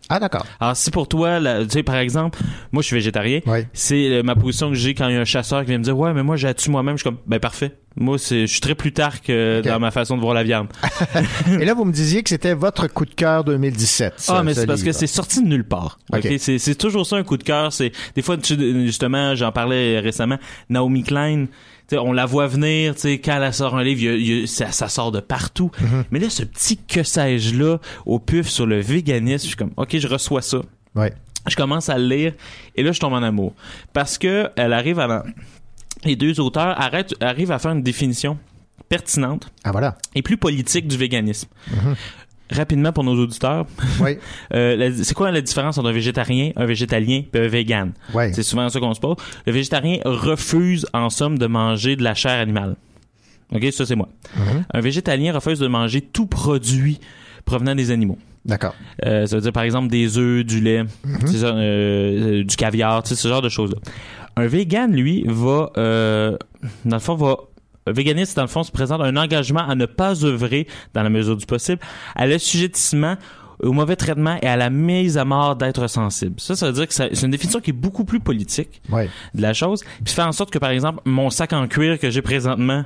Ah 0.09 0.21
d'accord. 0.21 0.47
Alors 0.61 0.77
si 0.77 0.93
pour 0.93 1.09
toi, 1.09 1.41
tu 1.65 1.71
sais 1.71 1.83
par 1.83 1.97
exemple, 1.97 2.39
moi 2.71 2.81
je 2.81 2.87
suis 2.87 2.95
végétarien, 2.95 3.41
c'est 3.73 4.09
euh, 4.09 4.23
ma 4.23 4.37
position 4.37 4.69
que 4.69 4.75
j'ai 4.77 4.95
quand 4.95 5.09
il 5.09 5.15
y 5.15 5.19
a 5.19 5.21
un 5.21 5.25
chasseur 5.25 5.63
qui 5.63 5.71
vient 5.71 5.79
me 5.79 5.83
dire 5.83 5.99
ouais 5.99 6.13
mais 6.13 6.23
moi 6.23 6.37
j'ai 6.37 6.47
la 6.47 6.55
tue 6.55 6.71
moi-même, 6.71 6.97
je 6.97 7.03
suis 7.03 7.11
comme 7.11 7.19
ben 7.27 7.41
parfait. 7.41 7.73
Moi 7.97 8.17
c'est 8.17 8.43
je 8.43 8.53
suis 8.53 8.61
très 8.61 8.77
Plutarque 8.77 9.31
euh, 9.31 9.63
dans 9.63 9.81
ma 9.81 9.91
façon 9.91 10.15
de 10.17 10.21
voir 10.21 10.33
la 10.35 10.45
viande. 10.45 10.69
Et 11.61 11.65
là, 11.65 11.75
vous 11.75 11.85
me 11.85 11.93
disiez 11.93 12.23
que 12.23 12.29
c'était 12.29 12.55
votre 12.55 12.87
coup 12.87 13.05
de 13.05 13.15
cœur 13.15 13.43
2017. 13.43 14.27
Ah, 14.29 14.43
mais 14.45 14.55
ce 14.55 14.61
c'est 14.61 14.67
parce 14.69 14.85
que 14.85 14.93
c'est 14.93 15.09
sorti 15.09 15.43
de 15.43 15.49
nulle 15.49 15.65
part. 15.67 15.99
Ok? 16.13 16.29
C'est, 16.39 16.59
c'est 16.59 16.75
toujours 16.77 17.05
ça 17.05 17.17
un 17.17 17.25
coup 17.25 17.37
de 17.39 17.43
cœur. 17.43 17.73
C'est 17.73 17.91
des 18.15 18.23
fois 18.23 18.37
tu- 18.37 18.87
justement, 18.87 19.35
j'en 19.35 19.51
parlais 19.51 19.99
récemment. 19.99 20.39
Naomi 20.69 21.03
Klein, 21.03 21.47
on 21.93 22.13
la 22.13 22.27
voit 22.27 22.47
venir. 22.47 22.95
Tu 22.95 23.01
sais, 23.03 23.19
quand 23.21 23.41
elle 23.41 23.55
sort 23.55 23.77
un 23.77 23.83
livre, 23.85 24.01
il 24.01 24.05
y 24.05 24.09
a- 24.09 24.15
il 24.15 24.41
y 24.41 24.43
a- 24.45 24.47
ça, 24.47 24.73
ça 24.73 24.89
sort 24.89 25.13
de 25.13 25.21
partout. 25.21 25.71
Mhm. 25.81 26.05
Mais 26.11 26.19
là, 26.19 26.31
ce 26.31 26.43
petit 26.45 26.77
que 26.79 27.03
sais-je 27.03 27.55
là 27.57 27.79
au 28.07 28.19
puf 28.19 28.49
sur 28.49 28.67
le 28.67 28.81
véganisme, 28.81 29.43
je 29.45 29.49
suis 29.49 29.57
comme, 29.57 29.73
ok, 29.77 29.97
je 29.99 30.09
reçois 30.09 30.43
ça. 30.43 30.59
Ouais. 30.95 31.13
Je 31.49 31.55
commence 31.55 31.89
à 31.89 31.97
le 31.99 32.07
lire 32.09 32.33
et 32.75 32.83
là, 32.83 32.91
je 32.93 32.99
tombe 32.99 33.13
en 33.13 33.23
amour 33.23 33.55
parce 33.93 34.19
que 34.19 34.49
elle 34.57 34.73
arrive 34.73 34.99
à 34.99 35.07
la- 35.07 35.25
les 36.05 36.17
deux 36.17 36.41
auteurs 36.41 36.79
arrêtent, 36.81 37.15
arrivent 37.21 37.53
à 37.53 37.59
faire 37.61 37.71
une 37.73 37.83
définition 37.83 38.37
pertinente 38.89 39.49
Ah 39.65 39.73
voilà. 39.73 39.97
et 40.15 40.23
plus 40.23 40.37
politique 40.37 40.87
du 40.89 40.97
véganisme. 40.97 41.49
Mhm. 41.71 41.95
Rapidement 42.51 42.93
pour 42.93 43.03
nos 43.05 43.15
auditeurs. 43.21 43.67
Oui. 44.01 44.19
Euh, 44.55 44.93
c'est 45.03 45.15
quoi 45.15 45.31
la 45.33 45.41
différence 45.41 45.77
entre 45.79 45.89
un 45.89 45.93
végétarien, 45.93 46.53
un 46.57 46.67
végétalien 46.67 47.23
et 47.35 47.39
un 47.39 47.49
vegan? 47.49 47.93
C'est 48.33 48.43
souvent 48.45 48.69
ça 48.69 48.79
qu'on 48.81 48.95
se 48.95 49.01
pose. 49.01 49.17
Le 49.47 49.53
végétarien 49.53 49.99
refuse 50.05 50.87
en 50.95 51.11
somme 51.11 51.39
de 51.39 51.47
manger 51.47 51.97
de 51.97 52.05
la 52.05 52.15
chair 52.15 52.41
animale. 52.41 52.77
OK, 53.53 53.65
ça 53.73 53.85
c'est 53.87 53.97
moi. 53.97 54.09
Mhm. 54.37 54.65
Un 54.73 54.81
végétalien 54.81 55.33
refuse 55.33 55.59
de 55.59 55.67
manger 55.67 56.01
tout 56.01 56.27
produit 56.27 57.01
provenant 57.45 57.75
des 57.75 57.91
animaux. 57.91 58.19
D'accord. 58.45 58.75
Euh, 59.05 59.27
ça 59.27 59.37
veut 59.37 59.43
dire 59.43 59.53
par 59.53 59.65
exemple 59.65 59.89
des 59.89 60.17
œufs, 60.19 60.45
du 60.45 60.61
lait, 60.61 60.85
Mhm. 61.05 61.27
ça, 61.27 61.47
euh, 61.49 62.45
du 62.45 62.57
caviar, 62.57 63.05
ce 63.07 63.27
genre 63.29 63.43
de 63.43 63.49
choses-là. 63.49 63.79
Un 64.37 64.47
vegan, 64.47 64.93
lui, 64.93 65.25
va, 65.27 65.71
dans 65.75 66.37
le 66.97 66.99
fond, 67.01 67.15
va 67.17 67.37
un 67.87 67.93
véganiste, 67.93 68.37
dans 68.37 68.43
le 68.43 68.49
fond, 68.49 68.63
se 68.63 68.73
présente 68.73 69.01
un 69.01 69.17
engagement 69.17 69.67
à 69.69 69.75
ne 69.75 69.87
pas 69.87 70.25
œuvrer, 70.25 70.67
dans 70.95 71.03
la 71.03 71.11
mesure 71.11 71.37
du 71.37 71.47
possible, 71.47 71.81
à 72.15 72.27
l'assujettissement 72.27 73.17
au 73.63 73.73
mauvais 73.73 73.97
traitement 73.97 74.37
et 74.43 74.47
à 74.47 74.57
la 74.57 74.69
mise 74.71 75.17
à 75.17 75.25
mort 75.25 75.57
d'êtres 75.57 75.87
sensibles. 75.89 76.39
Ça, 76.39 76.57
ça 76.57 76.67
veut 76.67 76.73
dire 76.73 76.87
que 76.87 76.93
c'est 76.93 77.23
une 77.23 77.31
définition 77.31 77.61
qui 77.61 77.71
est 77.71 77.73
beaucoup 77.73 78.05
plus 78.05 78.21
politique 78.21 78.83
Ouais. 78.91 79.09
de 79.35 79.41
la 79.41 79.55
chose. 79.55 79.83
Puis 80.05 80.13
fait 80.13 80.23
en 80.23 80.33
sorte 80.33 80.51
que, 80.51 80.59
par 80.59 80.71
exemple, 80.71 81.01
mon 81.07 81.31
sac 81.31 81.53
en 81.55 81.67
cuir 81.67 81.99
que 81.99 82.11
j'ai 82.11 82.21
présentement, 82.23 82.85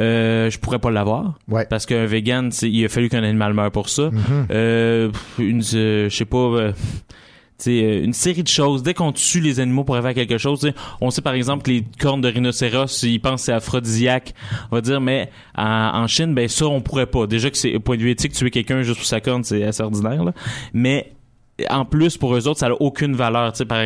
euh, 0.00 0.50
je 0.50 0.58
pourrais 0.58 0.78
pas 0.80 0.90
l'avoir. 0.90 1.38
Parce 1.70 1.86
qu'un 1.86 2.06
vegan, 2.06 2.50
il 2.62 2.84
a 2.84 2.88
fallu 2.88 3.08
qu'un 3.10 3.22
animal 3.22 3.54
meure 3.54 3.70
pour 3.70 3.88
ça. 3.88 4.10
Mhm. 4.10 4.46
Euh, 4.50 5.10
une, 5.38 5.62
euh, 5.74 6.08
je 6.08 6.16
sais 6.16 6.24
pas, 6.24 6.72
sais, 7.64 7.84
euh, 7.84 8.04
une 8.04 8.12
série 8.12 8.42
de 8.42 8.48
choses. 8.48 8.82
Dès 8.82 8.94
qu'on 8.94 9.12
tue 9.12 9.40
les 9.40 9.60
animaux 9.60 9.84
pour 9.84 9.96
à 9.96 10.14
quelque 10.14 10.38
chose, 10.38 10.72
on 11.00 11.10
sait 11.10 11.22
par 11.22 11.34
exemple 11.34 11.62
que 11.62 11.70
les 11.70 11.84
cornes 12.00 12.20
de 12.20 12.28
rhinocéros, 12.28 13.02
ils 13.02 13.20
pensent 13.20 13.42
c'est 13.42 13.52
aphrodisiaque. 13.52 14.34
On 14.70 14.76
va 14.76 14.80
dire, 14.80 15.00
mais 15.00 15.30
en, 15.56 16.06
Chine, 16.06 16.34
ben 16.34 16.48
ça, 16.48 16.66
on 16.66 16.80
pourrait 16.80 17.06
pas. 17.06 17.26
Déjà 17.26 17.50
que 17.50 17.56
c'est 17.56 17.78
point 17.78 17.96
de 17.96 18.02
vue 18.02 18.10
éthique, 18.10 18.32
tuer 18.32 18.50
quelqu'un 18.50 18.82
juste 18.82 18.98
pour 18.98 19.06
sa 19.06 19.20
corne, 19.20 19.44
c'est 19.44 19.62
assez 19.64 19.82
ordinaire. 19.82 20.24
Là. 20.24 20.32
Mais 20.72 21.12
en 21.68 21.84
plus, 21.84 22.16
pour 22.16 22.34
eux 22.34 22.48
autres, 22.48 22.60
ça 22.60 22.68
n'a 22.68 22.74
aucune 22.80 23.14
valeur. 23.14 23.52
Tu 23.52 23.58
sais, 23.58 23.64
par 23.64 23.82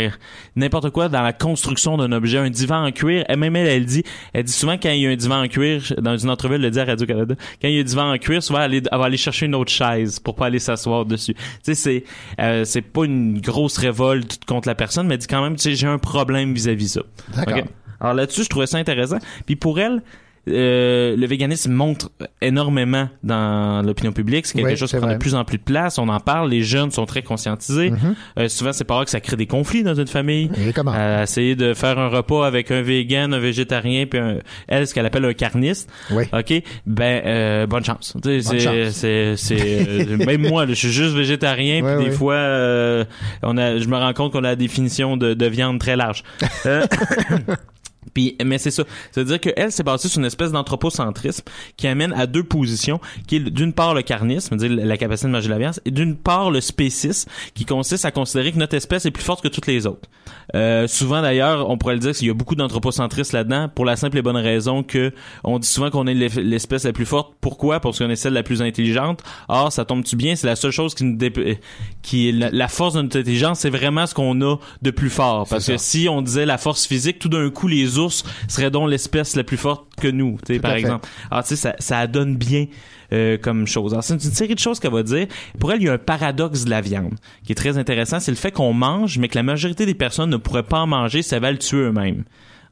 n'importe 0.55 0.91
quoi 0.91 1.09
dans 1.09 1.23
la 1.23 1.33
construction 1.33 1.97
d'un 1.97 2.13
objet, 2.13 2.39
un 2.39 2.51
divan 2.51 2.87
en 2.87 2.93
cuir. 2.93 3.25
Elle, 3.29 3.39
même 3.39 3.57
elle, 3.57 3.67
elle 3.67 3.85
dit, 3.85 4.05
elle 4.33 4.45
dit 4.45 4.53
souvent 4.53 4.77
quand 4.79 4.91
il 4.91 5.01
y 5.01 5.07
a 5.07 5.11
un 5.11 5.17
divan 5.17 5.43
en 5.43 5.49
cuir, 5.49 5.83
dans 5.99 6.17
une 6.17 6.31
entrevue, 6.31 6.55
elle 6.55 6.63
le 6.63 6.71
dit 6.71 6.79
à 6.79 6.85
Radio 6.85 7.07
Canada, 7.07 7.35
quand 7.61 7.69
il 7.69 7.75
y 7.75 7.79
a 7.79 7.81
un 7.81 7.85
divan 7.85 8.13
en 8.13 8.19
cuir, 8.19 8.43
souvent 8.43 8.63
elle, 8.63 8.83
va 8.83 9.05
aller 9.05 9.17
chercher 9.17 9.47
une 9.47 9.55
autre 9.55 9.73
chaise 9.73 10.21
pour 10.21 10.37
pas 10.37 10.47
aller 10.47 10.59
s'asseoir 10.59 11.05
dessus. 11.05 11.35
Tu 11.35 11.41
sais, 11.63 11.75
c'est 11.75 12.05
euh, 12.41 12.65
c'est 12.65 12.83
pas 12.83 13.05
une 13.05 13.41
grosse 13.41 13.79
révolte 13.79 14.45
contre 14.45 14.69
la 14.69 14.75
personne, 14.75 15.07
mais 15.07 15.15
elle 15.15 15.21
dit 15.21 15.27
quand 15.27 15.43
même, 15.43 15.57
tu 15.57 15.63
sais, 15.63 15.75
j'ai 15.75 15.89
un 15.89 15.99
problème 15.99 16.55
vis-à-vis 16.55 16.89
ça. 16.89 17.03
D'accord. 17.35 17.65
Alors 18.01 18.15
là-dessus, 18.15 18.45
je 18.45 18.49
trouvais 18.49 18.67
ça 18.67 18.79
intéressant. 18.79 19.19
Puis 19.45 19.57
pour 19.57 19.81
elle. 19.81 20.03
Euh, 20.49 21.17
le 21.17 21.27
véganisme 21.27 21.73
montre 21.73 22.11
énormément 22.41 23.09
dans 23.23 23.83
l'opinion 23.85 24.13
publique. 24.13 24.47
C'est 24.47 24.55
quelque 24.55 24.69
Oui, 24.69 24.77
chose 24.77 24.91
qui 24.91 24.97
prend 24.97 25.13
de 25.13 25.17
plus 25.17 25.35
en 25.35 25.45
plus 25.45 25.59
de 25.59 25.63
place. 25.63 25.99
On 25.99 26.09
en 26.09 26.21
parle. 26.21 26.51
Les 26.51 26.63
jeunes 26.63 26.91
sont 26.91 27.07
très 27.07 27.23
conscientisés. 27.23 27.91
Mhm. 27.91 28.15
Euh, 28.39 28.49
souvent, 28.49 28.73
c'est 28.73 28.85
pas 28.85 28.95
rare 28.95 29.05
que 29.05 29.11
ça 29.11 29.21
crée 29.21 29.37
des 29.37 29.47
conflits 29.47 29.83
dans 29.83 29.95
une 29.95 30.07
famille. 30.07 30.51
Et 30.67 30.73
comment? 30.73 30.93
Euh, 30.95 31.23
essayer 31.25 31.57
de 31.57 31.75
faire 31.75 31.99
un 31.99 32.09
repas 32.09 32.47
avec 32.47 32.71
un 32.71 32.83
vegan, 32.83 33.35
un 33.35 33.39
végétarien, 33.39 34.07
puis 34.07 34.21
un, 34.21 34.37
elle, 34.69 34.87
ce 34.87 34.95
qu'elle 34.95 35.07
appelle 35.07 35.25
un 35.25 35.35
carniste. 35.35 35.91
Oui. 36.11 36.25
OK? 36.33 36.63
Ben, 36.87 37.23
euh, 37.27 37.67
bonne 37.67 37.85
chance. 37.85 38.17
C'est, 38.23 40.07
même 40.27 40.49
moi, 40.49 40.65
là, 40.65 40.73
je 40.73 40.79
suis 40.79 40.93
juste 40.93 41.15
végétarien, 41.15 41.83
puis 41.97 42.05
des 42.05 42.11
fois, 42.13 42.35
euh, 42.35 43.05
on 43.43 43.57
a, 43.57 43.79
je 43.79 43.89
me 43.89 43.97
rends 43.97 44.13
compte 44.13 44.33
qu'on 44.33 44.45
a 44.45 44.49
la 44.49 44.57
définition 44.57 45.17
de, 45.17 45.35
de 45.35 45.47
viande 45.47 45.79
très 45.81 45.97
large. 45.97 46.23
Puis, 48.15 48.37
mais 48.45 48.59
c'est 48.59 48.71
ça. 48.71 48.85
C'est-à-dire 49.13 49.41
qu'elle 49.41 49.73
s'est 49.73 49.83
basée 49.83 50.09
sur 50.09 50.21
une 50.21 50.27
espèce 50.27 50.53
d'anthropocentrisme 50.53 51.45
qui 51.77 51.87
amène 51.87 52.13
à 52.13 52.27
deux 52.27 52.45
positions, 52.45 53.01
qui 53.27 53.37
est 53.37 53.41
d'une 53.41 53.73
part 53.73 53.95
le 53.95 54.03
carnisme, 54.03 54.59
c'est-à-dire 54.59 54.85
la 54.87 54.97
capacité 54.97 55.29
de 55.29 55.33
manger 55.33 55.49
la 55.49 55.59
viande, 55.59 55.81
et 55.85 55.91
d'une 55.91 56.17
part 56.17 56.51
le 56.51 56.61
spécisme, 56.61 57.31
qui 57.55 57.65
consiste 57.65 58.05
à 58.05 58.11
considérer 58.11 58.53
que 58.53 58.59
notre 58.59 58.75
espèce 58.75 59.07
est 59.07 59.11
plus 59.11 59.25
forte 59.25 59.43
que 59.43 59.49
toutes 59.49 59.67
les 59.67 59.87
autres. 59.87 60.09
Euh, 60.55 60.87
souvent 60.87 61.23
d'ailleurs, 61.23 61.69
on 61.69 61.77
pourrait 61.79 61.95
le 61.95 62.01
dire 62.01 62.13
qu'il 62.13 62.27
y 62.27 62.31
a 62.31 62.35
beaucoup 62.35 62.55
d'anthropocentristes 62.55 63.33
là-dedans, 63.33 63.69
pour 63.69 63.85
la 63.85 63.97
simple 63.97 64.19
et 64.19 64.23
bonne 64.23 64.37
raison 64.37 64.83
que 64.83 65.13
on 65.45 65.59
dit 65.59 65.69
souvent 65.69 65.91
qu'on 65.91 66.07
est 66.07 66.15
l'espèce 66.15 66.85
la 66.85 66.93
plus 66.93 67.07
forte. 67.07 67.35
Pourquoi? 67.41 67.81
Parce 67.81 67.99
qu'on 67.99 68.11
est 68.11 68.17
celle 68.17 68.33
la 68.33 68.43
plus 68.43 68.63
intelligente. 68.63 69.23
Or, 69.49 69.73
ça 69.73 69.85
tombe-tu 69.85 70.17
bien? 70.17 70.37
C'est 70.37 70.47
la 70.47 70.57
seule 70.57 70.71
chose 70.71 70.95
qui 70.95 71.05
nous 71.05 71.17
dé- 71.17 71.59
qui 72.03 72.29
est 72.29 72.33
la, 72.33 72.51
la 72.51 72.69
force 72.69 72.95
de 72.95 73.03
notre 73.03 73.19
intelligence, 73.19 73.61
c'est 73.61 73.71
vraiment 73.71 74.07
ce 74.07 74.15
qu'on 74.15 74.41
a 74.43 74.57
de 74.83 74.91
plus 74.91 75.11
fort. 75.11 75.47
Parce 75.49 75.67
que 75.67 75.77
si 75.77 76.09
on 76.09 76.23
disait 76.23 76.47
la 76.47 76.59
force 76.59 76.87
physique, 76.87 77.19
tout 77.19 77.29
d'un 77.29 77.51
coup, 77.51 77.69
les 77.69 77.96
ours 77.99 78.25
seraient 78.49 78.71
donc 78.71 78.89
l'espèce 78.91 79.37
la 79.37 79.45
plus 79.45 79.57
forte 79.57 79.87
que 80.01 80.09
nous, 80.09 80.39
tu 80.47 80.55
sais, 80.55 80.61
par 80.61 80.73
exemple. 80.75 81.09
Alors, 81.31 81.45
tu 81.45 81.51
sais, 81.51 81.57
ça, 81.57 81.75
ça 81.79 82.07
donne 82.07 82.37
bien 82.37 82.67
euh, 83.13 83.39
comme 83.39 83.67
chose. 83.67 83.93
Alors, 83.93 84.05
c'est 84.05 84.15
une 84.15 84.21
série 84.21 84.55
de 84.55 84.59
choses 84.61 84.81
qu'elle 84.81 84.93
va 84.93 85.03
dire. 85.03 85.27
Pour 85.59 85.73
elle, 85.73 85.81
il 85.81 85.87
y 85.87 85.89
a 85.89 85.93
un 85.95 85.99
paradoxe 85.99 86.65
de 86.65 86.71
la 86.71 86.81
viande 86.81 87.15
qui 87.45 87.53
est 87.53 87.57
très 87.57 87.79
intéressant. 87.79 88.19
C'est 88.21 88.33
le 88.33 88.37
fait 88.37 88.51
qu'on 88.51 88.73
mange, 88.73 89.19
mais 89.19 89.29
que 89.29 89.37
la 89.37 89.43
majorité 89.43 89.87
des 89.87 89.95
personnes 89.95 90.31
ne 90.31 90.37
pourraient 90.37 90.63
pas 90.65 90.81
en 90.81 90.87
manger, 90.87 91.23
ça 91.23 91.39
va 91.39 91.53
le 91.53 91.59
tuer 91.59 91.79
eux-mêmes. 91.79 92.25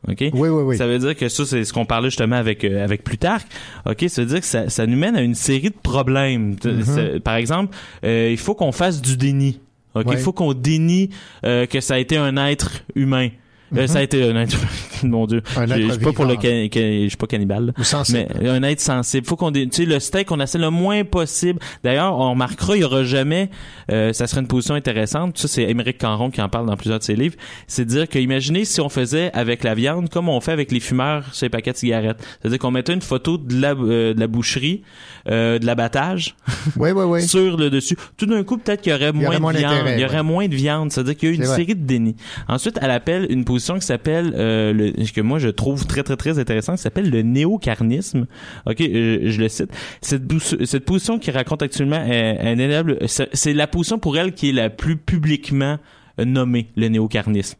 OK? 0.06 0.18
Oui, 0.20 0.30
oui, 0.34 0.62
oui. 0.64 0.76
Ça 0.76 0.86
veut 0.86 0.98
dire 0.98 1.16
que 1.16 1.28
ça, 1.30 1.46
c'est 1.46 1.64
ce 1.64 1.72
qu'on 1.72 1.86
parlait 1.86 2.10
justement 2.10 2.36
avec, 2.36 2.62
euh, 2.64 2.84
avec 2.84 3.04
Plutarque. 3.04 3.46
OK? 3.86 4.04
Ça 4.08 4.20
veut 4.22 4.28
dire 4.28 4.40
que 4.40 4.46
ça, 4.46 4.68
ça 4.68 4.86
nous 4.86 4.98
mène 4.98 5.16
à 5.16 5.22
une 5.22 5.34
série 5.34 5.70
de 5.70 5.76
problèmes. 5.82 6.56
Mhm. 6.62 6.82
C'est- 6.82 7.20
Par 7.20 7.36
exemple, 7.36 7.74
euh, 8.04 8.28
il 8.30 8.36
faut 8.36 8.54
qu'on 8.54 8.72
fasse 8.72 9.00
du 9.00 9.16
déni. 9.16 9.60
OK? 9.94 10.06
Ouais. 10.06 10.14
Il 10.16 10.20
faut 10.20 10.32
qu'on 10.32 10.52
dénie 10.52 11.08
euh, 11.46 11.64
que 11.66 11.80
ça 11.80 11.94
a 11.94 11.98
été 11.98 12.16
un 12.18 12.36
être 12.36 12.82
humain. 12.94 13.28
Euh, 13.76 13.80
Mhm. 13.82 13.86
ça 13.88 13.98
a 13.98 14.02
été 14.02 14.22
un 14.22 14.36
être, 14.36 14.56
mon 15.04 15.26
dieu. 15.26 15.42
Un 15.56 15.66
Je 15.66 15.72
être 15.72 15.80
je 15.86 15.90
suis 15.92 16.00
pas 16.04 16.12
pour 16.12 16.24
le, 16.24 16.30
vivant. 16.32 16.42
ca- 16.42 16.68
ca- 16.72 17.02
je 17.04 17.08
suis 17.08 17.16
pas 17.16 17.26
cannibale. 17.26 17.72
Ou 17.78 17.82
sensible. 17.84 18.26
Mais 18.40 18.48
un 18.48 18.62
être 18.62 18.80
sensible. 18.80 19.26
Faut 19.26 19.36
qu'on, 19.36 19.50
dé- 19.50 19.68
tu 19.68 19.76
sais, 19.82 19.84
le 19.84 19.98
steak, 20.00 20.30
on 20.30 20.38
essaie 20.40 20.58
le 20.58 20.70
moins 20.70 21.02
possible. 21.04 21.58
D'ailleurs, 21.82 22.16
on 22.18 22.30
remarquera, 22.30 22.76
il 22.76 22.80
y 22.82 22.84
aura 22.84 23.04
jamais, 23.04 23.50
euh, 23.90 24.12
ça 24.12 24.26
serait 24.26 24.40
une 24.42 24.46
position 24.46 24.74
intéressante. 24.74 25.38
Ça, 25.38 25.48
c'est 25.48 25.62
Émeric 25.62 25.98
Caron 25.98 26.30
qui 26.30 26.40
en 26.42 26.48
parle 26.48 26.66
dans 26.66 26.76
plusieurs 26.76 26.98
de 26.98 27.04
ses 27.04 27.16
livres. 27.16 27.34
C'est 27.66 27.84
dire 27.84 28.08
que, 28.08 28.18
imaginez 28.18 28.64
si 28.64 28.80
on 28.80 28.88
faisait 28.88 29.30
avec 29.32 29.64
la 29.64 29.74
viande 29.74 30.08
comme 30.08 30.28
on 30.28 30.40
fait 30.40 30.52
avec 30.52 30.70
les 30.70 30.80
fumeurs 30.80 31.34
sur 31.34 31.46
les 31.46 31.50
paquets 31.50 31.72
de 31.72 31.76
cigarettes. 31.78 32.22
C'est-à-dire 32.40 32.58
qu'on 32.58 32.70
mettait 32.70 32.94
une 32.94 33.02
photo 33.02 33.38
de 33.38 33.60
la, 33.60 33.72
euh, 33.72 34.14
de 34.14 34.20
la 34.20 34.26
boucherie, 34.26 34.82
euh, 35.28 35.58
de 35.58 35.66
l'abattage. 35.66 36.36
Oui, 36.76 36.90
oui, 36.90 37.04
oui. 37.04 37.22
sur 37.26 37.56
le 37.56 37.70
dessus. 37.70 37.96
Tout 38.16 38.26
d'un 38.26 38.44
coup, 38.44 38.58
peut-être 38.58 38.82
qu'il 38.82 38.92
y 38.92 38.94
aurait 38.94 39.12
moins, 39.12 39.26
aurait 39.28 39.40
moins 39.40 39.52
de 39.52 39.58
viande. 39.58 39.86
Il 39.94 40.00
y 40.00 40.04
aurait 40.04 40.22
moins 40.22 40.46
de 40.48 40.54
viande. 40.54 40.92
C'est-à-dire 40.92 41.16
qu'il 41.16 41.28
y 41.28 41.32
a 41.32 41.34
eu 41.34 41.38
une 41.38 41.44
vrai. 41.44 41.56
série 41.56 41.74
de 41.74 41.84
dénis. 41.86 42.16
Ensuite, 42.48 42.78
elle 42.80 42.90
appelle 42.90 43.26
une 43.30 43.44
position 43.44 43.53
qui 43.78 43.86
s'appelle, 43.86 44.32
euh, 44.36 44.92
que 45.14 45.20
moi 45.20 45.38
je 45.38 45.48
trouve 45.48 45.86
très 45.86 46.02
très 46.02 46.16
très 46.16 46.38
intéressant, 46.38 46.74
qui 46.74 46.82
s'appelle 46.82 47.10
le 47.10 47.22
néocarnisme. 47.22 48.26
Ok, 48.66 48.80
euh, 48.80 49.18
je 49.24 49.40
le 49.40 49.48
cite. 49.48 49.70
Cette, 50.00 50.22
cette 50.64 50.84
position 50.84 51.18
qui 51.18 51.30
raconte 51.30 51.62
actuellement 51.62 51.96
un, 51.96 52.58
un 52.58 52.84
c'est 53.06 53.52
la 53.52 53.66
position 53.66 53.98
pour 53.98 54.16
elle 54.16 54.32
qui 54.32 54.50
est 54.50 54.52
la 54.52 54.70
plus 54.70 54.96
publiquement 54.96 55.78
nommée, 56.18 56.68
le 56.76 56.88
néocarnisme. 56.88 57.58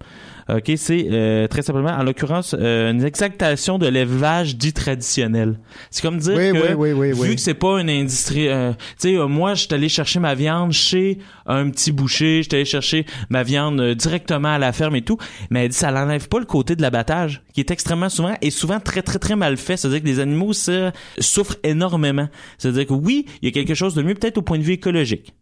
OK, 0.48 0.72
c'est 0.76 1.06
euh, 1.10 1.46
très 1.48 1.62
simplement, 1.62 1.90
en 1.90 2.02
l'occurrence, 2.02 2.54
euh, 2.58 2.90
une 2.90 3.02
exaltation 3.02 3.78
de 3.78 3.86
l'élevage 3.86 4.56
dit 4.56 4.74
traditionnel. 4.74 5.58
C'est 5.90 6.02
comme 6.02 6.18
dire 6.18 6.34
Oui, 6.36 6.52
que, 6.52 6.74
oui, 6.74 6.92
oui, 6.92 7.12
oui, 7.16 7.28
vu 7.28 7.34
que 7.36 7.40
c'est 7.40 7.54
pas 7.54 7.80
une 7.80 7.88
industrie... 7.88 8.48
euh, 8.48 8.72
tu 9.00 9.16
sais, 9.16 9.16
moi, 9.26 9.54
je 9.54 9.62
suis 9.62 9.74
allé 9.74 9.88
chercher 9.88 10.20
ma 10.20 10.34
viande 10.34 10.72
chez 10.72 11.18
un 11.46 11.70
petit 11.70 11.92
boucher, 11.92 12.42
je 12.42 12.48
suis 12.48 12.56
allé 12.56 12.64
chercher 12.66 13.06
ma 13.30 13.42
viande 13.42 13.94
directement 13.94 14.50
à 14.50 14.58
la 14.58 14.72
ferme 14.72 14.96
et 14.96 15.02
tout, 15.02 15.16
mais 15.48 15.70
ça 15.70 15.90
l'enlève 15.90 16.28
pas 16.28 16.38
le 16.38 16.46
côté 16.46 16.76
de 16.76 16.82
l'abattage, 16.82 17.42
qui 17.54 17.60
est 17.60 17.70
extrêmement 17.70 18.10
souvent, 18.10 18.34
et 18.42 18.50
souvent 18.50 18.80
très, 18.80 19.00
très, 19.00 19.18
très 19.18 19.36
mal 19.36 19.56
fait. 19.56 19.78
C'est-à-dire 19.78 20.02
que 20.02 20.06
les 20.06 20.20
animaux 20.20 20.52
ça, 20.52 20.92
souffrent 21.18 21.56
énormément. 21.62 22.28
C'est-à-dire 22.58 22.86
que 22.86 22.94
oui, 22.94 23.24
il 23.40 23.46
y 23.46 23.48
a 23.48 23.52
quelque 23.52 23.74
chose 23.74 23.94
de 23.94 24.02
mieux, 24.02 24.14
peut-être 24.14 24.36
au 24.36 24.42
point 24.42 24.58
de 24.58 24.62
vue 24.62 24.74
écologique 24.74 25.32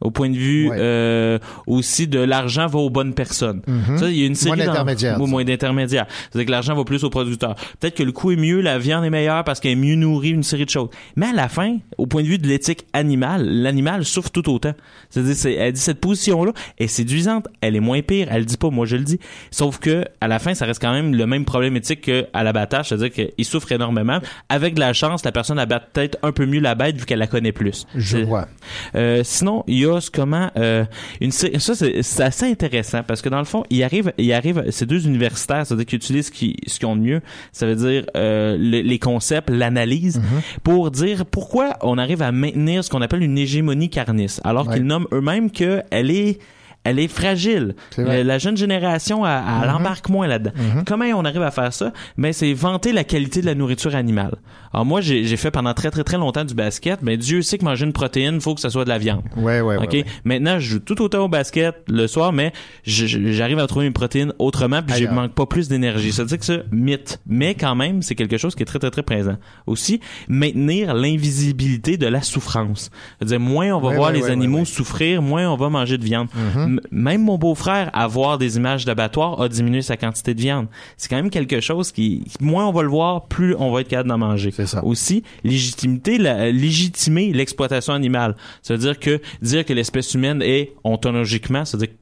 au 0.00 0.10
point 0.10 0.30
de 0.30 0.36
vue 0.36 0.68
euh, 0.80 1.38
aussi 1.66 2.06
de 2.08 2.18
l'argent 2.18 2.66
va 2.66 2.78
aux 2.78 2.90
bonnes 2.90 3.14
personnes. 3.14 3.62
Mhm. 3.66 3.98
Ça, 3.98 4.08
il 4.08 4.16
y 4.18 4.22
a 4.22 4.26
une 4.26 4.34
série 4.34 4.56
Moins 4.56 4.66
d'intermédiaires, 4.66 5.18
moins 5.18 5.44
d'intermédiaires. 5.44 6.06
C'est-à-dire 6.30 6.46
que 6.46 6.50
l'argent 6.50 6.74
va 6.74 6.84
plus 6.84 7.04
aux 7.04 7.10
producteurs. 7.10 7.54
Peut-être 7.80 7.94
que 7.96 8.02
le 8.02 8.12
coût 8.12 8.32
est 8.32 8.36
mieux, 8.36 8.60
la 8.60 8.78
viande 8.78 9.04
est 9.04 9.10
meilleure 9.10 9.44
parce 9.44 9.60
qu'elle 9.60 9.72
est 9.72 9.76
mieux 9.76 9.94
nourrie, 9.94 10.30
une 10.30 10.42
série 10.42 10.64
de 10.64 10.70
choses. 10.70 10.88
Mais 11.16 11.26
à 11.26 11.32
la 11.32 11.48
fin, 11.48 11.76
au 11.98 12.06
point 12.06 12.22
de 12.22 12.26
vue 12.28 12.38
de 12.38 12.46
l'éthique 12.48 12.86
animale, 12.92 13.44
l'animal 13.46 14.04
souffre 14.04 14.30
tout 14.30 14.48
autant. 14.50 14.72
C'est-à-dire, 15.10 15.34
c'est- 15.34 15.54
elle 15.54 15.72
dit 15.72 15.80
cette 15.80 16.00
position-là 16.00 16.52
est 16.78 16.86
séduisante, 16.88 17.46
elle 17.60 17.76
est 17.76 17.80
moins 17.80 18.02
pire, 18.02 18.28
elle 18.30 18.40
le 18.40 18.44
dit 18.44 18.56
pas, 18.56 18.70
moi 18.70 18.86
je 18.86 18.96
le 18.96 19.04
dis. 19.04 19.18
Sauf 19.50 19.78
que 19.78 20.04
à 20.20 20.28
la 20.28 20.38
fin, 20.38 20.54
ça 20.54 20.66
reste 20.66 20.80
quand 20.80 20.92
même 20.92 21.14
le 21.14 21.26
même 21.26 21.44
problème 21.44 21.76
éthique 21.76 22.02
qu'à 22.02 22.42
l'abattage, 22.42 22.88
c'est-à-dire 22.88 23.10
qu'il 23.10 23.44
souffre 23.44 23.70
énormément. 23.72 24.18
Avec 24.48 24.74
de 24.74 24.80
la 24.80 24.92
chance, 24.92 25.24
la 25.24 25.32
personne 25.32 25.58
abat 25.58 25.80
peut-être 25.80 26.18
un 26.22 26.32
peu 26.32 26.46
mieux 26.46 26.60
la 26.60 26.74
bête 26.74 26.96
vu 26.96 27.04
qu'elle 27.06 27.18
la 27.18 27.26
connaît 27.26 27.52
plus. 27.52 27.86
Je 27.94 28.18
vois. 28.18 28.48
euh, 28.94 29.20
sinon, 29.24 29.64
il 29.72 29.78
y 29.80 29.86
a 29.86 29.98
comment 30.12 30.50
euh, 30.56 30.84
une 31.20 31.32
ça 31.32 31.74
c'est 31.74 32.22
assez 32.22 32.46
intéressant 32.50 33.02
parce 33.02 33.22
que 33.22 33.28
dans 33.28 33.38
le 33.38 33.44
fond, 33.44 33.64
il 33.70 33.82
arrive 33.82 34.12
il 34.18 34.32
arrive 34.32 34.64
ces 34.70 34.86
deux 34.86 35.06
universitaires, 35.06 35.66
c'est-à-dire 35.66 35.86
qu'ils 35.86 35.96
utilisent 35.96 36.26
ce 36.26 36.30
qui 36.30 36.56
ce 36.66 36.78
qu'ils 36.78 36.86
ont 36.88 36.96
de 36.96 37.00
mieux, 37.02 37.20
ça 37.52 37.66
veut 37.66 37.76
dire 37.76 38.04
euh, 38.16 38.56
le- 38.58 38.80
les 38.82 38.98
concepts, 38.98 39.50
l'analyse 39.50 40.20
pour 40.62 40.90
dire 40.90 41.24
pourquoi 41.26 41.76
on 41.82 41.98
arrive 41.98 42.22
à 42.22 42.32
maintenir 42.32 42.84
ce 42.84 42.90
qu'on 42.90 43.02
appelle 43.02 43.22
une 43.22 43.38
hégémonie 43.38 43.90
carniste 43.90 44.40
alors 44.44 44.66
Ouais. 44.68 44.74
qu'ils 44.74 44.84
nomment 44.84 45.06
eux-mêmes 45.12 45.50
que 45.50 45.82
elle 45.90 46.10
est 46.10 46.38
elle 46.84 46.98
est 46.98 47.08
fragile. 47.08 47.74
Euh, 47.98 48.24
La 48.24 48.38
jeune 48.38 48.56
génération, 48.56 49.26
elle, 49.26 49.42
elle 49.62 49.68
Mhm. 49.68 49.76
embarque 49.76 50.08
moins 50.08 50.26
là-dedans. 50.26 50.52
Comment 50.86 51.04
on 51.14 51.24
arrive 51.24 51.42
à 51.42 51.50
faire 51.50 51.72
ça? 51.72 51.92
Ben, 52.18 52.32
c'est 52.32 52.52
vanter 52.52 52.92
la 52.92 53.04
qualité 53.04 53.40
de 53.40 53.46
la 53.46 53.54
nourriture 53.54 53.94
animale. 53.94 54.36
Alors 54.74 54.86
moi, 54.86 55.00
j'ai 55.02 55.36
fait 55.36 55.50
pendant 55.50 55.74
très 55.74 55.90
très 55.90 56.02
très 56.02 56.16
longtemps 56.16 56.44
du 56.44 56.54
basket, 56.54 57.00
mais 57.02 57.16
Dieu 57.18 57.42
sait 57.42 57.58
que 57.58 57.64
manger 57.64 57.84
une 57.84 57.92
protéine, 57.92 58.40
faut 58.40 58.54
que 58.54 58.60
ça 58.60 58.70
soit 58.70 58.84
de 58.84 58.88
la 58.88 58.98
viande. 58.98 59.22
Ouais, 59.36 59.60
ouais, 59.60 59.76
ouais, 59.76 59.86
ouais. 59.86 60.04
Maintenant, 60.24 60.58
je 60.58 60.70
joue 60.70 60.78
tout 60.78 61.00
autant 61.02 61.24
au 61.24 61.28
basket 61.28 61.76
le 61.88 62.06
soir, 62.06 62.32
mais 62.32 62.52
j'arrive 62.84 63.58
à 63.58 63.66
trouver 63.66 63.86
mes 63.86 63.90
protéines 63.92 64.32
autrement, 64.38 64.82
puis 64.82 64.96
je 65.02 65.06
manque 65.08 65.32
pas 65.34 65.46
plus 65.46 65.68
d'énergie. 65.68 66.12
Ça 66.12 66.22
veut 66.22 66.28
dire 66.28 66.38
que 66.38 66.44
ça, 66.44 66.58
mythe. 66.70 67.20
Mais 67.26 67.54
quand 67.54 67.74
même, 67.74 68.02
c'est 68.02 68.14
quelque 68.14 68.38
chose 68.38 68.54
qui 68.54 68.62
est 68.62 68.66
très 68.66 68.78
très 68.78 68.90
très 68.90 69.02
présent. 69.02 69.36
Aussi, 69.66 70.00
maintenir 70.28 70.94
l'invisibilité 70.94 71.96
de 71.96 72.06
la 72.06 72.22
souffrance. 72.22 72.90
C'est-à-dire, 73.18 73.40
moins 73.40 73.72
on 73.72 73.80
va 73.80 73.94
voir 73.94 74.10
les 74.12 74.24
animaux 74.30 74.64
souffrir, 74.64 75.22
moins 75.22 75.48
on 75.50 75.56
va 75.56 75.68
manger 75.68 75.98
de 75.98 76.04
viande. 76.04 76.28
Mhm. 76.34 76.62
M- 76.62 76.71
Même 76.90 77.22
mon 77.22 77.38
beau-frère, 77.38 77.90
à 77.92 78.06
voir 78.06 78.38
des 78.38 78.56
images 78.56 78.84
d'abattoir, 78.84 79.40
a 79.40 79.48
diminué 79.48 79.82
sa 79.82 79.96
quantité 79.96 80.34
de 80.34 80.40
viande. 80.40 80.66
C'est 80.96 81.08
quand 81.08 81.16
même 81.16 81.30
quelque 81.30 81.60
chose 81.60 81.92
qui, 81.92 82.24
moins 82.40 82.66
on 82.66 82.72
va 82.72 82.82
le 82.82 82.88
voir, 82.88 83.26
plus 83.26 83.54
on 83.58 83.72
va 83.72 83.80
être 83.80 83.88
capable 83.88 84.08
d'en 84.08 84.18
manger. 84.18 84.50
C'est 84.52 84.66
ça. 84.66 84.84
Aussi, 84.84 85.22
légitimité, 85.44 86.18
la, 86.18 86.50
légitimer 86.50 87.32
l'exploitation 87.32 87.92
animale. 87.92 88.36
C'est-à-dire 88.62 88.98
que 88.98 89.20
dire 89.40 89.64
que 89.64 89.72
l'espèce 89.72 90.14
humaine 90.14 90.42
est 90.42 90.72
ontologiquement, 90.84 91.64
c'est-à-dire 91.64 91.94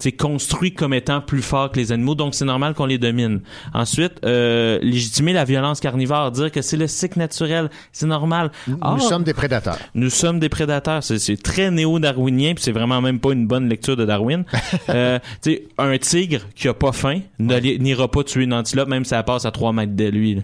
c'est 0.00 0.12
construit 0.12 0.74
comme 0.74 0.92
étant 0.94 1.20
plus 1.20 1.42
fort 1.42 1.70
que 1.70 1.76
les 1.78 1.92
animaux, 1.92 2.14
donc 2.14 2.34
c'est 2.34 2.44
normal 2.44 2.74
qu'on 2.74 2.86
les 2.86 2.98
domine. 2.98 3.40
Ensuite, 3.74 4.14
euh, 4.24 4.78
légitimer 4.82 5.32
la 5.32 5.44
violence 5.44 5.80
carnivore, 5.80 6.30
dire 6.32 6.50
que 6.50 6.62
c'est 6.62 6.76
le 6.76 6.86
cycle 6.86 7.18
naturel, 7.18 7.70
c'est 7.92 8.06
normal. 8.06 8.50
Nous 8.66 8.78
Ah, 8.80 8.98
sommes 8.98 9.24
des 9.24 9.34
prédateurs. 9.34 9.78
nous 9.94 10.10
sommes 10.10 10.40
des 10.40 10.48
prédateurs. 10.48 11.02
C'est, 11.02 11.40
très 11.42 11.70
néo-darwinien, 11.70 12.54
puis 12.54 12.64
c'est 12.64 12.72
vraiment 12.72 13.00
même 13.00 13.20
pas 13.20 13.32
une 13.32 13.46
bonne 13.46 13.68
lecture 13.68 13.96
de 13.96 14.04
Darwin. 14.04 14.44
euh, 14.88 15.18
tu 15.42 15.52
sais, 15.52 15.64
un 15.78 15.96
tigre 15.98 16.40
qui 16.54 16.68
a 16.68 16.74
pas 16.74 16.92
faim 16.92 17.20
n'ira 17.38 18.08
pas 18.10 18.24
tuer 18.24 18.44
une 18.44 18.54
antilope, 18.54 18.88
même 18.88 19.04
si 19.04 19.14
elle 19.14 19.24
passe 19.24 19.44
à 19.44 19.50
3 19.50 19.72
mètres 19.72 19.94
de 19.94 20.04
lui. 20.08 20.40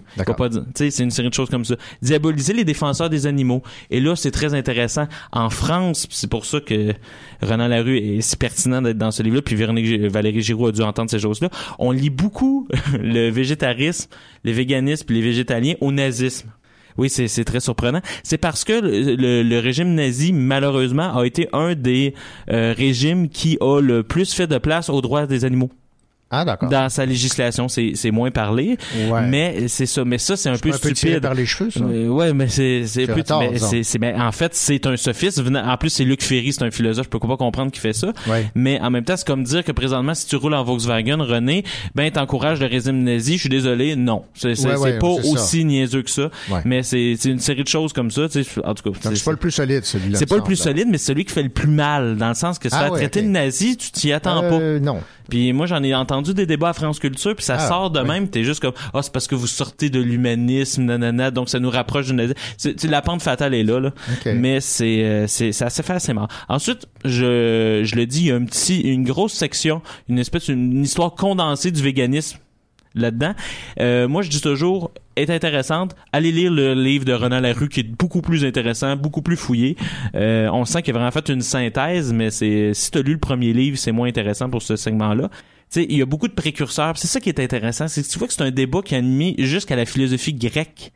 c'est 0.75 0.99
une 0.99 1.11
série 1.11 1.29
de 1.29 1.33
choses 1.33 1.49
comme 1.49 1.65
ça. 1.65 1.75
Diaboliser 2.01 2.53
les 2.53 2.63
défenseurs 2.63 3.09
des 3.09 3.27
animaux. 3.27 3.63
Et 3.89 3.99
là, 3.99 4.15
c'est 4.15 4.31
très 4.31 4.53
intéressant. 4.53 5.07
En 5.31 5.49
France, 5.49 6.07
c'est 6.09 6.29
pour 6.29 6.45
ça 6.45 6.59
que 6.59 6.93
Renan 7.41 7.67
Larue 7.67 7.97
est 7.97 8.21
si 8.21 8.35
pertinent 8.37 8.81
d'être 8.81 8.97
dans 8.97 9.11
ce 9.11 9.23
livre-là, 9.23 9.41
puis 9.47 10.07
Valérie 10.09 10.41
Giroux 10.41 10.67
a 10.67 10.71
dû 10.71 10.81
entendre 10.81 11.09
ces 11.09 11.19
choses-là. 11.19 11.49
On 11.79 11.91
lit 11.91 12.09
beaucoup 12.09 12.67
le 13.01 13.29
végétarisme, 13.29 14.09
les 14.43 14.53
véganismes, 14.53 15.05
puis 15.05 15.15
les 15.15 15.21
végétaliens 15.21 15.75
au 15.81 15.91
nazisme. 15.91 16.49
Oui, 16.97 17.09
c'est 17.11 17.43
très 17.45 17.59
surprenant. 17.59 18.01
C'est 18.23 18.39
parce 18.39 18.63
que 18.63 18.73
le, 18.73 19.15
le- 19.15 19.43
le 19.43 19.59
régime 19.59 19.93
nazi, 19.93 20.33
malheureusement, 20.33 21.15
a 21.15 21.25
été 21.27 21.47
un 21.53 21.75
des 21.75 22.15
euh, 22.49 22.73
régimes 22.75 23.29
qui 23.29 23.57
a 23.61 23.79
le 23.81 24.01
plus 24.01 24.33
fait 24.33 24.47
de 24.47 24.57
place 24.57 24.89
aux 24.89 24.99
droits 25.01 25.27
des 25.27 25.45
animaux. 25.45 25.69
Ah, 26.29 26.43
d'accord. 26.43 26.69
Dans 26.69 26.89
sa 26.89 27.05
législation, 27.05 27.67
c'est 27.69 27.91
c'est 27.95 28.11
moins 28.11 28.31
parlé, 28.31 28.77
Ouais. 29.09 29.21
mais 29.27 29.67
c'est 29.69 29.85
ça. 29.85 30.03
Mais 30.03 30.17
ça, 30.17 30.35
c'est 30.35 30.49
un 30.49 30.57
peu 30.57 30.71
pas 30.71 30.75
un 30.75 30.79
peu 30.79 30.91
tiré 30.91 31.11
stupide. 31.13 31.21
par 31.21 31.33
les 31.33 31.45
cheveux, 31.45 31.69
ça? 31.71 31.79
Euh, 31.79 32.07
ouais, 32.09 32.33
mais 32.33 32.47
c'est 32.49 32.83
c'est 32.85 33.05
C'est 33.05 33.11
un 33.11 33.13
peu. 33.13 33.21
retard, 33.21 33.39
mais 33.39 33.51
disons. 33.51 33.67
c'est 33.69 33.83
c'est- 33.83 33.97
mais 33.99 34.13
en 34.13 34.31
fait, 34.31 34.53
c'est 34.53 34.85
un 34.87 34.97
sophisme. 34.97 35.43
venant- 35.43 35.65
En 35.65 35.77
plus, 35.77 35.89
c'est 35.89 36.03
Luc 36.03 36.21
Ferry, 36.21 36.51
c'est 36.51 36.63
un 36.63 36.71
philosophe. 36.71 37.05
Je 37.05 37.09
peux 37.09 37.19
pas 37.25 37.37
comprendre 37.37 37.71
qu'il 37.71 37.79
fait 37.81 37.93
ça. 37.93 38.11
Ouais. 38.27 38.45
Mais 38.55 38.79
en 38.81 38.89
même 38.89 39.03
temps, 39.05 39.15
c'est 39.15 39.25
comme 39.25 39.43
dire 39.43 39.63
que 39.63 39.71
présentement, 39.71 40.13
si 40.13 40.27
tu 40.27 40.35
roules 40.35 40.53
en 40.53 40.63
Volkswagen, 40.63 41.17
René, 41.21 41.63
ben 41.95 42.11
t'encourages 42.11 42.59
le 42.59 42.65
régime 42.67 43.03
nazi. 43.03 43.35
Je 43.35 43.39
suis 43.41 43.49
désolé, 43.49 43.95
non. 43.95 44.23
C'est 44.33 44.55
c'est- 44.55 44.75
Ouais, 44.75 44.99
pas 44.99 45.15
ça. 45.21 45.29
aussi 45.29 45.63
niaiseux 45.65 46.01
que 46.03 46.09
ça. 46.11 46.29
Ouais. 46.51 46.59
Mais 46.65 46.83
c'est 46.83 47.15
c'est 47.17 47.29
une 47.29 47.39
série 47.39 47.63
de 47.63 47.67
choses 47.69 47.93
comme 47.93 48.11
ça. 48.11 48.27
tu 48.27 48.43
sais, 48.43 48.49
En 48.65 48.73
tout 48.73 48.83
cas, 48.91 48.99
Donc, 49.01 49.15
c'est 49.17 49.23
pas 49.23 49.31
le 49.31 49.37
plus 49.37 49.51
solide, 49.51 49.85
celui-là. 49.85 50.17
c'est 50.19 50.25
pas 50.25 50.35
le 50.35 50.43
plus 50.43 50.55
solide, 50.57 50.87
mais 50.91 50.97
celui 50.97 51.23
qui 51.23 51.33
fait 51.33 51.43
le 51.43 51.49
plus 51.49 51.69
mal, 51.69 52.17
dans 52.17 52.27
le 52.29 52.33
sens 52.35 52.59
que 52.59 52.67
se 52.69 52.75
Ah 52.75 52.89
traiter 52.89 53.21
de 53.21 53.27
nazi, 53.27 53.77
tu 53.77 53.91
t'y 53.91 54.11
attends 54.11 54.43
Euh, 54.43 54.77
pas. 54.79 54.83
non. 54.85 54.97
Puis 55.29 55.51
moi, 55.51 55.65
j'en 55.65 55.83
ai 55.83 55.93
entendu 55.93 56.16
des 56.21 56.45
débats 56.45 56.69
à 56.69 56.73
France 56.73 56.99
Culture, 56.99 57.35
puis 57.35 57.45
ça 57.45 57.55
Ah, 57.59 57.67
sort 57.67 57.89
de 57.91 57.99
ouais. 57.99 58.07
même, 58.07 58.29
t'es 58.29 58.43
juste 58.43 58.59
comme, 58.59 58.73
ah, 58.93 59.01
c'est 59.01 59.11
parce 59.11 59.27
que 59.27 59.35
vous 59.35 59.47
sortez 59.47 59.89
de 59.89 59.99
l'humanisme, 59.99 60.83
nanana, 60.83 61.31
donc 61.31 61.49
ça 61.49 61.59
nous 61.59 61.69
rapproche 61.69 62.07
du 62.07 62.13
nazi. 62.13 62.33
C'est, 62.57 62.73
tu 62.75 62.81
sais, 62.81 62.87
la 62.87 63.01
pente 63.01 63.21
fatale 63.21 63.53
est 63.53 63.63
là, 63.63 63.79
là. 63.79 63.91
Mais 64.25 64.59
c'est, 64.61 65.03
euh, 65.03 65.27
c'est, 65.27 65.51
ça 65.51 65.69
s'est 65.69 65.83
fait 65.83 65.93
assez 65.93 66.13
marrant. 66.13 66.27
Ensuite, 66.49 66.87
je, 67.05 67.81
je 67.83 67.95
le 67.95 68.05
dis, 68.05 68.21
il 68.21 68.27
y 68.27 68.31
a 68.31 68.35
un 68.35 68.45
petit, 68.45 68.81
une 68.81 69.03
grosse 69.03 69.33
section, 69.33 69.81
une 70.09 70.19
espèce, 70.19 70.47
une 70.49 70.83
histoire 70.83 71.13
condensée 71.15 71.71
du 71.71 71.81
véganisme 71.81 72.37
là-dedans. 72.95 73.33
Euh, 73.79 74.07
moi, 74.07 74.23
je 74.23 74.29
dis 74.29 74.41
toujours, 74.41 74.91
est 75.15 75.29
intéressante. 75.29 75.95
Allez 76.13 76.31
lire 76.31 76.51
le 76.51 76.73
livre 76.73 77.05
de 77.05 77.13
Renan 77.13 77.39
Larue 77.39 77.69
qui 77.69 77.81
est 77.81 77.83
beaucoup 77.83 78.21
plus 78.21 78.43
intéressant, 78.43 78.95
beaucoup 78.95 79.21
plus 79.21 79.35
fouillé. 79.37 79.75
Euh, 80.15 80.49
on 80.51 80.65
sent 80.65 80.81
qu'il 80.81 80.95
a 80.95 80.97
vraiment 80.97 81.11
fait 81.11 81.29
une 81.29 81.41
synthèse, 81.41 82.11
mais 82.11 82.31
c'est 82.31 82.71
si 82.73 82.89
tu 82.89 82.97
as 82.97 83.01
lu 83.01 83.13
le 83.13 83.19
premier 83.19 83.53
livre, 83.53 83.77
c'est 83.77 83.91
moins 83.91 84.07
intéressant 84.07 84.49
pour 84.49 84.61
ce 84.63 84.75
segment-là. 84.75 85.29
Tu 85.69 85.81
sais, 85.81 85.87
il 85.89 85.97
y 85.97 86.01
a 86.01 86.05
beaucoup 86.05 86.29
de 86.29 86.33
précurseurs. 86.33 86.97
C'est 86.97 87.07
ça 87.07 87.19
qui 87.19 87.27
est 87.27 87.39
intéressant, 87.41 87.89
c'est 87.89 88.01
que 88.01 88.07
tu 88.07 88.17
vois 88.19 88.27
que 88.29 88.33
c'est 88.33 88.41
un 88.43 88.51
débat 88.51 88.81
qui 88.81 88.95
a 88.95 88.99
animé 88.99 89.35
jusqu'à 89.37 89.75
la 89.75 89.85
philosophie 89.85 90.33
grecque. 90.33 90.93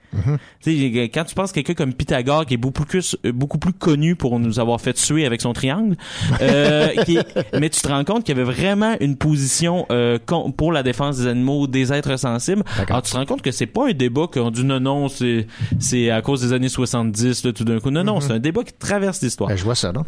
Tu 0.62 0.92
sais, 0.94 1.10
quand 1.14 1.24
tu 1.26 1.36
penses 1.36 1.50
à 1.52 1.54
quelqu'un 1.54 1.74
comme 1.74 1.94
Pythagore 1.94 2.46
qui 2.46 2.54
est 2.54 2.58
beaucoup 2.58 2.84
plus 2.86 3.16
euh, 3.26 3.32
beaucoup 3.32 3.58
plus 3.58 3.72
connu 3.74 4.16
pour 4.16 4.40
nous 4.40 4.60
avoir 4.60 4.80
fait 4.82 4.94
tuer 4.94 5.26
avec 5.26 5.42
son 5.42 5.54
triangle, 5.54 5.96
euh, 6.42 6.88
qui 7.06 7.18
est- 7.18 7.58
mais 7.60 7.70
tu 7.70 7.82
te 7.82 7.88
rends 7.88 8.04
compte 8.04 8.24
qu'il 8.26 8.38
y 8.38 8.40
avait 8.40 8.50
vraiment 8.52 8.96
une 9.00 9.16
position 9.18 9.86
euh, 9.92 10.18
pour 10.58 10.72
la 10.72 10.84
défense 10.84 11.18
des 11.18 11.28
animaux, 11.28 11.68
des 11.68 11.92
êtres 11.94 12.18
sensibles. 12.18 12.64
Alors 12.88 13.02
tu 13.02 13.12
te 13.12 13.18
rends 13.18 13.26
compte 13.26 13.42
que 13.42 13.52
c'est 13.52 13.66
pas 13.68 13.88
un 13.90 13.94
débat 13.94 14.28
qu'on 14.32 14.52
dit 14.52 14.64
non 14.64 14.80
non 14.80 15.08
c'est 15.10 15.48
c'est 15.80 16.10
à 16.12 16.22
cause 16.22 16.42
des 16.42 16.54
années 16.54 16.70
70 16.70 17.44
là, 17.46 17.54
tout 17.54 17.64
d'un 17.64 17.80
coup. 17.80 17.90
Non 17.92 18.04
non, 18.04 18.16
Mhm. 18.16 18.22
c'est 18.22 18.34
un 18.34 18.40
débat 18.40 18.64
qui 18.64 18.74
traverse 18.74 19.22
l'histoire. 19.22 19.50
Ben, 19.50 19.56
je 19.58 19.64
vois 19.64 19.76
ça, 19.76 19.92
non? 19.92 20.04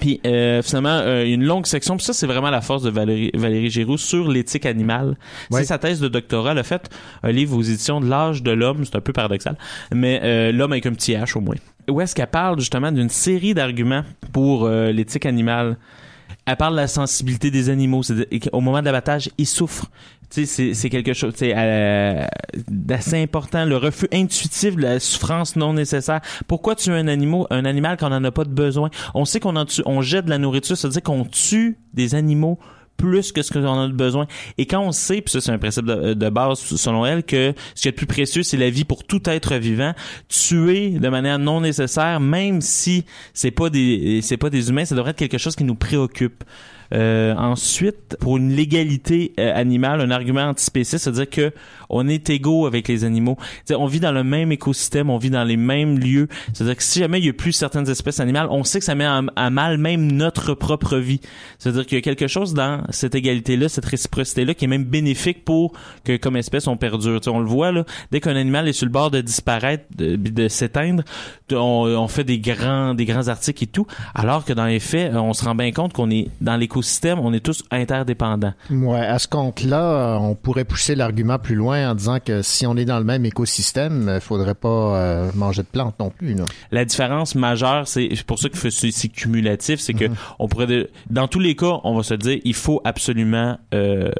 Puis 0.00 0.20
euh, 0.26 0.62
finalement, 0.62 1.00
une 1.24 1.44
longue 1.44 1.66
section. 1.66 1.96
Puis 1.96 2.06
ça, 2.06 2.12
c'est 2.12 2.26
vraiment 2.26 2.50
la 2.50 2.60
force 2.60 2.82
de 2.82 2.90
Valérie, 2.90 3.30
Valérie 3.34 3.70
Giroux 3.70 3.96
sur 4.08 4.28
l'éthique 4.28 4.66
animale. 4.66 5.16
Ouais. 5.50 5.60
C'est 5.60 5.66
sa 5.66 5.78
thèse 5.78 6.00
de 6.00 6.08
doctorat. 6.08 6.52
Elle 6.52 6.58
a 6.58 6.62
fait 6.62 6.90
un 7.22 7.30
livre 7.30 7.56
aux 7.56 7.62
éditions 7.62 8.00
de 8.00 8.08
l'âge 8.08 8.42
de 8.42 8.50
l'homme. 8.50 8.84
C'est 8.84 8.96
un 8.96 9.00
peu 9.00 9.12
paradoxal, 9.12 9.56
mais 9.92 10.20
euh, 10.22 10.52
l'homme 10.52 10.72
avec 10.72 10.86
un 10.86 10.92
petit 10.92 11.12
H 11.12 11.36
au 11.36 11.40
moins. 11.40 11.56
Où 11.88 12.00
est-ce 12.00 12.14
qu'elle 12.14 12.26
parle 12.26 12.58
justement 12.58 12.92
d'une 12.92 13.08
série 13.08 13.54
d'arguments 13.54 14.04
pour 14.32 14.64
euh, 14.64 14.92
l'éthique 14.92 15.26
animale? 15.26 15.76
Elle 16.46 16.56
parle 16.56 16.74
de 16.74 16.80
la 16.80 16.88
sensibilité 16.88 17.50
des 17.50 17.68
animaux. 17.68 18.02
Qu'au 18.02 18.60
moment 18.60 18.80
de 18.80 18.86
l'abattage, 18.86 19.30
ils 19.38 19.46
souffrent. 19.46 19.90
C'est, 20.30 20.90
quelque 20.90 21.14
chose 21.14 21.32
euh, 21.40 22.24
d'assez 22.68 23.22
important. 23.22 23.64
Le 23.64 23.78
refus 23.78 24.08
intuitif 24.12 24.76
de 24.76 24.82
la 24.82 25.00
souffrance 25.00 25.56
non 25.56 25.72
nécessaire. 25.72 26.20
Pourquoi 26.46 26.74
tuer 26.74 26.92
un 26.92 27.08
animal, 27.08 27.46
un 27.50 27.64
animal 27.64 27.96
quand 27.98 28.08
on 28.08 28.10
n'en 28.10 28.24
a 28.24 28.30
pas 28.30 28.44
de 28.44 28.50
besoin? 28.50 28.90
On 29.14 29.24
sait 29.24 29.40
qu'on 29.40 29.54
on 29.86 30.02
jette 30.02 30.26
de 30.26 30.30
la 30.30 30.38
nourriture, 30.38 30.76
c'est-à-dire 30.76 31.02
qu'on 31.02 31.24
tue 31.24 31.78
des 31.94 32.14
animaux 32.14 32.58
plus 32.98 33.32
que 33.32 33.40
ce 33.40 33.50
qu'on 33.50 33.80
a 33.80 33.88
besoin. 33.88 34.26
Et 34.58 34.66
quand 34.66 34.82
on 34.82 34.92
sait, 34.92 35.22
puis 35.22 35.32
ça 35.32 35.40
c'est 35.40 35.52
un 35.52 35.58
principe 35.58 35.86
de, 35.86 36.12
de 36.12 36.28
base 36.28 36.58
selon 36.58 37.06
elle, 37.06 37.22
que 37.22 37.54
ce 37.74 37.82
qui 37.82 37.88
est 37.88 37.92
le 37.92 37.96
plus 37.96 38.06
précieux, 38.06 38.42
c'est 38.42 38.58
la 38.58 38.68
vie 38.68 38.84
pour 38.84 39.04
tout 39.04 39.22
être 39.30 39.54
vivant, 39.54 39.94
tuer 40.28 40.90
de 40.90 41.08
manière 41.08 41.38
non 41.38 41.62
nécessaire, 41.62 42.20
même 42.20 42.60
si 42.60 43.06
c'est 43.32 43.50
pas 43.50 43.70
des 43.70 44.20
c'est 44.22 44.36
pas 44.36 44.50
des 44.50 44.68
humains, 44.68 44.84
ça 44.84 44.94
devrait 44.94 45.12
être 45.12 45.16
quelque 45.16 45.38
chose 45.38 45.56
qui 45.56 45.64
nous 45.64 45.76
préoccupe. 45.76 46.44
Euh, 46.94 47.34
ensuite, 47.34 48.16
pour 48.18 48.38
une 48.38 48.50
légalité 48.50 49.32
euh, 49.38 49.52
animale, 49.54 50.00
un 50.00 50.10
argument 50.10 50.48
antispéciste, 50.48 51.04
c'est-à-dire 51.04 51.28
que 51.28 51.52
on 51.90 52.08
est 52.08 52.30
égaux 52.30 52.66
avec 52.66 52.88
les 52.88 53.04
animaux. 53.04 53.36
T'sais, 53.64 53.74
on 53.74 53.86
vit 53.86 54.00
dans 54.00 54.12
le 54.12 54.24
même 54.24 54.52
écosystème, 54.52 55.10
on 55.10 55.18
vit 55.18 55.30
dans 55.30 55.44
les 55.44 55.56
mêmes 55.56 55.98
lieux. 55.98 56.28
C'est-à-dire 56.52 56.76
que 56.76 56.82
si 56.82 56.98
jamais 56.98 57.18
il 57.18 57.26
y 57.26 57.28
a 57.28 57.32
plus 57.32 57.52
certaines 57.52 57.88
espèces 57.88 58.20
animales, 58.20 58.48
on 58.50 58.64
sait 58.64 58.78
que 58.78 58.84
ça 58.84 58.94
met 58.94 59.06
à, 59.06 59.50
mal 59.50 59.78
même 59.78 60.12
notre 60.12 60.54
propre 60.54 60.96
vie. 60.96 61.20
C'est-à-dire 61.58 61.86
qu'il 61.86 61.96
y 61.96 61.98
a 61.98 62.02
quelque 62.02 62.26
chose 62.26 62.54
dans 62.54 62.82
cette 62.90 63.14
égalité-là, 63.14 63.68
cette 63.68 63.86
réciprocité-là, 63.86 64.54
qui 64.54 64.64
est 64.64 64.68
même 64.68 64.84
bénéfique 64.84 65.44
pour 65.44 65.72
que 66.04 66.16
comme 66.16 66.36
espèce 66.36 66.66
on 66.66 66.76
perdure. 66.76 67.20
T'sais, 67.20 67.30
on 67.30 67.40
le 67.40 67.46
voit 67.46 67.72
là, 67.72 67.84
dès 68.10 68.20
qu'un 68.20 68.36
animal 68.36 68.68
est 68.68 68.72
sur 68.72 68.86
le 68.86 68.92
bord 68.92 69.10
de 69.10 69.20
disparaître, 69.20 69.84
de, 69.96 70.16
de 70.16 70.48
s'éteindre, 70.48 71.02
on, 71.52 71.56
on 71.56 72.08
fait 72.08 72.24
des 72.24 72.38
grands, 72.38 72.94
des 72.94 73.04
grands 73.04 73.28
articles 73.28 73.64
et 73.64 73.66
tout, 73.66 73.86
alors 74.14 74.44
que 74.44 74.52
dans 74.52 74.66
les 74.66 74.80
faits, 74.80 75.14
on 75.14 75.32
se 75.32 75.44
rend 75.44 75.54
bien 75.54 75.72
compte 75.72 75.92
qu'on 75.92 76.10
est 76.10 76.28
dans 76.40 76.56
l'écosystème, 76.56 77.18
on 77.18 77.32
est 77.32 77.40
tous 77.40 77.64
interdépendants. 77.70 78.54
Ouais, 78.70 79.00
à 79.00 79.18
ce 79.18 79.28
compte-là, 79.28 79.82
euh, 79.82 80.16
on 80.16 80.34
pourrait 80.34 80.64
pousser 80.64 80.94
l'argument 80.94 81.38
plus 81.38 81.54
loin 81.54 81.77
en 81.86 81.94
disant 81.94 82.18
que 82.24 82.42
si 82.42 82.66
on 82.66 82.76
est 82.76 82.84
dans 82.84 82.98
le 82.98 83.04
même 83.04 83.24
écosystème, 83.24 84.10
il 84.14 84.20
faudrait 84.20 84.54
pas 84.54 84.68
euh, 84.96 85.30
manger 85.34 85.62
de 85.62 85.68
plantes 85.68 85.98
non 85.98 86.10
plus. 86.10 86.34
Là. 86.34 86.44
La 86.70 86.84
différence 86.84 87.34
majeure, 87.34 87.86
c'est 87.88 88.08
pour 88.26 88.38
ça 88.38 88.48
que 88.48 88.70
c'est 88.70 89.08
cumulatif, 89.08 89.80
c'est 89.80 89.94
que 89.94 90.06
on 90.38 90.48
pourrait, 90.48 90.66
de- 90.66 90.90
dans 91.10 91.28
tous 91.28 91.40
les 91.40 91.54
cas, 91.56 91.80
on 91.84 91.96
va 91.96 92.02
se 92.02 92.14
dire, 92.14 92.38
il 92.44 92.54
faut 92.54 92.80
absolument 92.84 93.58
euh, 93.74 94.10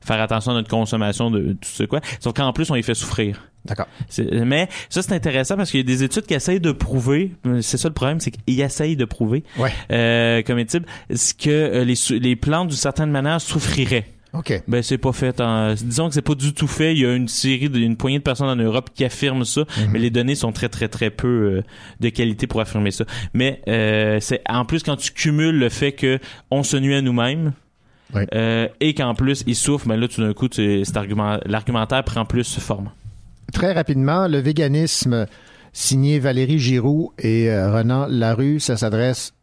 faire 0.00 0.20
attention 0.20 0.52
à 0.52 0.54
notre 0.54 0.68
consommation 0.68 1.30
de 1.30 1.52
tout 1.52 1.68
ce 1.68 1.84
quoi. 1.84 2.00
Sauf 2.20 2.32
qu'en 2.34 2.52
plus, 2.52 2.70
on 2.70 2.74
y 2.76 2.82
fait 2.82 2.94
souffrir. 2.94 3.40
D'accord. 3.64 3.86
Mais 4.18 4.68
ça, 4.90 5.00
c'est 5.00 5.14
intéressant 5.14 5.56
parce 5.56 5.70
qu'il 5.70 5.80
y 5.80 5.82
a 5.82 5.86
des 5.86 6.02
études 6.02 6.26
qui 6.26 6.34
essayent 6.34 6.60
de 6.60 6.70
prouver, 6.72 7.32
c'est 7.62 7.78
ça 7.78 7.88
le 7.88 7.94
problème, 7.94 8.20
c'est 8.20 8.30
qu'ils 8.30 8.60
essayent 8.60 8.96
de 8.96 9.06
prouver, 9.06 9.42
Ouais. 9.58 9.72
euh, 9.90 10.42
comme 10.42 10.58
étude, 10.58 10.84
ce 11.14 11.32
que 11.32 11.48
euh, 11.48 11.82
les, 11.84 11.94
les 12.18 12.36
plantes, 12.36 12.68
d'une 12.68 12.76
certaine 12.76 13.10
manière, 13.10 13.40
souffriraient. 13.40 14.04
OK. 14.34 14.62
Ben 14.66 14.82
c'est 14.82 14.98
pas 14.98 15.12
fait. 15.12 15.40
En, 15.40 15.74
disons 15.74 16.08
que 16.08 16.14
c'est 16.14 16.22
pas 16.22 16.34
du 16.34 16.52
tout 16.52 16.66
fait. 16.66 16.92
Il 16.92 17.00
y 17.00 17.06
a 17.06 17.14
une 17.14 17.28
série, 17.28 17.68
de, 17.68 17.78
une 17.78 17.96
poignée 17.96 18.18
de 18.18 18.22
personnes 18.22 18.48
en 18.48 18.56
Europe 18.56 18.90
qui 18.94 19.04
affirment 19.04 19.44
ça, 19.44 19.64
mais 19.90 19.98
les 19.98 20.10
données 20.10 20.34
sont 20.34 20.52
très 20.52 20.68
très 20.68 20.88
très 20.88 21.10
peu 21.10 21.28
euh, 21.28 21.62
de 22.00 22.08
qualité 22.08 22.46
pour 22.46 22.60
affirmer 22.60 22.90
ça. 22.90 23.04
Mais 23.32 23.62
euh, 23.68 24.18
c'est 24.20 24.42
en 24.48 24.64
plus 24.64 24.82
quand 24.82 24.96
tu 24.96 25.12
cumules 25.12 25.58
le 25.58 25.68
fait 25.68 25.92
que 25.92 26.18
on 26.50 26.62
se 26.62 26.76
nuit 26.76 26.94
à 26.94 27.00
nous-mêmes. 27.00 27.52
Euh, 28.32 28.68
et 28.80 28.94
qu'en 28.94 29.14
plus 29.14 29.42
ils 29.46 29.56
souffrent, 29.56 29.88
ben 29.88 29.96
là 29.96 30.06
tout 30.06 30.20
d'un 30.20 30.32
coup 30.34 30.48
argument, 30.94 31.38
l'argumentaire 31.46 32.04
prend 32.04 32.24
plus 32.24 32.60
forme. 32.60 32.90
Très 33.52 33.72
rapidement, 33.72 34.28
le 34.28 34.38
véganisme 34.38 35.26
signé 35.74 36.18
Valérie 36.20 36.58
Giroux 36.58 37.12
et 37.18 37.50
euh, 37.50 37.70
Renan 37.70 38.06
Larue, 38.08 38.60
ça 38.60 38.76
s'adresse 38.76 39.33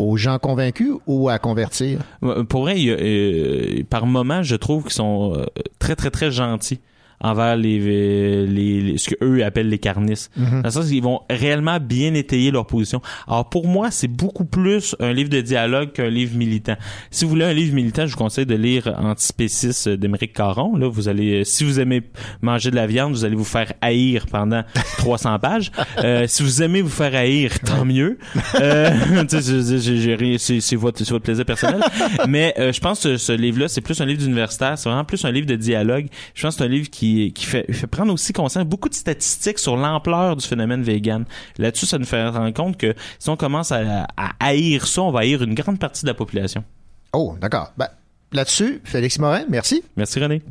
aux 0.00 0.16
gens 0.16 0.38
convaincus 0.38 0.92
ou 1.06 1.28
à 1.28 1.38
convertir? 1.38 2.00
Euh, 2.22 2.44
Pour 2.44 2.62
vrai, 2.62 2.76
euh, 2.86 3.82
par 3.88 4.06
moments, 4.06 4.42
je 4.42 4.56
trouve 4.56 4.84
qu'ils 4.84 4.92
sont 4.92 5.34
euh, 5.36 5.46
très, 5.78 5.96
très, 5.96 6.10
très 6.10 6.30
gentils 6.30 6.80
envers 7.20 7.56
les, 7.56 7.78
euh, 7.80 8.46
les, 8.46 8.80
les- 8.80 8.98
ce 8.98 9.10
qu'eux 9.14 9.44
appellent 9.44 9.68
les 9.68 9.78
carnistes. 9.78 10.30
Mhm. 10.36 10.50
Dans 10.62 10.68
le 10.68 10.70
sens 10.70 10.88
qu'ils 10.88 11.02
vont 11.02 11.20
réellement 11.28 11.78
bien 11.80 12.14
étayer 12.14 12.50
leur 12.50 12.66
position. 12.66 13.00
Alors 13.28 13.48
pour 13.48 13.66
moi, 13.68 13.90
c'est 13.90 14.08
beaucoup 14.08 14.44
plus 14.44 14.96
un 15.00 15.12
livre 15.12 15.30
de 15.30 15.40
dialogue 15.40 15.92
qu'un 15.92 16.08
livre 16.08 16.36
militant. 16.36 16.76
Si 17.10 17.24
vous 17.24 17.30
voulez 17.30 17.44
un 17.44 17.52
livre 17.52 17.74
militant, 17.74 18.06
je 18.06 18.12
vous 18.12 18.18
conseille 18.18 18.46
de 18.46 18.54
lire 18.54 18.94
Antispécis 18.98 19.96
d'Émeric 19.96 20.32
Caron. 20.32 20.76
Là, 20.76 20.88
vous 20.88 21.08
allez, 21.08 21.44
si 21.44 21.64
vous 21.64 21.78
aimez 21.80 22.02
manger 22.42 22.70
de 22.70 22.76
la 22.76 22.86
viande, 22.86 23.12
vous 23.12 23.24
allez 23.24 23.36
vous 23.36 23.44
faire 23.44 23.72
haïr 23.80 24.26
pendant 24.26 24.62
300 24.98 25.38
pages. 25.38 25.70
Euh, 25.98 26.24
si 26.26 26.42
vous 26.42 26.62
aimez 26.62 26.82
vous 26.82 26.88
faire 26.88 27.14
haïr, 27.14 27.60
tant 27.60 27.84
mieux. 27.84 28.18
Euh, 28.60 28.90
c'est 29.28 30.76
votre, 30.76 31.02
votre 31.04 31.18
plaisir 31.24 31.44
personnel. 31.44 31.80
Mais 32.28 32.54
euh, 32.58 32.72
je 32.72 32.80
pense 32.80 33.02
que 33.02 33.16
ce 33.16 33.32
livre-là, 33.32 33.68
c'est 33.68 33.80
plus 33.80 34.00
un 34.00 34.06
livre 34.06 34.20
d'universitaire. 34.20 34.78
C'est 34.78 34.88
vraiment 34.88 35.04
plus 35.04 35.24
un 35.24 35.30
livre 35.30 35.46
de 35.46 35.56
dialogue. 35.56 36.06
Je 36.34 36.42
pense 36.42 36.54
que 36.54 36.58
c'est 36.58 36.64
un 36.64 36.68
livre 36.68 36.88
qui, 36.90 37.09
qui 37.34 37.44
fait, 37.44 37.70
fait 37.72 37.86
prendre 37.86 38.12
aussi 38.12 38.32
conscience 38.32 38.64
beaucoup 38.64 38.88
de 38.88 38.94
statistiques 38.94 39.58
sur 39.58 39.76
l'ampleur 39.76 40.36
du 40.36 40.46
phénomène 40.46 40.82
vegan. 40.82 41.24
Là-dessus, 41.58 41.86
ça 41.86 41.98
nous 41.98 42.04
fait 42.04 42.28
rendre 42.28 42.52
compte 42.52 42.76
que 42.76 42.94
si 43.18 43.28
on 43.28 43.36
commence 43.36 43.72
à, 43.72 44.06
à 44.16 44.30
haïr 44.40 44.86
ça, 44.86 45.02
on 45.02 45.10
va 45.10 45.20
haïr 45.20 45.42
une 45.42 45.54
grande 45.54 45.78
partie 45.78 46.02
de 46.02 46.08
la 46.08 46.14
population. 46.14 46.64
Oh, 47.12 47.36
d'accord. 47.40 47.72
Ben, 47.76 47.88
Là-dessus, 48.32 48.80
Félix 48.84 49.18
Morin, 49.18 49.44
merci. 49.48 49.82
Merci 49.96 50.20
René. 50.20 50.42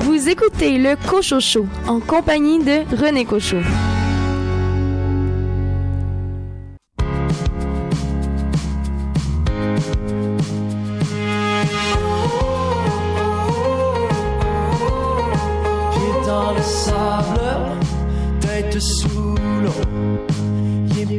Vous 0.00 0.28
écoutez 0.28 0.78
le 0.78 0.96
Cocho 1.08 1.38
Show 1.40 1.66
en 1.86 2.00
compagnie 2.00 2.58
de 2.58 2.84
René 2.96 3.26
Cocho. 3.26 3.58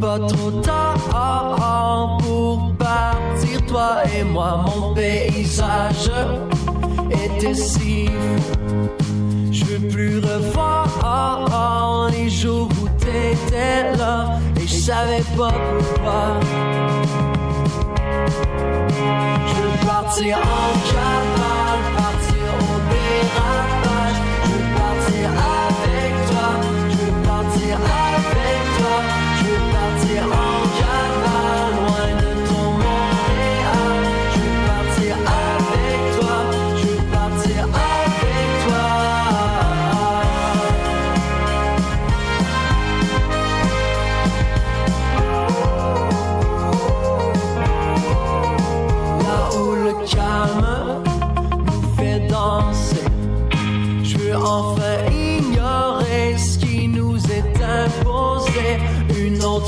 Trop 0.05 0.51
tard 0.61 2.19
pour 2.19 2.73
partir, 2.77 3.65
toi 3.67 4.03
et 4.15 4.23
moi. 4.23 4.63
Mon 4.65 4.93
paysage 4.93 6.11
était 7.11 7.53
si. 7.53 8.09
Je 9.51 9.65
veux 9.65 9.87
plus 9.87 10.19
revoir 10.19 12.09
les 12.11 12.29
jours 12.29 12.69
où 12.81 12.87
t'étais 12.99 13.95
là 13.97 14.39
et 14.57 14.67
je 14.67 14.75
savais 14.75 15.23
pas 15.37 15.51
pourquoi. 15.51 16.39
Je 19.49 19.55
veux 19.61 19.77
partir 19.85 20.37
en 20.37 20.71
cavale, 20.91 21.83
partir 21.97 22.45
au 22.59 22.77
dérapage. 22.91 23.94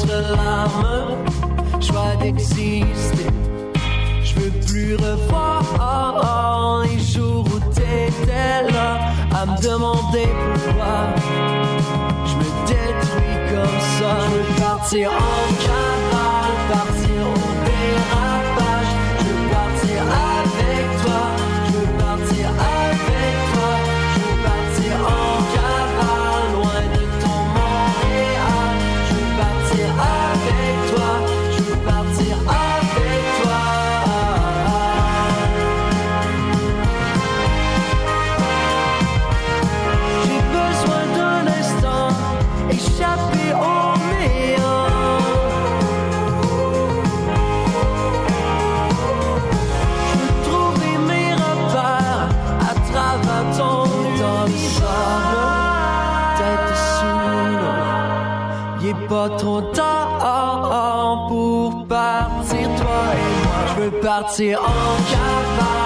Une 0.03 0.11
autre 0.11 0.35
larme, 0.35 1.15
choix 1.81 2.15
d'exister. 2.21 3.25
Je 4.23 4.35
veux 4.35 4.51
plus 4.65 4.95
revoir 4.95 6.83
les 6.83 6.99
jours 6.99 7.45
où 7.45 7.59
t'étais 7.73 8.71
là 8.71 8.99
à 9.33 9.45
me 9.45 9.61
demander 9.61 10.27
pourquoi. 10.53 10.97
Je 12.25 12.35
me 12.35 12.49
détruis 12.67 13.37
comme 13.49 13.79
ça. 13.97 14.11
Je 14.21 14.35
veux 14.35 14.47
partir 14.61 15.09
en 15.11 15.13
cavale, 15.65 16.57
partir 16.71 17.06
trop 59.37 59.61
tard 59.73 61.25
pour 61.27 61.85
partir, 61.87 62.67
toi 62.77 63.01
et 63.13 63.27
moi. 63.43 63.57
Je 63.67 63.81
veux 63.81 63.91
partir 63.99 64.59
en 64.61 64.95
cavale, 65.09 65.76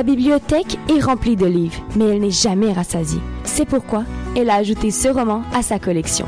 Sa 0.00 0.04
bibliothèque 0.04 0.78
est 0.88 1.04
remplie 1.04 1.36
de 1.36 1.44
livres, 1.44 1.78
mais 1.94 2.06
elle 2.06 2.20
n'est 2.20 2.30
jamais 2.30 2.72
rassasiée. 2.72 3.20
C'est 3.44 3.66
pourquoi 3.66 4.04
elle 4.34 4.48
a 4.48 4.54
ajouté 4.54 4.90
ce 4.90 5.08
roman 5.08 5.42
à 5.52 5.60
sa 5.60 5.78
collection. 5.78 6.24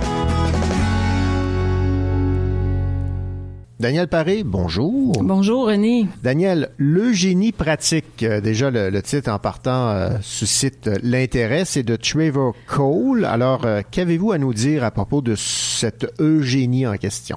Daniel 3.82 4.06
Paré, 4.06 4.44
bonjour. 4.44 5.12
Bonjour 5.24 5.66
René. 5.66 6.06
Daniel, 6.22 6.70
l'eugénie 6.78 7.50
pratique, 7.50 8.22
euh, 8.22 8.40
déjà 8.40 8.70
le, 8.70 8.90
le 8.90 9.02
titre 9.02 9.28
en 9.28 9.40
partant 9.40 9.88
euh, 9.88 10.10
suscite 10.20 10.86
euh, 10.86 10.98
l'intérêt, 11.02 11.64
c'est 11.64 11.82
de 11.82 11.96
Trevor 11.96 12.54
Cole. 12.68 13.24
Alors, 13.24 13.64
euh, 13.64 13.80
qu'avez-vous 13.90 14.30
à 14.30 14.38
nous 14.38 14.54
dire 14.54 14.84
à 14.84 14.92
propos 14.92 15.20
de 15.20 15.34
cette 15.34 16.06
eugénie 16.20 16.86
en 16.86 16.96
question? 16.96 17.34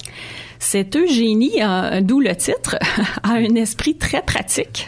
Cette 0.59 0.95
Eugénie, 0.95 1.63
euh, 1.63 2.01
d'où 2.01 2.19
le 2.19 2.35
titre, 2.35 2.77
a 3.23 3.31
un 3.31 3.55
esprit 3.55 3.97
très 3.97 4.21
pratique. 4.21 4.87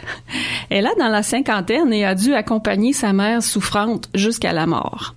Elle 0.70 0.86
a 0.86 0.94
dans 0.94 1.08
la 1.08 1.24
cinquantaine 1.24 1.92
et 1.92 2.04
a 2.04 2.14
dû 2.14 2.34
accompagner 2.34 2.92
sa 2.92 3.12
mère 3.12 3.42
souffrante 3.42 4.08
jusqu'à 4.14 4.52
la 4.52 4.66
mort. 4.66 5.16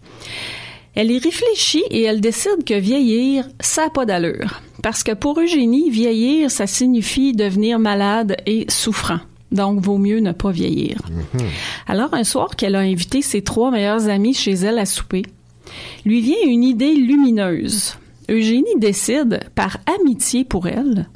Elle 0.96 1.12
y 1.12 1.20
réfléchit 1.20 1.84
et 1.90 2.02
elle 2.04 2.20
décide 2.22 2.64
que 2.66 2.74
vieillir, 2.78 3.48
ça 3.62 3.84
n'a 3.86 3.90
pas 3.90 4.06
d'allure. 4.06 4.62
Parce 4.84 5.04
que 5.04 5.14
pour 5.14 5.40
Eugénie, 5.40 5.90
vieillir, 5.90 6.52
ça 6.52 6.68
signifie 6.68 7.34
devenir 7.34 7.80
malade 7.80 8.36
et 8.46 8.66
souffrant. 8.70 9.20
Donc, 9.52 9.80
vaut 9.82 9.98
mieux 9.98 10.20
ne 10.20 10.32
pas 10.32 10.52
vieillir. 10.52 11.02
Alors, 11.88 12.14
un 12.14 12.24
soir 12.24 12.56
qu'elle 12.56 12.76
a 12.76 12.80
invité 12.80 13.22
ses 13.22 13.42
trois 13.42 13.72
meilleures 13.72 14.08
amies 14.10 14.34
chez 14.34 14.52
elle 14.52 14.80
à 14.80 14.86
souper, 14.86 15.24
lui 16.06 16.22
vient 16.22 16.44
une 16.46 16.64
idée 16.64 16.94
lumineuse. 16.94 17.96
Eugénie 18.30 18.78
décide, 18.78 19.42
par 19.56 19.78
amitié 20.00 20.46
pour 20.46 20.68
elle, 20.68 21.10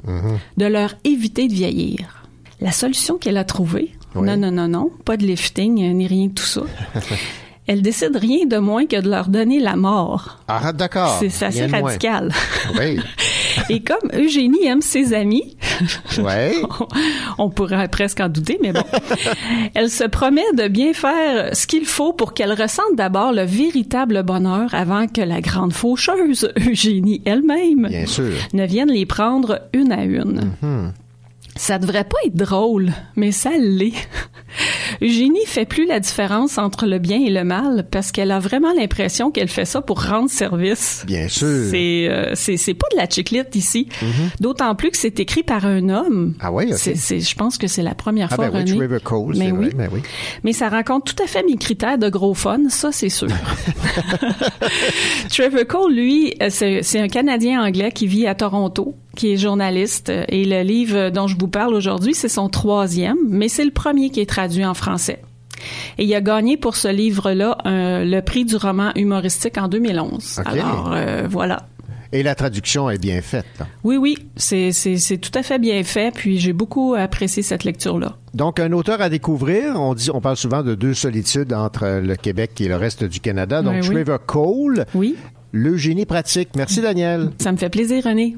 de 0.56 0.66
leur 0.66 0.94
éviter 1.04 1.48
de 1.48 1.54
vieillir. 1.54 2.26
La 2.60 2.72
solution 2.72 3.16
qu'elle 3.18 3.36
a 3.38 3.44
trouvée, 3.44 3.92
Oui. 4.14 4.26
non, 4.26 4.36
non, 4.36 4.50
non, 4.50 4.68
non, 4.68 4.90
pas 5.04 5.16
de 5.18 5.26
lifting 5.26 5.82
euh, 5.82 5.92
ni 5.92 6.06
rien 6.06 6.26
de 6.28 6.32
tout 6.32 6.44
ça. 6.44 6.62
elle 7.66 7.82
décide 7.82 8.16
rien 8.16 8.46
de 8.46 8.58
moins 8.58 8.86
que 8.86 9.00
de 9.00 9.08
leur 9.08 9.28
donner 9.28 9.60
la 9.60 9.76
mort. 9.76 10.38
Ah, 10.48 10.72
d'accord. 10.72 11.18
C'est 11.20 11.44
assez 11.44 11.66
radical. 11.66 12.32
Oui. 12.78 13.00
Et 13.68 13.80
comme 13.80 14.10
Eugénie 14.12 14.66
aime 14.66 14.82
ses 14.82 15.14
amis, 15.14 15.56
Ouais. 16.18 16.54
on 17.38 17.50
pourrait 17.50 17.88
presque 17.88 18.20
en 18.20 18.28
douter, 18.28 18.58
mais 18.62 18.72
bon, 18.72 18.84
elle 19.74 19.90
se 19.90 20.04
promet 20.04 20.42
de 20.56 20.68
bien 20.68 20.92
faire 20.92 21.54
ce 21.54 21.66
qu'il 21.66 21.84
faut 21.84 22.12
pour 22.12 22.34
qu'elle 22.34 22.52
ressente 22.52 22.94
d'abord 22.94 23.32
le 23.32 23.42
véritable 23.42 24.22
bonheur 24.22 24.74
avant 24.74 25.06
que 25.06 25.20
la 25.20 25.40
grande 25.40 25.72
faucheuse, 25.72 26.50
Eugénie 26.68 27.22
elle-même, 27.24 27.88
ne 28.52 28.66
vienne 28.66 28.90
les 28.90 29.06
prendre 29.06 29.60
une 29.72 29.92
à 29.92 30.04
une. 30.04 30.52
Hmm. 30.62 30.90
Ça 31.56 31.78
devrait 31.78 32.04
pas 32.04 32.18
être 32.26 32.36
drôle, 32.36 32.92
mais 33.16 33.32
ça 33.32 33.50
l'est. 33.58 33.92
Eugénie 35.02 35.44
fait 35.46 35.66
plus 35.66 35.86
la 35.86 36.00
différence 36.00 36.56
entre 36.56 36.86
le 36.86 36.98
bien 36.98 37.18
et 37.20 37.28
le 37.30 37.44
mal 37.44 37.86
parce 37.90 38.12
qu'elle 38.12 38.30
a 38.30 38.38
vraiment 38.38 38.72
l'impression 38.72 39.30
qu'elle 39.30 39.48
fait 39.48 39.64
ça 39.66 39.82
pour 39.82 40.02
rendre 40.04 40.30
service. 40.30 41.02
Bien 41.06 41.28
sûr. 41.28 41.68
C'est 41.70 42.08
euh, 42.08 42.30
c'est 42.34 42.56
c'est 42.56 42.72
pas 42.74 42.86
de 42.92 42.96
la 42.96 43.08
chiclette 43.08 43.54
ici. 43.56 43.88
D'autant 44.40 44.74
plus 44.74 44.90
que 44.90 44.96
c'est 44.96 45.18
écrit 45.20 45.42
par 45.42 45.66
un 45.66 45.88
homme. 45.90 46.34
Ah 46.40 46.52
oui, 46.52 46.66
ok. 46.70 46.78
C'est- 46.78 46.94
c'est- 46.94 47.20
je 47.20 47.34
pense 47.34 47.58
que 47.58 47.66
c'est 47.66 47.82
la 47.82 47.94
première 47.94 48.28
Ah 48.32 48.36
fois. 48.36 48.48
ben 48.48 48.58
René. 48.60 48.76
Trevor 48.76 49.02
Cole, 49.02 49.34
Mais 49.36 49.46
c'est 49.46 49.52
oui. 49.52 49.64
vrai, 49.66 49.74
mais 49.76 49.88
oui. 49.92 50.00
Mais 50.44 50.52
ça 50.52 50.68
rencontre 50.68 51.14
tout 51.14 51.22
à 51.22 51.26
fait 51.26 51.42
mes 51.42 51.56
critères 51.56 51.98
de 51.98 52.08
gros 52.08 52.34
fun, 52.34 52.68
ça 52.70 52.92
c'est 52.92 53.08
sûr. 53.10 53.28
Trevor 55.28 55.66
Cole, 55.66 55.92
lui, 55.94 56.34
euh, 56.42 56.48
c'est 56.50 56.82
c'est 56.82 57.00
un 57.00 57.08
Canadien 57.08 57.62
anglais 57.62 57.90
qui 57.92 58.06
vit 58.06 58.26
à 58.26 58.34
Toronto, 58.34 58.94
qui 59.16 59.32
est 59.32 59.36
journaliste. 59.36 60.10
euh, 60.10 60.24
Et 60.28 60.44
le 60.44 60.62
livre 60.62 61.10
dont 61.10 61.26
je 61.26 61.36
vous 61.36 61.48
parle 61.48 61.74
aujourd'hui, 61.74 62.14
c'est 62.14 62.28
son 62.28 62.48
troisième, 62.48 63.16
mais 63.28 63.48
c'est 63.48 63.64
le 63.64 63.72
premier 63.72 64.10
qui 64.10 64.20
est 64.20 64.26
traduit 64.30 64.64
en 64.64 64.74
français. 64.74 65.20
Et 65.98 66.04
il 66.04 66.14
a 66.14 66.20
gagné 66.20 66.56
pour 66.56 66.76
ce 66.76 66.86
livre-là 66.88 67.58
un- 67.64 68.04
le 68.04 68.20
prix 68.20 68.44
du 68.44 68.56
roman 68.56 68.92
humoristique 68.94 69.58
en 69.58 69.66
2011. 69.68 70.38
Ok. 70.40 70.46
Alors, 70.52 70.92
euh, 70.94 71.26
voilà. 71.28 71.66
Et 72.12 72.22
la 72.22 72.34
traduction 72.36 72.88
est 72.88 72.98
bien 72.98 73.20
faite. 73.20 73.46
là. 73.58 73.66
Oui, 73.82 73.96
oui, 73.96 74.16
c'est 74.36 74.70
tout 75.20 75.36
à 75.36 75.42
fait 75.42 75.58
bien 75.58 75.82
fait, 75.82 76.14
puis 76.14 76.38
j'ai 76.38 76.52
beaucoup 76.52 76.94
apprécié 76.96 77.42
cette 77.42 77.64
lecture-là. 77.64 78.16
Donc, 78.32 78.60
un 78.60 78.70
auteur 78.72 79.00
à 79.00 79.08
découvrir. 79.08 79.74
On 79.80 79.92
dit, 79.94 80.10
on 80.14 80.20
parle 80.20 80.36
souvent 80.36 80.62
de 80.62 80.74
deux 80.76 80.94
solitudes 80.94 81.52
entre 81.52 82.00
le 82.00 82.14
Québec 82.16 82.52
et 82.60 82.68
le 82.68 82.76
reste 82.76 83.02
du 83.02 83.18
Canada. 83.20 83.60
Donc, 83.62 83.74
Oui, 83.82 83.88
oui. 83.88 83.94
Trevor 84.04 84.24
Cole. 84.24 84.84
Oui. 84.94 85.16
L'eugénie 85.52 86.06
pratique. 86.06 86.50
Merci, 86.54 86.80
Daniel. 86.80 87.30
Ça 87.40 87.50
me 87.50 87.56
fait 87.56 87.70
plaisir, 87.70 88.04
René. 88.04 88.36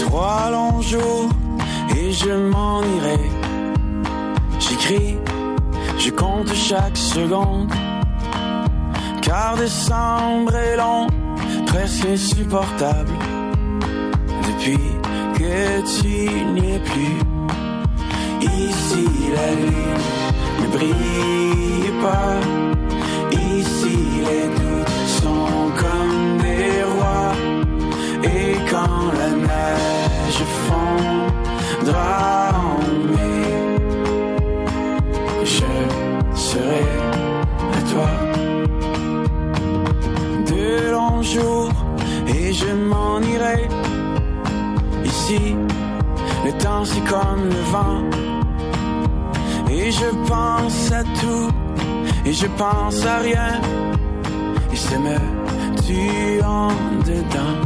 Trois 0.00 0.50
longs 0.50 0.80
jours 0.80 1.28
et 1.94 2.12
je 2.12 2.30
m'en 2.30 2.82
irai. 2.82 3.18
J'écris, 4.58 5.16
je 5.98 6.10
compte 6.10 6.54
chaque 6.54 6.96
seconde. 6.96 7.70
Car 9.20 9.56
décembre 9.56 10.54
est 10.54 10.76
long, 10.76 11.06
presque 11.66 12.06
insupportable. 12.06 13.12
Depuis 14.46 14.78
que 15.34 16.00
tu 16.00 16.44
n'y 16.54 16.76
es 16.76 16.78
plus. 16.78 17.37
Ici 18.40 19.06
la 19.34 19.50
lune 19.62 20.04
ne 20.60 20.66
brille 20.76 21.92
pas. 22.02 22.36
Ici 23.32 23.98
les 24.26 24.46
doutes 24.58 24.98
sont 25.22 25.70
comme 25.82 26.38
des 26.42 26.82
rois. 26.94 27.34
Et 28.22 28.56
quand 28.70 29.00
la 29.18 29.30
neige 29.30 30.42
fondra 30.66 32.50
en 32.54 32.80
mai, 33.12 33.48
je 35.44 35.70
serai 36.34 36.86
à 37.76 37.80
toi. 37.92 38.10
Deux 40.46 40.92
longs 40.92 41.22
jours 41.22 41.72
et 42.28 42.52
je 42.52 42.70
m'en 42.90 43.20
irai. 43.20 43.68
Ici, 45.04 45.56
le 46.44 46.52
temps 46.52 46.84
c'est 46.84 47.04
comme 47.04 47.48
le 47.48 47.62
vent. 47.72 48.27
Et 49.70 49.90
je 49.90 50.06
pense 50.26 50.92
à 50.92 51.02
tout, 51.04 51.50
et 52.24 52.32
je 52.32 52.46
pense 52.46 53.04
à 53.04 53.18
rien. 53.18 53.60
Et 54.72 54.76
ça 54.76 54.98
me 54.98 55.16
tue 55.86 56.42
en 56.44 56.68
dedans. 57.04 57.58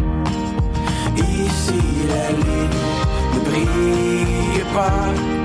Ici 1.16 1.82
la 2.08 2.30
lune 2.32 2.78
ne 3.34 3.40
brille 3.50 4.64
pas. 4.74 5.41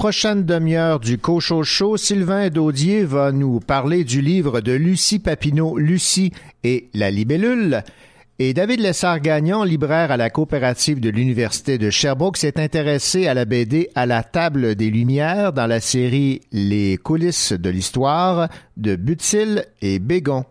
prochaine 0.00 0.46
demi-heure 0.46 0.98
du 0.98 1.18
Cocho 1.18 1.62
Show, 1.62 1.98
Sylvain 1.98 2.48
Daudier 2.48 3.04
va 3.04 3.32
nous 3.32 3.60
parler 3.60 4.02
du 4.02 4.22
livre 4.22 4.62
de 4.62 4.72
Lucie 4.72 5.18
Papineau, 5.18 5.76
Lucie 5.76 6.32
et 6.64 6.88
la 6.94 7.10
libellule. 7.10 7.82
Et 8.38 8.54
David 8.54 8.80
Lessard-Gagnon, 8.80 9.62
libraire 9.62 10.10
à 10.10 10.16
la 10.16 10.30
coopérative 10.30 11.00
de 11.00 11.10
l'Université 11.10 11.76
de 11.76 11.90
Sherbrooke, 11.90 12.38
s'est 12.38 12.58
intéressé 12.58 13.26
à 13.26 13.34
la 13.34 13.44
BD 13.44 13.90
à 13.94 14.06
la 14.06 14.22
table 14.22 14.74
des 14.74 14.88
Lumières 14.88 15.52
dans 15.52 15.66
la 15.66 15.80
série 15.80 16.40
Les 16.50 16.96
coulisses 16.96 17.52
de 17.52 17.68
l'histoire 17.68 18.48
de 18.78 18.96
Butil 18.96 19.66
et 19.82 19.98
Bégon. 19.98 20.46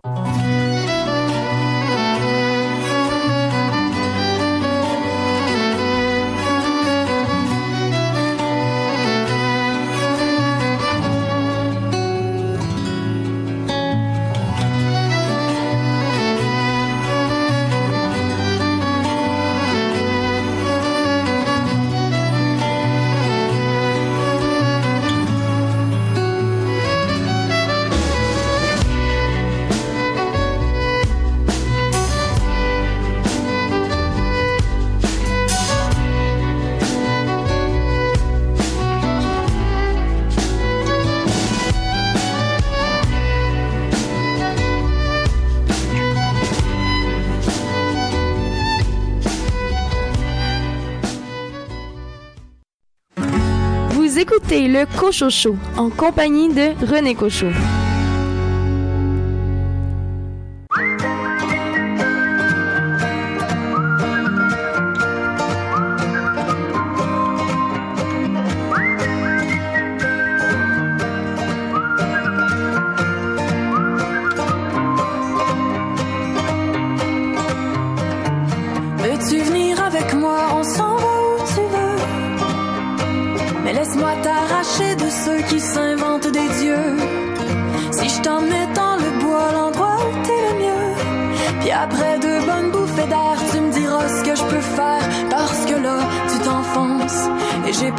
le 54.79 54.85
Cochocho 54.97 55.57
en 55.75 55.89
compagnie 55.89 56.47
de 56.47 56.73
René 56.85 57.13
Cochot. 57.13 57.78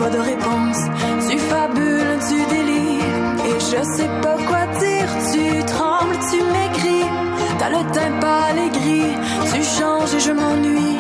de 0.09 0.19
réponse. 0.19 0.81
Tu 1.29 1.39
fabules, 1.39 2.19
tu 2.29 2.39
délires. 2.55 3.21
Et 3.49 3.61
je 3.61 3.83
sais 3.97 4.11
pas 4.23 4.37
quoi 4.49 4.65
dire. 4.79 5.11
Tu 5.33 5.65
trembles, 5.65 6.17
tu 6.31 6.39
maigris. 6.55 7.09
T'as 7.59 7.69
le 7.69 7.83
teint 7.93 8.19
pâle 8.21 8.59
et. 8.59 8.71
Tu 9.53 9.63
changes 9.63 10.15
et 10.15 10.21
je 10.21 10.33
m'ennuie 10.33 10.97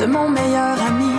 de 0.00 0.06
mon 0.06 0.28
meilleur 0.28 0.76
ami. 0.88 1.15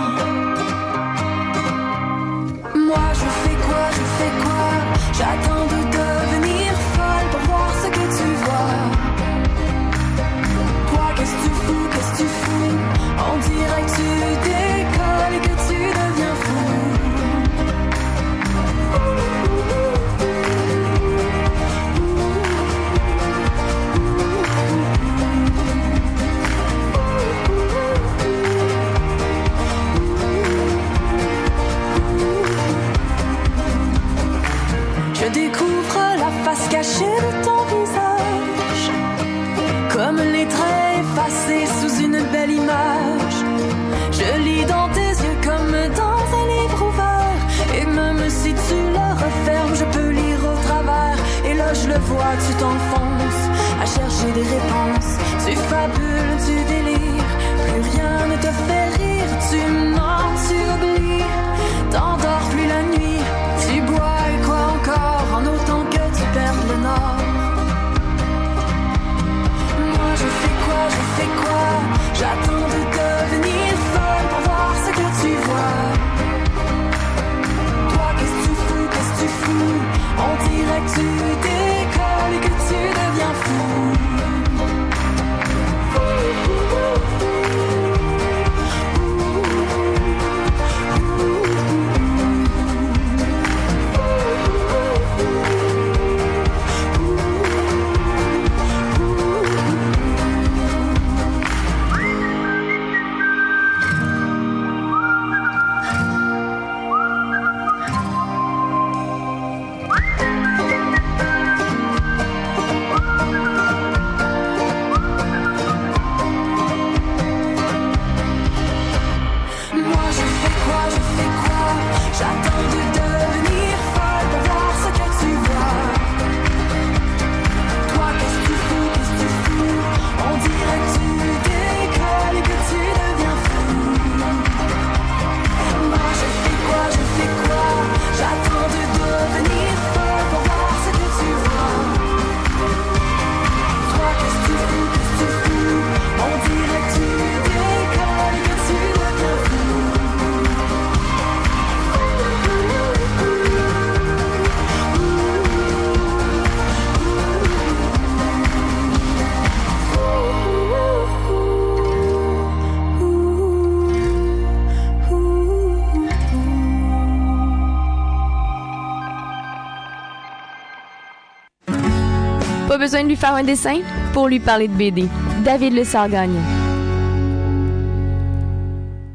Besoin 172.88 173.02
de 173.02 173.08
lui 173.08 173.16
faire 173.16 173.34
un 173.34 173.44
dessin? 173.44 173.80
Pour 174.14 174.28
lui 174.28 174.40
parler 174.40 174.66
de 174.66 174.72
BD, 174.72 175.04
David 175.44 175.74
Lessard-Gagnon. 175.74 176.40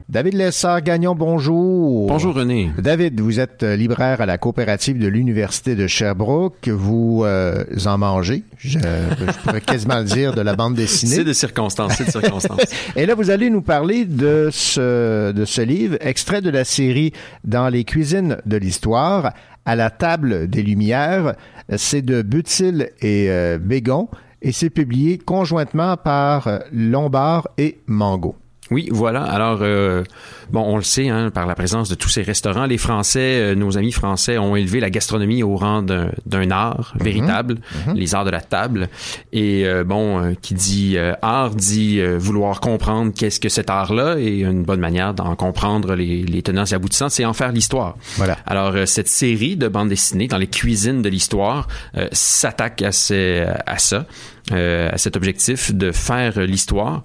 David 0.07 0.35
Lessard-Gagnon, 0.35 1.15
bonjour. 1.15 2.05
Bonjour 2.07 2.35
René. 2.35 2.69
David, 2.77 3.19
vous 3.19 3.39
êtes 3.39 3.63
euh, 3.63 3.75
libraire 3.75 4.21
à 4.21 4.27
la 4.27 4.37
coopérative 4.37 4.99
de 4.99 5.07
l'Université 5.07 5.73
de 5.73 5.87
Sherbrooke. 5.87 6.67
Vous 6.67 7.23
euh, 7.25 7.63
en 7.87 7.97
mangez, 7.97 8.43
je, 8.59 8.77
je 8.77 9.39
pourrais 9.41 9.61
quasiment 9.65 9.97
le 9.97 10.05
dire, 10.05 10.35
de 10.35 10.41
la 10.41 10.55
bande 10.55 10.75
dessinée. 10.75 11.15
C'est 11.15 11.23
de 11.23 11.33
circonstances, 11.33 11.93
c'est 11.97 12.05
de 12.05 12.11
circonstances. 12.11 12.61
Et 12.95 13.07
là, 13.07 13.15
vous 13.15 13.31
allez 13.31 13.49
nous 13.49 13.63
parler 13.63 14.05
de 14.05 14.49
ce, 14.51 15.31
de 15.31 15.45
ce 15.45 15.61
livre, 15.61 15.97
extrait 15.99 16.41
de 16.41 16.51
la 16.51 16.63
série 16.63 17.11
Dans 17.43 17.69
les 17.69 17.83
cuisines 17.83 18.37
de 18.45 18.57
l'histoire, 18.57 19.33
à 19.65 19.75
la 19.75 19.89
table 19.89 20.47
des 20.47 20.63
Lumières. 20.63 21.35
C'est 21.77 22.01
de 22.01 22.21
Butil 22.21 22.89
et 23.01 23.29
euh, 23.29 23.57
Bégon 23.57 24.09
et 24.41 24.51
c'est 24.51 24.69
publié 24.69 25.17
conjointement 25.17 25.97
par 25.97 26.47
euh, 26.47 26.59
Lombard 26.71 27.47
et 27.57 27.79
Mango. 27.87 28.35
Oui, 28.71 28.87
voilà. 28.91 29.23
Alors, 29.23 29.59
euh, 29.61 30.03
bon, 30.51 30.61
on 30.61 30.77
le 30.77 30.83
sait, 30.83 31.09
hein, 31.09 31.29
par 31.31 31.45
la 31.45 31.53
présence 31.53 31.89
de 31.89 31.95
tous 31.95 32.07
ces 32.09 32.21
restaurants, 32.23 32.65
les 32.65 32.77
Français, 32.77 33.19
euh, 33.51 33.55
nos 33.55 33.77
amis 33.77 33.91
français, 33.91 34.37
ont 34.37 34.55
élevé 34.55 34.79
la 34.79 34.89
gastronomie 34.89 35.43
au 35.43 35.57
rang 35.57 35.81
d'un 35.81 36.09
d'un 36.25 36.49
art 36.49 36.93
véritable, 36.99 37.57
Mhm. 37.87 37.93
les 37.95 38.15
arts 38.15 38.23
de 38.25 38.29
la 38.31 38.39
table. 38.41 38.87
Et 39.33 39.65
euh, 39.67 39.83
bon, 39.83 40.33
qui 40.41 40.53
dit 40.53 40.93
euh, 40.97 41.13
art 41.21 41.51
dit 41.51 41.99
euh, 41.99 42.17
vouloir 42.17 42.61
comprendre 42.61 43.11
qu'est-ce 43.13 43.39
que 43.39 43.49
cet 43.49 43.69
art-là, 43.69 44.15
et 44.17 44.39
une 44.39 44.63
bonne 44.63 44.79
manière 44.79 45.13
d'en 45.13 45.35
comprendre 45.35 45.93
les, 45.95 46.23
les 46.23 46.41
tenants 46.41 46.65
et 46.65 46.73
aboutissants, 46.73 47.09
c'est 47.09 47.25
en 47.25 47.33
faire 47.33 47.51
l'histoire. 47.51 47.97
Voilà. 48.15 48.37
Alors, 48.45 48.73
euh, 48.75 48.85
cette 48.85 49.09
série 49.09 49.55
de 49.57 49.67
bandes 49.67 49.89
dessinées 49.89 50.27
dans 50.29 50.37
les 50.37 50.47
cuisines 50.47 51.01
de 51.01 51.09
l'histoire 51.09 51.67
euh, 51.97 52.07
s'attaque 52.13 52.81
à, 52.81 52.91
ces- 52.93 53.45
à 53.65 53.77
ça, 53.77 54.05
euh, 54.53 54.89
à 54.91 54.97
cet 54.97 55.17
objectif 55.17 55.73
de 55.73 55.91
faire 55.91 56.39
l'histoire. 56.39 57.03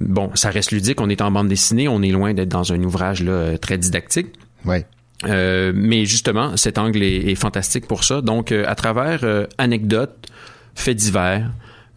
Bon, 0.00 0.30
ça 0.34 0.50
reste 0.50 0.70
ludique, 0.70 1.00
on 1.00 1.08
est 1.08 1.20
en 1.20 1.30
bande 1.30 1.48
dessinée, 1.48 1.88
on 1.88 2.02
est 2.02 2.10
loin 2.10 2.34
d'être 2.34 2.48
dans 2.48 2.72
un 2.72 2.82
ouvrage 2.82 3.22
là, 3.22 3.32
euh, 3.32 3.56
très 3.56 3.78
didactique. 3.78 4.28
Ouais. 4.64 4.86
Euh, 5.26 5.72
mais 5.74 6.04
justement, 6.04 6.56
cet 6.56 6.78
angle 6.78 7.02
est, 7.02 7.30
est 7.30 7.34
fantastique 7.34 7.86
pour 7.86 8.04
ça. 8.04 8.20
Donc, 8.20 8.52
euh, 8.52 8.64
à 8.68 8.74
travers 8.74 9.20
euh, 9.24 9.46
anecdotes, 9.58 10.28
faits 10.74 10.96
divers, 10.96 11.50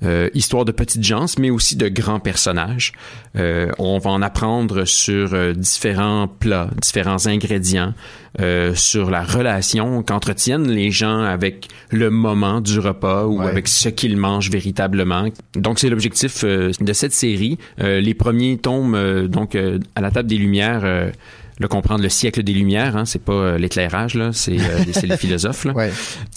euh, 0.03 0.29
histoire 0.33 0.65
de 0.65 0.71
petites 0.71 1.03
gens, 1.03 1.25
mais 1.39 1.49
aussi 1.49 1.75
de 1.75 1.87
grands 1.87 2.19
personnages. 2.19 2.91
Euh, 3.37 3.69
on 3.79 3.97
va 3.99 4.09
en 4.09 4.21
apprendre 4.21 4.85
sur 4.85 5.33
euh, 5.33 5.53
différents 5.53 6.27
plats, 6.27 6.69
différents 6.81 7.27
ingrédients, 7.27 7.93
euh, 8.39 8.73
sur 8.75 9.11
la 9.11 9.23
relation 9.23 10.03
qu'entretiennent 10.03 10.69
les 10.71 10.89
gens 10.91 11.19
avec 11.21 11.67
le 11.91 12.09
moment 12.09 12.61
du 12.61 12.79
repas 12.79 13.25
ou 13.25 13.41
avec 13.41 13.67
ce 13.67 13.89
qu'ils 13.89 14.17
mangent 14.17 14.49
véritablement. 14.49 15.25
Donc 15.55 15.79
c'est 15.79 15.89
l'objectif 15.89 16.43
euh, 16.43 16.71
de 16.79 16.93
cette 16.93 17.13
série. 17.13 17.57
Euh, 17.81 17.99
les 17.99 18.13
premiers 18.13 18.57
tomes, 18.57 18.95
euh, 18.95 19.27
donc 19.27 19.55
euh, 19.55 19.79
à 19.95 20.01
la 20.01 20.11
table 20.11 20.29
des 20.29 20.37
Lumières. 20.37 20.81
euh, 20.83 21.11
le 21.59 21.67
comprendre 21.67 22.01
le 22.01 22.09
siècle 22.09 22.41
des 22.41 22.53
Lumières, 22.53 22.97
hein, 22.97 23.05
c'est 23.05 23.23
pas 23.23 23.33
euh, 23.33 23.57
l'éclairage 23.59 24.15
là, 24.15 24.31
c'est 24.33 24.59
euh, 24.59 24.79
c'est 24.93 25.05
les 25.05 25.17
philosophes. 25.23 25.65
Là. 25.65 25.73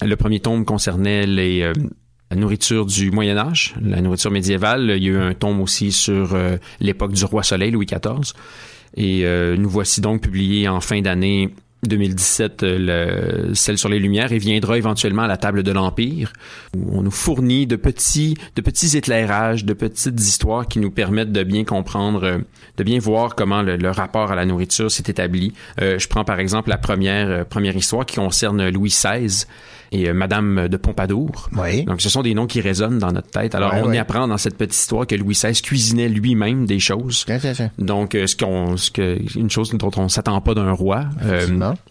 Le 0.02 0.16
premier 0.16 0.38
tome 0.40 0.66
concernait 0.66 1.24
les 1.26 1.62
euh, 1.62 1.72
la 2.30 2.36
nourriture 2.36 2.86
du 2.86 3.10
Moyen 3.10 3.36
Âge, 3.36 3.74
la 3.80 4.00
nourriture 4.00 4.30
médiévale. 4.30 4.94
Il 4.96 5.04
y 5.04 5.08
a 5.08 5.12
eu 5.12 5.18
un 5.18 5.34
tome 5.34 5.60
aussi 5.60 5.92
sur 5.92 6.34
euh, 6.34 6.56
l'époque 6.80 7.12
du 7.12 7.24
roi 7.24 7.42
Soleil, 7.42 7.70
Louis 7.70 7.86
XIV. 7.86 8.32
Et 8.96 9.24
euh, 9.24 9.56
nous 9.56 9.68
voici 9.68 10.00
donc 10.00 10.22
publiés 10.22 10.68
en 10.68 10.80
fin 10.80 11.00
d'année 11.00 11.50
2017 11.82 12.62
euh, 12.62 13.48
le, 13.48 13.54
celle 13.54 13.76
sur 13.76 13.90
les 13.90 13.98
Lumières 13.98 14.32
et 14.32 14.38
viendra 14.38 14.78
éventuellement 14.78 15.22
à 15.22 15.26
la 15.26 15.36
table 15.36 15.62
de 15.62 15.70
l'Empire 15.70 16.32
où 16.74 16.98
on 16.98 17.02
nous 17.02 17.10
fournit 17.10 17.66
de 17.66 17.76
petits 17.76 18.38
de 18.56 18.62
petits 18.62 18.96
éclairages, 18.96 19.64
de 19.64 19.74
petites 19.74 20.18
histoires 20.18 20.66
qui 20.66 20.78
nous 20.78 20.90
permettent 20.90 21.32
de 21.32 21.42
bien 21.42 21.64
comprendre, 21.64 22.40
de 22.76 22.84
bien 22.84 22.98
voir 23.00 23.34
comment 23.34 23.62
le, 23.62 23.90
rapport 23.90 24.32
à 24.32 24.34
la 24.34 24.46
nourriture 24.46 24.90
s'est 24.90 25.04
établi. 25.08 25.52
Je 25.78 26.06
prends 26.08 26.24
par 26.24 26.40
exemple 26.40 26.70
la 26.70 26.78
première 26.78 27.44
première 27.46 27.76
histoire 27.76 28.06
qui 28.06 28.16
concerne 28.16 28.70
Louis 28.70 28.88
XVI 28.90 29.44
et 29.94 30.08
euh, 30.08 30.14
Madame 30.14 30.68
de 30.68 30.76
Pompadour. 30.76 31.48
Donc 31.84 32.00
ce 32.00 32.08
sont 32.10 32.22
des 32.22 32.34
noms 32.34 32.46
qui 32.46 32.60
résonnent 32.60 32.98
dans 32.98 33.12
notre 33.12 33.30
tête. 33.30 33.54
Alors 33.54 33.72
on 33.82 33.92
y 33.92 33.98
apprend 33.98 34.28
dans 34.28 34.38
cette 34.38 34.56
petite 34.56 34.74
histoire 34.74 35.06
que 35.06 35.14
Louis 35.14 35.34
XVI 35.34 35.60
cuisinait 35.60 36.08
lui-même 36.08 36.66
des 36.66 36.80
choses. 36.80 37.24
Donc 37.78 38.14
euh, 38.14 38.26
ce 38.26 38.36
qu'on 38.36 38.76
ce 38.76 38.90
que 38.90 39.18
une 39.38 39.50
chose 39.50 39.70
dont 39.70 39.90
on 39.96 40.08
s'attend 40.08 40.40
pas 40.40 40.54
d'un 40.54 40.72
roi. 40.72 41.06
Euh, 41.24 41.46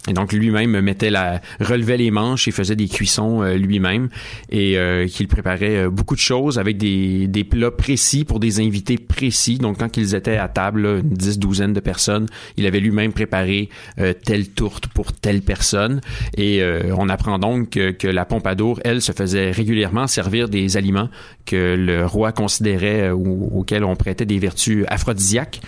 et 0.08 0.14
donc 0.14 0.34
lui-même 0.34 0.80
mettait 0.82 1.10
la 1.10 1.42
relevait 1.60 1.98
les 1.98 2.12
manches 2.12 2.48
et 2.48 2.52
faisait 2.52 2.76
des 2.76 2.88
cuissons 2.88 3.42
euh, 3.42 3.56
lui-même 3.56 4.10
et 4.50 4.78
euh, 4.78 5.08
qu'il 5.08 5.28
préparait 5.28 5.78
euh, 5.78 5.90
beaucoup 5.90 6.16
de 6.16 6.20
choses 6.20 6.60
avec 6.60 6.78
des, 6.78 7.28
des 7.28 7.44
plats 7.44 7.72
précis 7.72 8.26
pour 8.26 8.40
des 8.40 8.60
invités 8.60 8.98
précis. 8.98 9.58
Donc 9.58 9.80
quand 9.80 9.98
ils 9.98 10.16
étaient 10.16 10.38
à 10.38 10.48
table, 10.48 10.82
là, 10.82 10.98
une 10.98 11.10
dix 11.10 11.40
douzaine 11.40 11.74
de 11.74 11.80
personnes, 11.80 12.28
il 12.58 12.66
avait 12.66 12.80
lui-même 12.80 13.14
préparé 13.14 13.70
euh, 14.00 14.14
telle 14.14 14.50
tourte 14.50 14.88
pour 14.88 15.14
telle 15.14 15.42
personne 15.42 16.02
et 16.36 16.62
euh, 16.62 16.94
on 16.98 17.10
apprend 17.10 17.40
donc 17.40 17.72
que, 17.72 17.92
que 17.98 18.08
la 18.08 18.26
Pompadour, 18.26 18.80
elle, 18.84 19.02
se 19.02 19.12
faisait 19.12 19.52
régulièrement 19.52 20.08
servir 20.08 20.50
des 20.50 20.78
aliments 20.78 21.10
que 21.46 21.76
le 21.78 22.06
roi 22.06 22.32
considérait 22.32 23.10
euh, 23.10 23.14
ou 23.14 23.60
auxquels 23.60 23.84
on 23.84 23.96
prêtait 23.96 24.26
des 24.26 24.40
vertus 24.40 24.86
aphrodisiaques. 24.88 25.62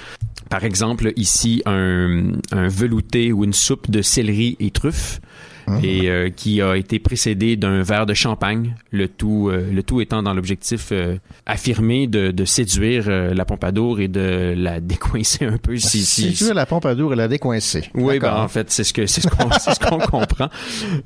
Par 0.49 0.64
exemple, 0.64 1.11
ici, 1.15 1.64
un, 1.65 2.34
un 2.52 2.68
velouté 2.68 3.31
ou 3.31 3.43
une 3.43 3.53
soupe 3.53 3.89
de 3.89 4.02
céleri 4.02 4.57
et 4.60 4.69
truffes. 4.69 5.19
Et 5.83 6.09
euh, 6.09 6.29
qui 6.29 6.61
a 6.61 6.75
été 6.75 6.99
précédé 6.99 7.55
d'un 7.55 7.81
verre 7.81 8.05
de 8.05 8.13
champagne, 8.13 8.75
le 8.91 9.07
tout, 9.07 9.49
euh, 9.51 9.65
le 9.71 9.81
tout 9.83 9.99
étant 10.01 10.21
dans 10.21 10.33
l'objectif 10.33 10.89
euh, 10.91 11.17
affirmé 11.45 12.07
de, 12.07 12.31
de 12.31 12.45
séduire 12.45 13.05
euh, 13.07 13.33
la 13.33 13.45
Pompadour 13.45 13.99
et 13.99 14.07
de 14.07 14.53
la 14.55 14.79
décoincer 14.81 15.45
un 15.45 15.57
peu. 15.57 15.77
Si, 15.77 16.05
si, 16.05 16.35
C'est 16.35 16.53
la 16.53 16.65
Pompadour 16.65 17.13
et 17.13 17.15
la 17.15 17.27
décoincer. 17.27 17.89
oui, 17.95 18.19
ben, 18.19 18.35
en 18.35 18.47
fait, 18.47 18.69
c'est 18.71 18.83
ce 18.83 18.93
que 18.93 19.05
c'est 19.07 19.21
ce 19.21 19.27
qu'on 19.27 19.49
c'est 19.59 19.73
ce 19.73 19.79
qu'on 19.79 19.97
comprend. 19.99 20.49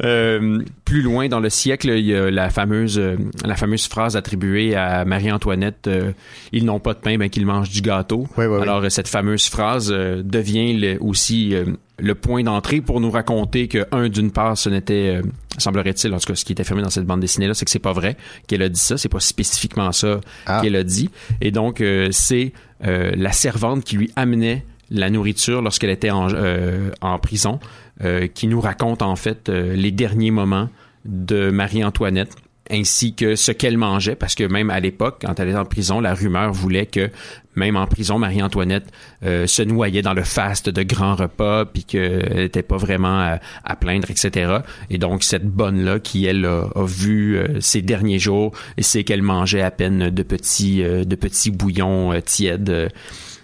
Euh, 0.03 0.59
plus 0.85 1.01
loin 1.01 1.27
dans 1.27 1.39
le 1.39 1.49
siècle, 1.49 1.89
il 1.95 2.05
y 2.05 2.15
a 2.15 2.29
la 2.31 2.49
fameuse 2.49 3.01
la 3.45 3.55
fameuse 3.55 3.87
phrase 3.87 4.15
attribuée 4.15 4.75
à 4.75 5.05
Marie-Antoinette 5.05 5.87
euh, 5.87 6.11
ils 6.51 6.65
n'ont 6.65 6.79
pas 6.79 6.93
de 6.93 6.99
pain, 6.99 7.17
ben 7.17 7.29
qu'ils 7.29 7.45
mangent 7.45 7.69
du 7.69 7.81
gâteau. 7.81 8.27
Alors 8.61 8.83
euh, 8.83 8.89
cette 8.89 9.07
fameuse 9.07 9.47
phrase 9.47 9.91
euh, 9.91 10.21
devient 10.23 10.73
le- 10.73 10.97
aussi 11.01 11.53
euh, 11.55 11.65
le 12.01 12.15
point 12.15 12.43
d'entrée 12.43 12.81
pour 12.81 13.01
nous 13.01 13.11
raconter 13.11 13.67
que 13.67 13.85
un 13.91 14.09
d'une 14.09 14.31
part 14.31 14.57
ce 14.57 14.69
n'était 14.69 15.17
euh, 15.17 15.21
semblerait-il 15.57 16.13
en 16.13 16.19
tout 16.19 16.27
cas 16.27 16.35
ce 16.35 16.45
qui 16.45 16.53
est 16.53 16.61
affirmé 16.61 16.81
dans 16.81 16.89
cette 16.89 17.05
bande 17.05 17.19
dessinée 17.19 17.47
là 17.47 17.53
c'est 17.53 17.65
que 17.65 17.71
c'est 17.71 17.79
pas 17.79 17.93
vrai 17.93 18.17
qu'elle 18.47 18.61
a 18.61 18.69
dit 18.69 18.79
ça. 18.79 18.97
C'est 18.97 19.09
pas 19.09 19.19
spécifiquement 19.19 19.91
ça 19.91 20.19
qu'elle 20.61 20.75
a 20.75 20.83
dit. 20.83 21.09
Et 21.41 21.51
donc 21.51 21.81
euh, 21.81 22.09
c'est 22.11 22.53
euh, 22.85 23.11
la 23.15 23.31
servante 23.31 23.83
qui 23.83 23.97
lui 23.97 24.11
amenait 24.15 24.63
la 24.91 25.09
nourriture 25.09 25.61
lorsqu'elle 25.61 25.89
était 25.89 26.09
en, 26.09 26.29
euh, 26.33 26.91
en 27.01 27.19
prison 27.19 27.59
euh, 28.03 28.27
qui 28.27 28.47
nous 28.47 28.61
raconte 28.61 29.01
en 29.01 29.15
fait 29.15 29.49
euh, 29.49 29.75
les 29.75 29.91
derniers 29.91 30.31
moments 30.31 30.69
de 31.05 31.49
Marie-Antoinette 31.49 32.35
ainsi 32.71 33.13
que 33.13 33.35
ce 33.35 33.51
qu'elle 33.51 33.77
mangeait, 33.77 34.15
parce 34.15 34.35
que 34.35 34.43
même 34.43 34.69
à 34.69 34.79
l'époque, 34.79 35.19
quand 35.21 35.39
elle 35.39 35.49
était 35.49 35.57
en 35.57 35.65
prison, 35.65 35.99
la 35.99 36.13
rumeur 36.13 36.51
voulait 36.53 36.85
que 36.85 37.09
même 37.55 37.75
en 37.75 37.87
prison, 37.87 38.17
Marie-Antoinette 38.17 38.85
euh, 39.23 39.45
se 39.45 39.61
noyait 39.61 40.01
dans 40.01 40.13
le 40.13 40.23
faste 40.23 40.69
de 40.69 40.83
grands 40.83 41.15
repas, 41.15 41.65
puis 41.65 41.83
qu'elle 41.83 42.35
n'était 42.35 42.63
pas 42.63 42.77
vraiment 42.77 43.37
à, 43.63 43.75
plaindre, 43.75 44.09
etc. 44.09 44.59
Et 44.89 44.97
donc 44.97 45.23
cette 45.23 45.45
bonne-là, 45.45 45.99
qui 45.99 46.25
elle 46.25 46.45
a, 46.45 46.69
a 46.73 46.85
vu 46.85 47.37
euh, 47.37 47.59
ces 47.59 47.81
derniers 47.81 48.19
jours, 48.19 48.53
c'est 48.79 49.03
qu'elle 49.03 49.21
mangeait 49.21 49.61
à 49.61 49.71
peine 49.71 50.09
de 50.09 50.23
petits, 50.23 50.83
euh, 50.83 51.03
de 51.03 51.15
petits 51.15 51.51
bouillons 51.51 52.19
tièdes. 52.21 52.89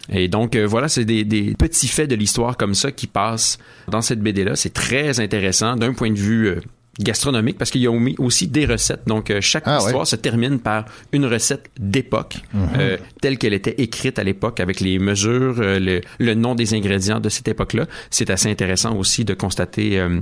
et 0.10 0.28
donc 0.28 0.56
voilà, 0.56 0.88
c'est 0.88 1.06
des, 1.06 1.54
petits 1.58 1.88
faits 1.88 2.10
de 2.10 2.16
l'histoire 2.16 2.58
comme 2.58 2.76
ça 2.76 2.92
qui 2.92 3.08
passent 3.08 3.58
dans 3.90 4.02
cette 4.02 4.22
BD-là. 4.22 4.56
C'est 4.56 4.74
très 4.74 5.20
intéressant 5.20 5.76
d'un 5.76 5.94
point 5.94 6.12
de 6.12 6.18
vue 6.18 6.56
gastronomique 7.00 7.58
parce 7.58 7.72
qu'il 7.72 7.82
y 7.82 7.88
a 7.88 7.92
aussi 8.20 8.48
des 8.48 8.66
recettes. 8.66 9.02
Donc 9.06 9.30
euh, 9.30 9.42
chaque 9.42 9.64
Ah, 9.66 9.78
histoire 9.80 10.00
ouais. 10.02 10.06
se 10.06 10.16
termine 10.16 10.60
par 10.60 10.86
une 11.12 11.26
recette 11.26 11.70
d'époque 11.80 12.38
Mhm. 12.54 12.68
euh, 12.80 12.98
telle 13.22 13.38
qu'elle 13.38 13.54
était 13.54 13.76
écrite 13.80 14.18
à 14.20 14.24
l'époque 14.24 14.60
avec 14.60 14.80
les 14.80 14.98
mesures, 15.00 15.56
euh, 15.60 15.80
le, 15.80 16.02
le 16.20 16.34
nom 16.36 16.56
des 16.56 16.74
ingrédients 16.74 17.20
de 17.20 17.30
cette 17.30 17.48
époque-là. 17.48 17.86
C'est 18.10 18.30
assez 18.30 18.50
intéressant 18.50 18.96
aussi 18.96 19.26
de 19.26 19.34
constater. 19.34 20.00
euh, 20.00 20.20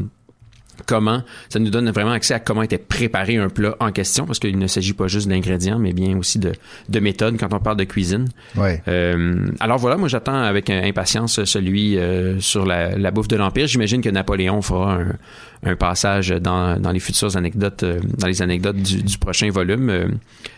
comment 0.86 1.24
ça 1.50 1.60
nous 1.60 1.70
donne 1.70 1.90
vraiment 1.92 2.12
accès 2.12 2.34
à 2.34 2.40
comment 2.40 2.64
était 2.64 2.78
préparé 2.78 3.38
un 3.38 3.50
plat 3.50 3.76
en 3.80 3.92
question 3.92 4.26
parce 4.26 4.40
qu'il 4.40 4.58
ne 4.58 4.68
s'agit 4.68 4.94
pas 4.94 5.08
juste 5.08 5.28
d'ingrédients 5.28 5.80
mais 5.80 5.94
bien 5.94 6.18
aussi 6.18 6.40
de, 6.40 6.52
de 6.90 7.00
méthodes 7.00 7.38
quand 7.38 7.54
on 7.54 7.60
parle 7.60 7.78
de 7.78 7.84
cuisine. 7.84 8.28
Ouais. 8.56 8.82
Euh, 8.88 9.48
alors 9.60 9.78
voilà, 9.78 9.98
moi 9.98 10.08
j'attends 10.08 10.42
avec 10.42 10.70
euh, 10.70 10.84
impatience 10.84 11.44
celui 11.44 11.98
euh, 11.98 12.40
sur 12.40 12.66
la, 12.66 12.98
la 12.98 13.12
bouffe 13.12 13.28
de 13.28 13.36
l'Empire. 13.36 13.68
J'imagine 13.68 14.02
que 14.02 14.10
Napoléon 14.10 14.62
fera 14.62 14.96
un, 14.96 15.16
un 15.64 15.76
passage 15.76 16.30
dans, 16.30 16.80
dans 16.80 16.92
les 16.92 17.00
futures 17.00 17.38
anecdotes, 17.38 17.84
euh, 17.84 18.00
dans 18.18 18.28
les 18.28 18.42
anecdotes 18.42 18.78
du, 18.78 19.04
du 19.04 19.18
prochain 19.18 19.50
volume. 19.50 19.90
Euh, 19.90 20.08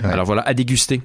Alors 0.04 0.26
voilà, 0.26 0.42
à 0.44 0.54
déguster. 0.54 1.02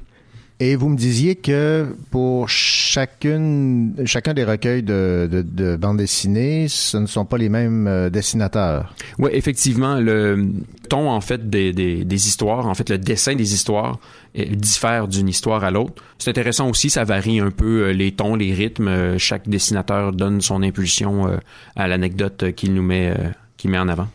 Et 0.63 0.77
vous 0.77 0.91
me 0.91 0.97
disiez 0.97 1.37
que 1.37 1.87
pour 2.11 2.49
chacune, 2.91 3.95
chacun 4.05 4.35
des 4.35 4.45
recueils 4.45 4.83
de, 4.83 5.29
de, 5.31 5.43
de 5.43 5.77
bande 5.77 5.99
dessinée, 5.99 6.67
ce 6.69 6.97
ne 6.97 7.07
sont 7.07 7.25
pas 7.25 7.39
les 7.39 7.49
mêmes 7.49 7.87
euh, 7.87 8.11
dessinateurs. 8.11 8.95
Oui, 9.19 9.31
effectivement, 9.33 9.95
le 9.95 10.49
ton 10.89 11.09
en 11.09 11.21
fait 11.21 11.49
des, 11.49 11.73
des, 11.73 12.05
des 12.05 12.27
histoires, 12.27 12.67
en 12.67 12.75
fait 12.75 12.91
le 12.91 12.99
dessin 12.99 13.37
des 13.37 13.55
histoires 13.55 14.01
euh, 14.37 14.45
diffère 14.57 15.07
d'une 15.07 15.29
histoire 15.29 15.63
à 15.63 15.71
l'autre. 15.71 16.03
C'est 16.19 16.31
intéressant 16.31 16.69
aussi, 16.69 16.91
ça 16.91 17.05
varie 17.05 17.39
un 17.39 17.51
peu 17.51 17.85
euh, 17.85 17.93
les 17.93 18.11
tons, 18.13 18.35
les 18.35 18.53
rythmes. 18.53 19.17
Chaque 19.19 19.49
dessinateur 19.49 20.13
donne 20.13 20.41
son 20.41 20.63
impulsion 20.63 21.39
à 21.77 21.87
l'anecdote 21.87 22.53
qu'il 22.57 22.75
nous 22.75 22.83
met, 22.83 23.15
qu'il 23.57 23.71
met 23.71 23.79
en 23.79 23.89
avant. 23.89 24.09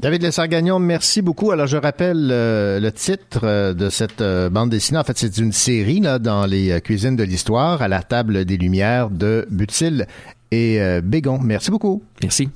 David 0.00 0.22
Lessard-Gagnon, 0.22 0.80
merci 0.80 1.22
beaucoup. 1.22 1.52
Alors, 1.52 1.68
je 1.68 1.76
rappelle 1.76 2.28
euh, 2.32 2.80
le 2.80 2.90
titre 2.90 3.40
euh, 3.44 3.72
de 3.72 3.88
cette 3.88 4.20
euh, 4.20 4.50
bande 4.50 4.70
dessinée. 4.70 4.98
En 4.98 5.04
fait, 5.04 5.16
c'est 5.16 5.38
une 5.38 5.52
série 5.52 6.00
là, 6.00 6.18
dans 6.18 6.44
les 6.44 6.72
euh, 6.72 6.80
cuisines 6.80 7.14
de 7.14 7.22
l'histoire, 7.22 7.82
à 7.82 7.88
la 7.88 8.02
table 8.02 8.44
des 8.44 8.56
Lumières 8.56 9.10
de 9.10 9.46
Butil 9.50 10.06
et 10.50 11.00
Bégon. 11.02 11.38
Merci 11.38 11.70
beaucoup. 11.70 12.02
Merci. 12.20 12.50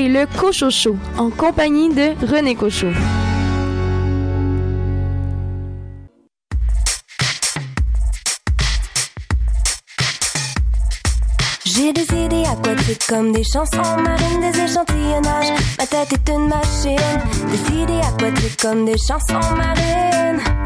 Écoutez 0.00 0.08
le 0.08 0.26
Cochot 0.38 0.70
Show 0.70 0.96
en 1.18 1.30
compagnie 1.30 1.88
de 1.92 2.14
René 2.26 2.54
Cochot. 2.54 2.92
J'ai 11.64 11.92
des 11.92 12.02
idées 12.02 12.44
aquatiques 12.44 13.06
comme 13.08 13.32
des 13.32 13.44
chansons 13.44 13.76
marines, 14.02 14.40
des 14.40 14.60
échantillonnages. 14.60 15.52
Ma 15.78 15.86
tête 15.86 16.12
est 16.12 16.30
une 16.30 16.48
machine. 16.48 16.96
Des 17.50 17.82
idées 17.82 18.00
aquatiques 18.00 18.60
comme 18.60 18.84
des 18.84 18.98
chansons 18.98 19.54
marines. 19.56 20.59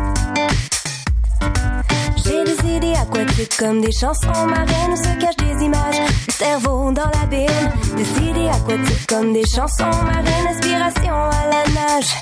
Comme 3.59 3.81
des 3.81 3.93
chansons 3.93 4.47
marines 4.47 4.93
où 4.93 4.97
se 4.97 5.19
cachent 5.19 5.37
des 5.37 5.65
images. 5.65 6.01
Le 6.27 6.33
cerveau 6.33 6.93
dans 6.93 7.11
l'abîme. 7.11 7.71
Des 7.97 8.23
idées 8.23 8.49
aquatiques 8.49 9.07
comme 9.07 9.33
des 9.33 9.45
chansons 9.47 9.85
marines. 9.85 10.49
Inspiration 10.49 11.15
à 11.15 11.47
la 11.51 11.65
nage. 11.73 12.21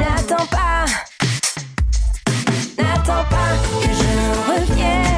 N'attends 0.00 0.46
pas. 0.46 0.84
N'attends 2.78 3.24
pas 3.30 3.52
que 3.82 3.88
je 3.88 4.52
revienne. 4.52 5.09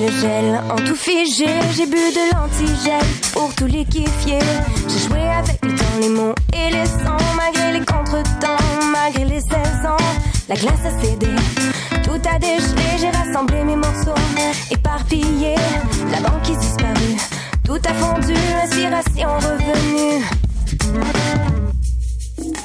Le 0.00 0.10
gel 0.20 0.60
ont 0.70 0.84
tout 0.84 0.94
figé. 0.94 1.46
J'ai 1.76 1.86
bu 1.86 1.96
de 1.96 2.34
l'antigel 2.34 3.04
pour 3.32 3.54
tout 3.54 3.66
liquéfier. 3.66 4.38
J'ai 4.88 5.08
joué 5.08 5.20
avec 5.20 5.58
le 5.62 5.74
temps, 5.74 5.98
les 6.00 6.08
mots 6.08 6.34
et 6.54 6.70
les 6.70 6.86
sons. 6.86 7.24
Malgré 7.36 7.72
les 7.78 7.84
contretemps, 7.84 8.64
malgré 8.92 9.24
les 9.24 9.40
saisons. 9.40 10.04
La 10.48 10.56
glace 10.56 10.84
a 10.84 11.00
cédé, 11.00 11.28
tout 12.02 12.20
a 12.28 12.38
dégelé. 12.38 12.88
J'ai 12.98 13.10
rassemblé 13.10 13.62
mes 13.64 13.76
morceaux, 13.76 14.20
éparpillés. 14.70 15.56
La 16.10 16.28
banquise 16.28 16.58
disparue, 16.58 17.16
tout 17.64 17.80
a 17.84 17.94
fondu. 17.94 18.34
Inspiration 18.64 19.28
revenue. 19.36 20.24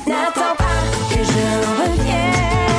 N'attends 0.07 0.55
pas 0.57 0.81
que 1.09 1.23
je 1.23 1.81
revienne. 1.81 2.74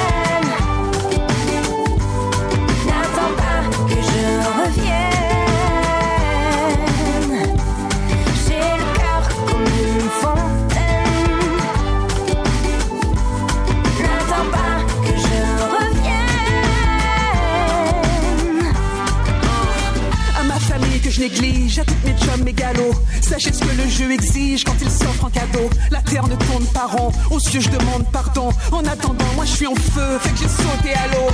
Néglige, 21.28 21.78
à 21.78 21.85
toutes 21.85 22.05
mes 22.05 22.15
chums 22.19 22.44
mégalos. 22.44 22.94
Sachez 23.20 23.53
ce 23.53 23.61
que 23.61 23.77
le 23.77 23.89
jeu 23.89 24.12
exige 24.12 24.65
quand 24.65 24.77
il 24.81 24.90
s'offre 24.90 25.24
en 25.24 25.31
cadeau. 25.31 25.69
La 25.90 26.01
terre 26.03 26.27
ne 26.28 26.36
tourne 26.36 26.66
pas 26.66 26.86
rond, 26.86 27.11
aux 27.31 27.40
cieux 27.40 27.61
je 27.61 27.70
demande 27.70 28.05
pardon. 28.12 28.51
En 28.70 28.85
attendant, 28.85 29.24
moi 29.35 29.44
je 29.44 29.53
suis 29.53 29.66
en 29.66 29.74
feu, 29.74 30.19
fait 30.20 30.31
que 30.31 30.39
j'ai 30.39 30.48
sauté 30.48 30.94
à 30.94 31.07
l'eau. 31.09 31.28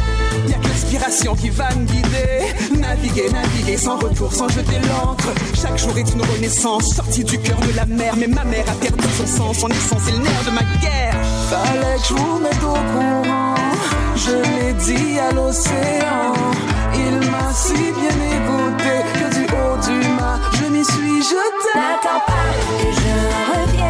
Y'a 0.49 0.57
que 0.59 0.69
l'inspiration 0.69 1.35
qui 1.35 1.51
va 1.51 1.69
me 1.75 1.85
guider. 1.85 2.79
Naviguer, 2.79 3.29
naviguer 3.31 3.77
sans 3.77 3.99
retour, 3.99 4.33
sans 4.33 4.49
jeter 4.49 4.79
l'encre. 4.89 5.29
Chaque 5.61 5.79
jour 5.79 5.97
est 5.99 6.11
une 6.13 6.23
renaissance, 6.23 6.95
sortie 6.95 7.25
du 7.25 7.39
cœur 7.39 7.59
de 7.61 7.77
la 7.77 7.87
mer. 7.87 8.15
Mais 8.17 8.29
ma 8.29 8.45
mère 8.45 8.65
a 8.69 8.75
perdu 8.75 9.05
son 9.19 9.27
sens, 9.27 9.59
son 9.59 9.69
essence 9.69 10.09
est 10.09 10.13
le 10.13 10.19
nerf 10.19 10.45
de 10.47 10.51
ma 10.51 10.63
guerre. 10.81 11.17
Fallait 11.51 11.97
que 11.97 12.09
je 12.09 12.15
vous 12.15 12.39
mette 12.39 12.63
au 12.63 12.73
courant. 12.73 13.55
Je 14.15 14.31
l'ai 14.31 14.73
dit 14.75 15.19
à 15.19 15.33
l'océan. 15.33 16.35
Il 16.95 17.31
m'a 17.31 17.53
si 17.53 17.75
bien 17.75 18.19
écouté 18.37 18.93
que 19.15 19.35
du 19.35 19.45
haut 19.45 19.79
du 19.87 20.09
mât, 20.09 20.39
je 20.53 20.65
m'y 20.73 20.85
suis 20.85 21.23
jeté. 21.23 21.73
N'attends 21.75 22.23
pas 22.27 22.49
que. 23.77 23.82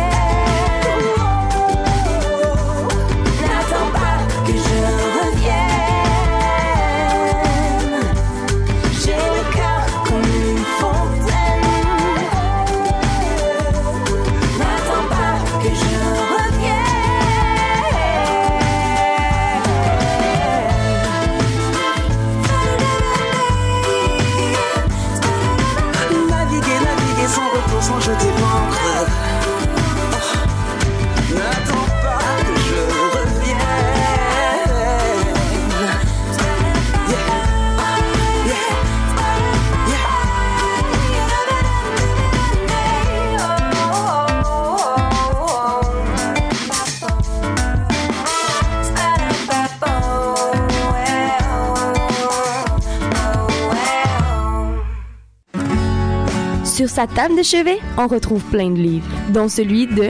Sur 56.83 56.91
sa 56.91 57.07
table 57.07 57.37
de 57.39 57.45
chevet, 57.45 57.79
on 57.97 58.09
retrouve 58.09 58.43
plein 58.51 58.69
de 58.69 58.77
livres, 58.77 59.07
dont 59.33 59.49
celui 59.49 59.87
de 59.87 60.09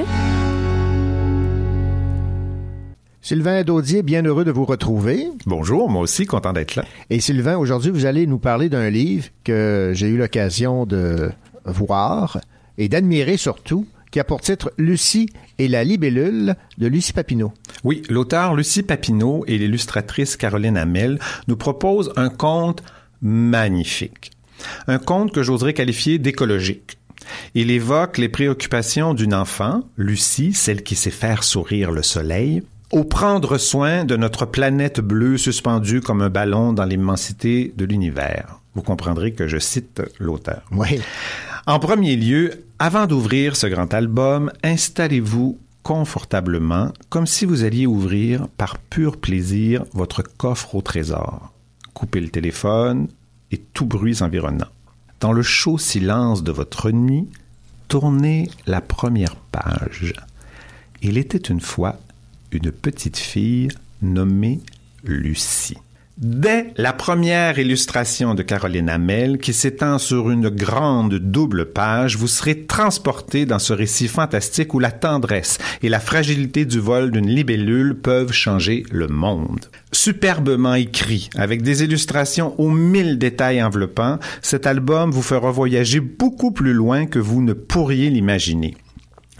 Sylvain 3.20 3.62
Daudier, 3.62 4.02
bien 4.02 4.22
heureux 4.22 4.46
de 4.46 4.52
vous 4.52 4.64
retrouver. 4.64 5.28
Bonjour, 5.44 5.90
moi 5.90 6.00
aussi, 6.00 6.24
content 6.24 6.54
d'être 6.54 6.76
là. 6.76 6.86
Et 7.10 7.20
Sylvain, 7.20 7.58
aujourd'hui, 7.58 7.90
vous 7.90 8.06
allez 8.06 8.26
nous 8.26 8.38
parler 8.38 8.70
d'un 8.70 8.88
livre 8.88 9.26
que 9.44 9.92
j'ai 9.94 10.08
eu 10.08 10.16
l'occasion 10.16 10.86
de 10.86 11.30
voir 11.66 12.40
et 12.78 12.88
d'admirer 12.88 13.36
surtout, 13.36 13.86
qui 14.10 14.18
a 14.18 14.24
pour 14.24 14.40
titre 14.40 14.72
Lucie 14.78 15.28
et 15.58 15.68
la 15.68 15.84
libellule 15.84 16.54
de 16.78 16.86
Lucie 16.86 17.12
Papineau. 17.12 17.52
Oui, 17.84 18.02
l'auteur 18.08 18.54
Lucie 18.54 18.82
Papineau 18.82 19.44
et 19.46 19.58
l'illustratrice 19.58 20.38
Caroline 20.38 20.78
Hamel 20.78 21.18
nous 21.48 21.56
proposent 21.58 22.14
un 22.16 22.30
conte 22.30 22.82
magnifique. 23.20 24.30
Un 24.86 24.98
conte 24.98 25.32
que 25.32 25.42
j'oserais 25.42 25.74
qualifier 25.74 26.18
d'écologique. 26.18 26.98
Il 27.54 27.70
évoque 27.70 28.18
les 28.18 28.28
préoccupations 28.28 29.14
d'une 29.14 29.34
enfant, 29.34 29.82
Lucie, 29.96 30.52
celle 30.52 30.82
qui 30.82 30.96
sait 30.96 31.10
faire 31.10 31.44
sourire 31.44 31.92
le 31.92 32.02
soleil, 32.02 32.62
au 32.90 33.04
prendre 33.04 33.58
soin 33.58 34.04
de 34.04 34.16
notre 34.16 34.44
planète 34.44 35.00
bleue 35.00 35.38
suspendue 35.38 36.00
comme 36.00 36.20
un 36.20 36.28
ballon 36.28 36.72
dans 36.72 36.84
l'immensité 36.84 37.72
de 37.76 37.84
l'univers. 37.84 38.60
Vous 38.74 38.82
comprendrez 38.82 39.32
que 39.32 39.48
je 39.48 39.58
cite 39.58 40.02
l'auteur. 40.18 40.62
Oui. 40.72 41.00
En 41.66 41.78
premier 41.78 42.16
lieu, 42.16 42.64
avant 42.78 43.06
d'ouvrir 43.06 43.56
ce 43.56 43.66
grand 43.66 43.94
album, 43.94 44.50
installez-vous 44.62 45.58
confortablement 45.82 46.92
comme 47.08 47.26
si 47.26 47.44
vous 47.44 47.64
alliez 47.64 47.86
ouvrir 47.86 48.48
par 48.56 48.78
pur 48.78 49.16
plaisir 49.16 49.84
votre 49.92 50.22
coffre 50.22 50.74
au 50.74 50.82
trésor. 50.82 51.52
Coupez 51.94 52.20
le 52.20 52.28
téléphone 52.28 53.08
et 53.52 53.58
tout 53.58 53.86
bruit 53.86 54.22
environnant. 54.22 54.66
Dans 55.20 55.32
le 55.32 55.42
chaud 55.42 55.78
silence 55.78 56.42
de 56.42 56.50
votre 56.50 56.90
nuit, 56.90 57.28
tournez 57.86 58.50
la 58.66 58.80
première 58.80 59.36
page. 59.36 60.14
Il 61.02 61.16
était 61.16 61.38
une 61.38 61.60
fois 61.60 62.00
une 62.50 62.72
petite 62.72 63.16
fille 63.16 63.68
nommée 64.02 64.60
Lucie. 65.04 65.78
Dès 66.22 66.72
la 66.76 66.92
première 66.92 67.58
illustration 67.58 68.36
de 68.36 68.44
Caroline 68.44 68.88
Hamel, 68.88 69.38
qui 69.38 69.52
s'étend 69.52 69.98
sur 69.98 70.30
une 70.30 70.50
grande 70.50 71.14
double 71.14 71.72
page, 71.72 72.16
vous 72.16 72.28
serez 72.28 72.64
transporté 72.64 73.44
dans 73.44 73.58
ce 73.58 73.72
récit 73.72 74.06
fantastique 74.06 74.72
où 74.72 74.78
la 74.78 74.92
tendresse 74.92 75.58
et 75.82 75.88
la 75.88 75.98
fragilité 75.98 76.64
du 76.64 76.78
vol 76.78 77.10
d'une 77.10 77.26
libellule 77.26 77.98
peuvent 78.00 78.30
changer 78.30 78.84
le 78.92 79.08
monde. 79.08 79.66
Superbement 79.90 80.74
écrit, 80.74 81.28
avec 81.34 81.62
des 81.62 81.82
illustrations 81.82 82.54
aux 82.60 82.70
mille 82.70 83.18
détails 83.18 83.60
enveloppants, 83.60 84.20
cet 84.42 84.68
album 84.68 85.10
vous 85.10 85.22
fera 85.22 85.50
voyager 85.50 85.98
beaucoup 85.98 86.52
plus 86.52 86.72
loin 86.72 87.06
que 87.06 87.18
vous 87.18 87.42
ne 87.42 87.52
pourriez 87.52 88.10
l'imaginer. 88.10 88.76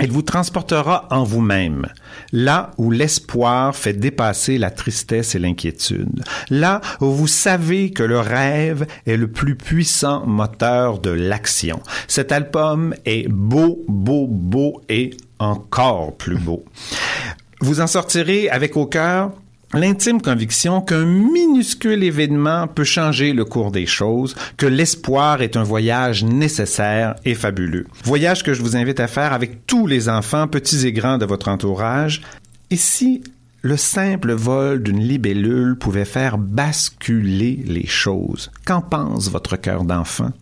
Il 0.03 0.11
vous 0.11 0.23
transportera 0.23 1.07
en 1.11 1.23
vous-même, 1.23 1.87
là 2.33 2.73
où 2.77 2.91
l'espoir 2.91 3.77
fait 3.77 3.93
dépasser 3.93 4.59
la 4.59 4.73
tristesse 4.73 5.37
et 5.37 5.39
l'inquiétude, 5.39 6.25
là 6.51 6.81
où 7.01 7.07
vous 7.07 7.29
savez 7.29 7.93
que 7.93 8.03
le 8.03 8.19
rêve 8.19 8.85
est 9.07 9.17
le 9.17 9.29
plus 9.29 9.55
puissant 9.55 10.27
moteur 10.27 10.99
de 10.99 11.11
l'action. 11.11 11.81
Cet 12.09 12.33
album 12.33 12.95
est 13.05 13.29
beau, 13.29 13.85
beau, 13.87 14.27
beau 14.27 14.83
et 14.89 15.11
encore 15.39 16.17
plus 16.17 16.39
beau. 16.39 16.65
Vous 17.61 17.81
en 17.81 17.87
sortirez 17.87 18.49
avec 18.51 18.77
au 18.77 18.87
cœur 18.87 19.31
l'intime 19.75 20.21
conviction 20.21 20.81
qu'un 20.81 21.05
minuscule 21.05 22.05
événement 22.05 22.67
peut 22.67 22.85
changer 22.85 23.33
le 23.33 23.45
cours 23.45 23.71
des 23.71 23.87
choses, 23.87 24.35
que 24.57 24.67
l'espoir 24.67 25.43
est 25.43 25.57
un 25.57 25.63
voyage 25.63 26.25
nécessaire 26.25 27.15
et 27.25 27.35
fabuleux. 27.35 27.87
Voyage 28.05 28.43
que 28.43 28.55
je 28.55 28.63
vous 28.63 28.77
invite 28.77 29.01
à 29.01 29.09
faire 29.09 29.33
avec 29.33 29.67
tous 29.67 29.87
les 29.87 30.09
enfants, 30.09 30.49
petits 30.49 30.87
et 30.87 30.93
grands 30.93 31.19
de 31.19 31.27
votre 31.27 31.49
entourage. 31.49 32.23
Et 32.71 32.77
si 32.77 33.23
le 33.63 33.77
simple 33.77 34.33
vol 34.33 34.83
d'une 34.83 35.01
libellule 35.01 35.77
pouvait 35.77 36.05
faire 36.05 36.39
basculer 36.39 37.63
les 37.67 37.87
choses, 37.87 38.51
qu'en 38.65 38.81
pense 38.81 39.31
votre 39.31 39.57
cœur 39.57 39.85
d'enfant? 39.85 40.33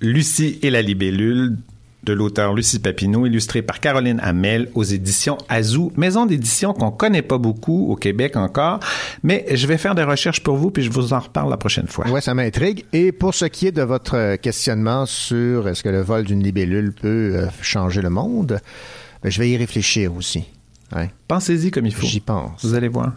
Lucie 0.00 0.58
et 0.62 0.70
la 0.70 0.82
libellule 0.82 1.56
de 2.06 2.12
l'auteur 2.12 2.54
Lucie 2.54 2.78
Papineau, 2.78 3.26
illustré 3.26 3.60
par 3.62 3.80
Caroline 3.80 4.20
Hamel 4.22 4.70
aux 4.74 4.84
éditions 4.84 5.36
Azou, 5.48 5.92
maison 5.96 6.24
d'édition 6.24 6.72
qu'on 6.72 6.90
connaît 6.92 7.22
pas 7.22 7.36
beaucoup 7.36 7.90
au 7.90 7.96
Québec 7.96 8.36
encore, 8.36 8.80
mais 9.22 9.44
je 9.52 9.66
vais 9.66 9.76
faire 9.76 9.94
des 9.94 10.04
recherches 10.04 10.42
pour 10.42 10.56
vous 10.56 10.70
puis 10.70 10.84
je 10.84 10.90
vous 10.90 11.12
en 11.12 11.18
reparle 11.18 11.50
la 11.50 11.56
prochaine 11.56 11.88
fois. 11.88 12.08
Ouais, 12.08 12.20
ça 12.20 12.32
m'intrigue. 12.32 12.84
Et 12.92 13.12
pour 13.12 13.34
ce 13.34 13.44
qui 13.44 13.66
est 13.66 13.72
de 13.72 13.82
votre 13.82 14.36
questionnement 14.36 15.04
sur 15.04 15.68
est-ce 15.68 15.82
que 15.82 15.88
le 15.88 16.00
vol 16.00 16.24
d'une 16.24 16.42
libellule 16.42 16.92
peut 16.92 17.32
euh, 17.34 17.46
changer 17.60 18.00
le 18.00 18.10
monde, 18.10 18.60
ben, 19.22 19.30
je 19.30 19.38
vais 19.40 19.50
y 19.50 19.56
réfléchir 19.56 20.14
aussi. 20.14 20.44
Ouais. 20.94 21.10
Pensez-y 21.26 21.72
comme 21.72 21.86
il 21.86 21.94
faut. 21.94 22.06
J'y 22.06 22.20
pense. 22.20 22.64
Vous 22.64 22.74
allez 22.74 22.88
voir. 22.88 23.12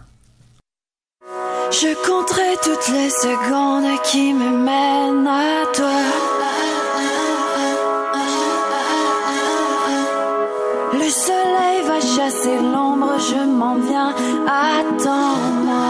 Je 1.70 1.94
compterai 2.04 2.56
toutes 2.64 2.92
les 2.92 3.10
secondes 3.10 4.02
qui 4.10 4.34
me 4.34 4.64
mènent 4.64 5.26
à 5.26 5.66
toi. 5.72 6.29
Chasser 12.00 12.58
l'ombre, 12.72 13.12
je 13.18 13.44
m'en 13.58 13.76
viens, 13.76 14.14
attends-moi. 14.46 15.86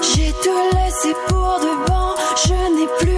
J'ai 0.00 0.32
tout 0.42 0.62
laissé 0.76 1.14
pour 1.28 1.58
de 1.64 1.72
bon, 1.86 2.14
je 2.44 2.58
n'ai 2.74 2.88
plus 2.98 3.09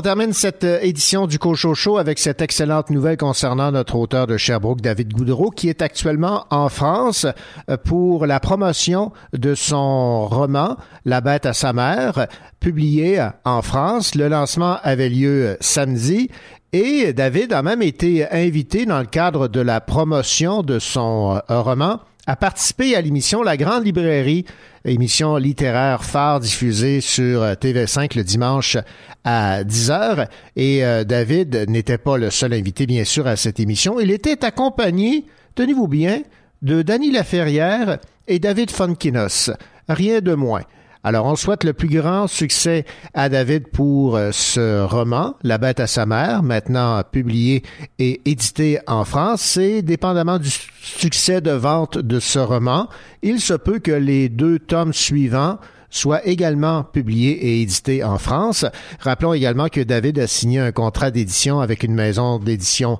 On 0.00 0.02
termine 0.02 0.32
cette 0.32 0.64
euh, 0.64 0.78
édition 0.80 1.26
du 1.26 1.38
Cocho 1.38 1.74
Show 1.74 1.98
avec 1.98 2.18
cette 2.18 2.40
excellente 2.40 2.88
nouvelle 2.88 3.18
concernant 3.18 3.70
notre 3.70 3.96
auteur 3.96 4.26
de 4.26 4.38
Sherbrooke, 4.38 4.80
David 4.80 5.12
Goudreau, 5.12 5.50
qui 5.50 5.68
est 5.68 5.82
actuellement 5.82 6.46
en 6.48 6.70
France 6.70 7.26
euh, 7.68 7.76
pour 7.76 8.24
la 8.24 8.40
promotion 8.40 9.12
de 9.34 9.54
son 9.54 10.26
roman 10.26 10.78
La 11.04 11.20
bête 11.20 11.44
à 11.44 11.52
sa 11.52 11.74
mère, 11.74 12.28
publié 12.60 13.20
euh, 13.20 13.28
en 13.44 13.60
France. 13.60 14.14
Le 14.14 14.28
lancement 14.28 14.78
avait 14.82 15.10
lieu 15.10 15.58
samedi. 15.60 16.30
Et 16.72 17.12
David 17.12 17.52
a 17.52 17.60
même 17.60 17.82
été 17.82 18.26
invité 18.30 18.86
dans 18.86 19.00
le 19.00 19.04
cadre 19.04 19.48
de 19.48 19.60
la 19.60 19.82
promotion 19.82 20.62
de 20.62 20.78
son 20.78 21.42
roman 21.46 22.00
a 22.30 22.36
participé 22.36 22.94
à 22.94 23.00
l'émission 23.00 23.42
La 23.42 23.56
Grande 23.56 23.84
Librairie, 23.84 24.44
émission 24.84 25.36
littéraire 25.36 26.04
phare 26.04 26.38
diffusée 26.38 27.00
sur 27.00 27.42
euh, 27.42 27.54
TV5 27.54 28.16
le 28.16 28.22
dimanche 28.22 28.76
à 29.24 29.64
10h. 29.64 30.28
Et 30.54 30.84
euh, 30.84 31.02
David 31.02 31.68
n'était 31.68 31.98
pas 31.98 32.18
le 32.18 32.30
seul 32.30 32.54
invité, 32.54 32.86
bien 32.86 33.02
sûr, 33.02 33.26
à 33.26 33.34
cette 33.34 33.58
émission. 33.58 33.98
Il 33.98 34.12
était 34.12 34.44
accompagné, 34.44 35.26
tenez-vous 35.56 35.88
bien, 35.88 36.22
de 36.62 36.82
Danny 36.82 37.10
Laferrière 37.10 37.98
et 38.28 38.38
David 38.38 38.70
Fonkinos. 38.70 39.50
Rien 39.88 40.20
de 40.20 40.34
moins. 40.34 40.62
Alors, 41.02 41.24
on 41.24 41.34
souhaite 41.34 41.64
le 41.64 41.72
plus 41.72 41.88
grand 41.88 42.26
succès 42.26 42.84
à 43.14 43.30
David 43.30 43.68
pour 43.68 44.16
euh, 44.16 44.32
ce 44.32 44.82
roman, 44.82 45.34
La 45.42 45.56
bête 45.56 45.80
à 45.80 45.86
sa 45.86 46.04
mère, 46.04 46.42
maintenant 46.42 47.02
publié 47.10 47.62
et 47.98 48.20
édité 48.26 48.80
en 48.86 49.06
France. 49.06 49.56
Et 49.56 49.80
dépendamment 49.80 50.38
du 50.38 50.50
succès 50.82 51.40
de 51.40 51.52
vente 51.52 51.96
de 51.96 52.20
ce 52.20 52.38
roman, 52.38 52.86
il 53.22 53.40
se 53.40 53.54
peut 53.54 53.78
que 53.78 53.90
les 53.90 54.28
deux 54.28 54.58
tomes 54.58 54.92
suivants 54.92 55.58
soient 55.88 56.26
également 56.26 56.84
publiés 56.84 57.32
et 57.46 57.62
édités 57.62 58.04
en 58.04 58.18
France. 58.18 58.66
Rappelons 59.00 59.32
également 59.32 59.68
que 59.68 59.80
David 59.80 60.18
a 60.18 60.26
signé 60.26 60.60
un 60.60 60.70
contrat 60.70 61.10
d'édition 61.10 61.60
avec 61.60 61.82
une 61.82 61.94
maison 61.94 62.38
d'édition 62.38 62.98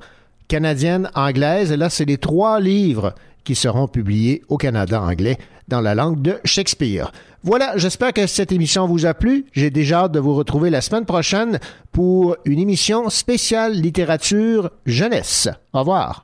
canadienne, 0.48 1.10
anglaise. 1.14 1.70
Et 1.70 1.76
là, 1.76 1.90
c'est 1.90 2.06
les 2.06 2.18
trois 2.18 2.60
livres 2.60 3.14
qui 3.44 3.54
seront 3.54 3.88
publiés 3.88 4.42
au 4.48 4.56
Canada 4.56 5.00
anglais 5.00 5.38
dans 5.68 5.80
la 5.80 5.94
langue 5.94 6.20
de 6.20 6.38
Shakespeare. 6.44 7.12
Voilà, 7.42 7.72
j'espère 7.76 8.12
que 8.12 8.26
cette 8.26 8.52
émission 8.52 8.86
vous 8.86 9.06
a 9.06 9.14
plu. 9.14 9.46
J'ai 9.52 9.70
déjà 9.70 10.00
hâte 10.00 10.12
de 10.12 10.20
vous 10.20 10.34
retrouver 10.34 10.68
la 10.68 10.82
semaine 10.82 11.06
prochaine 11.06 11.58
pour 11.90 12.36
une 12.44 12.58
émission 12.58 13.08
spéciale 13.08 13.72
littérature 13.72 14.70
jeunesse. 14.84 15.48
Au 15.72 15.80
revoir. 15.80 16.22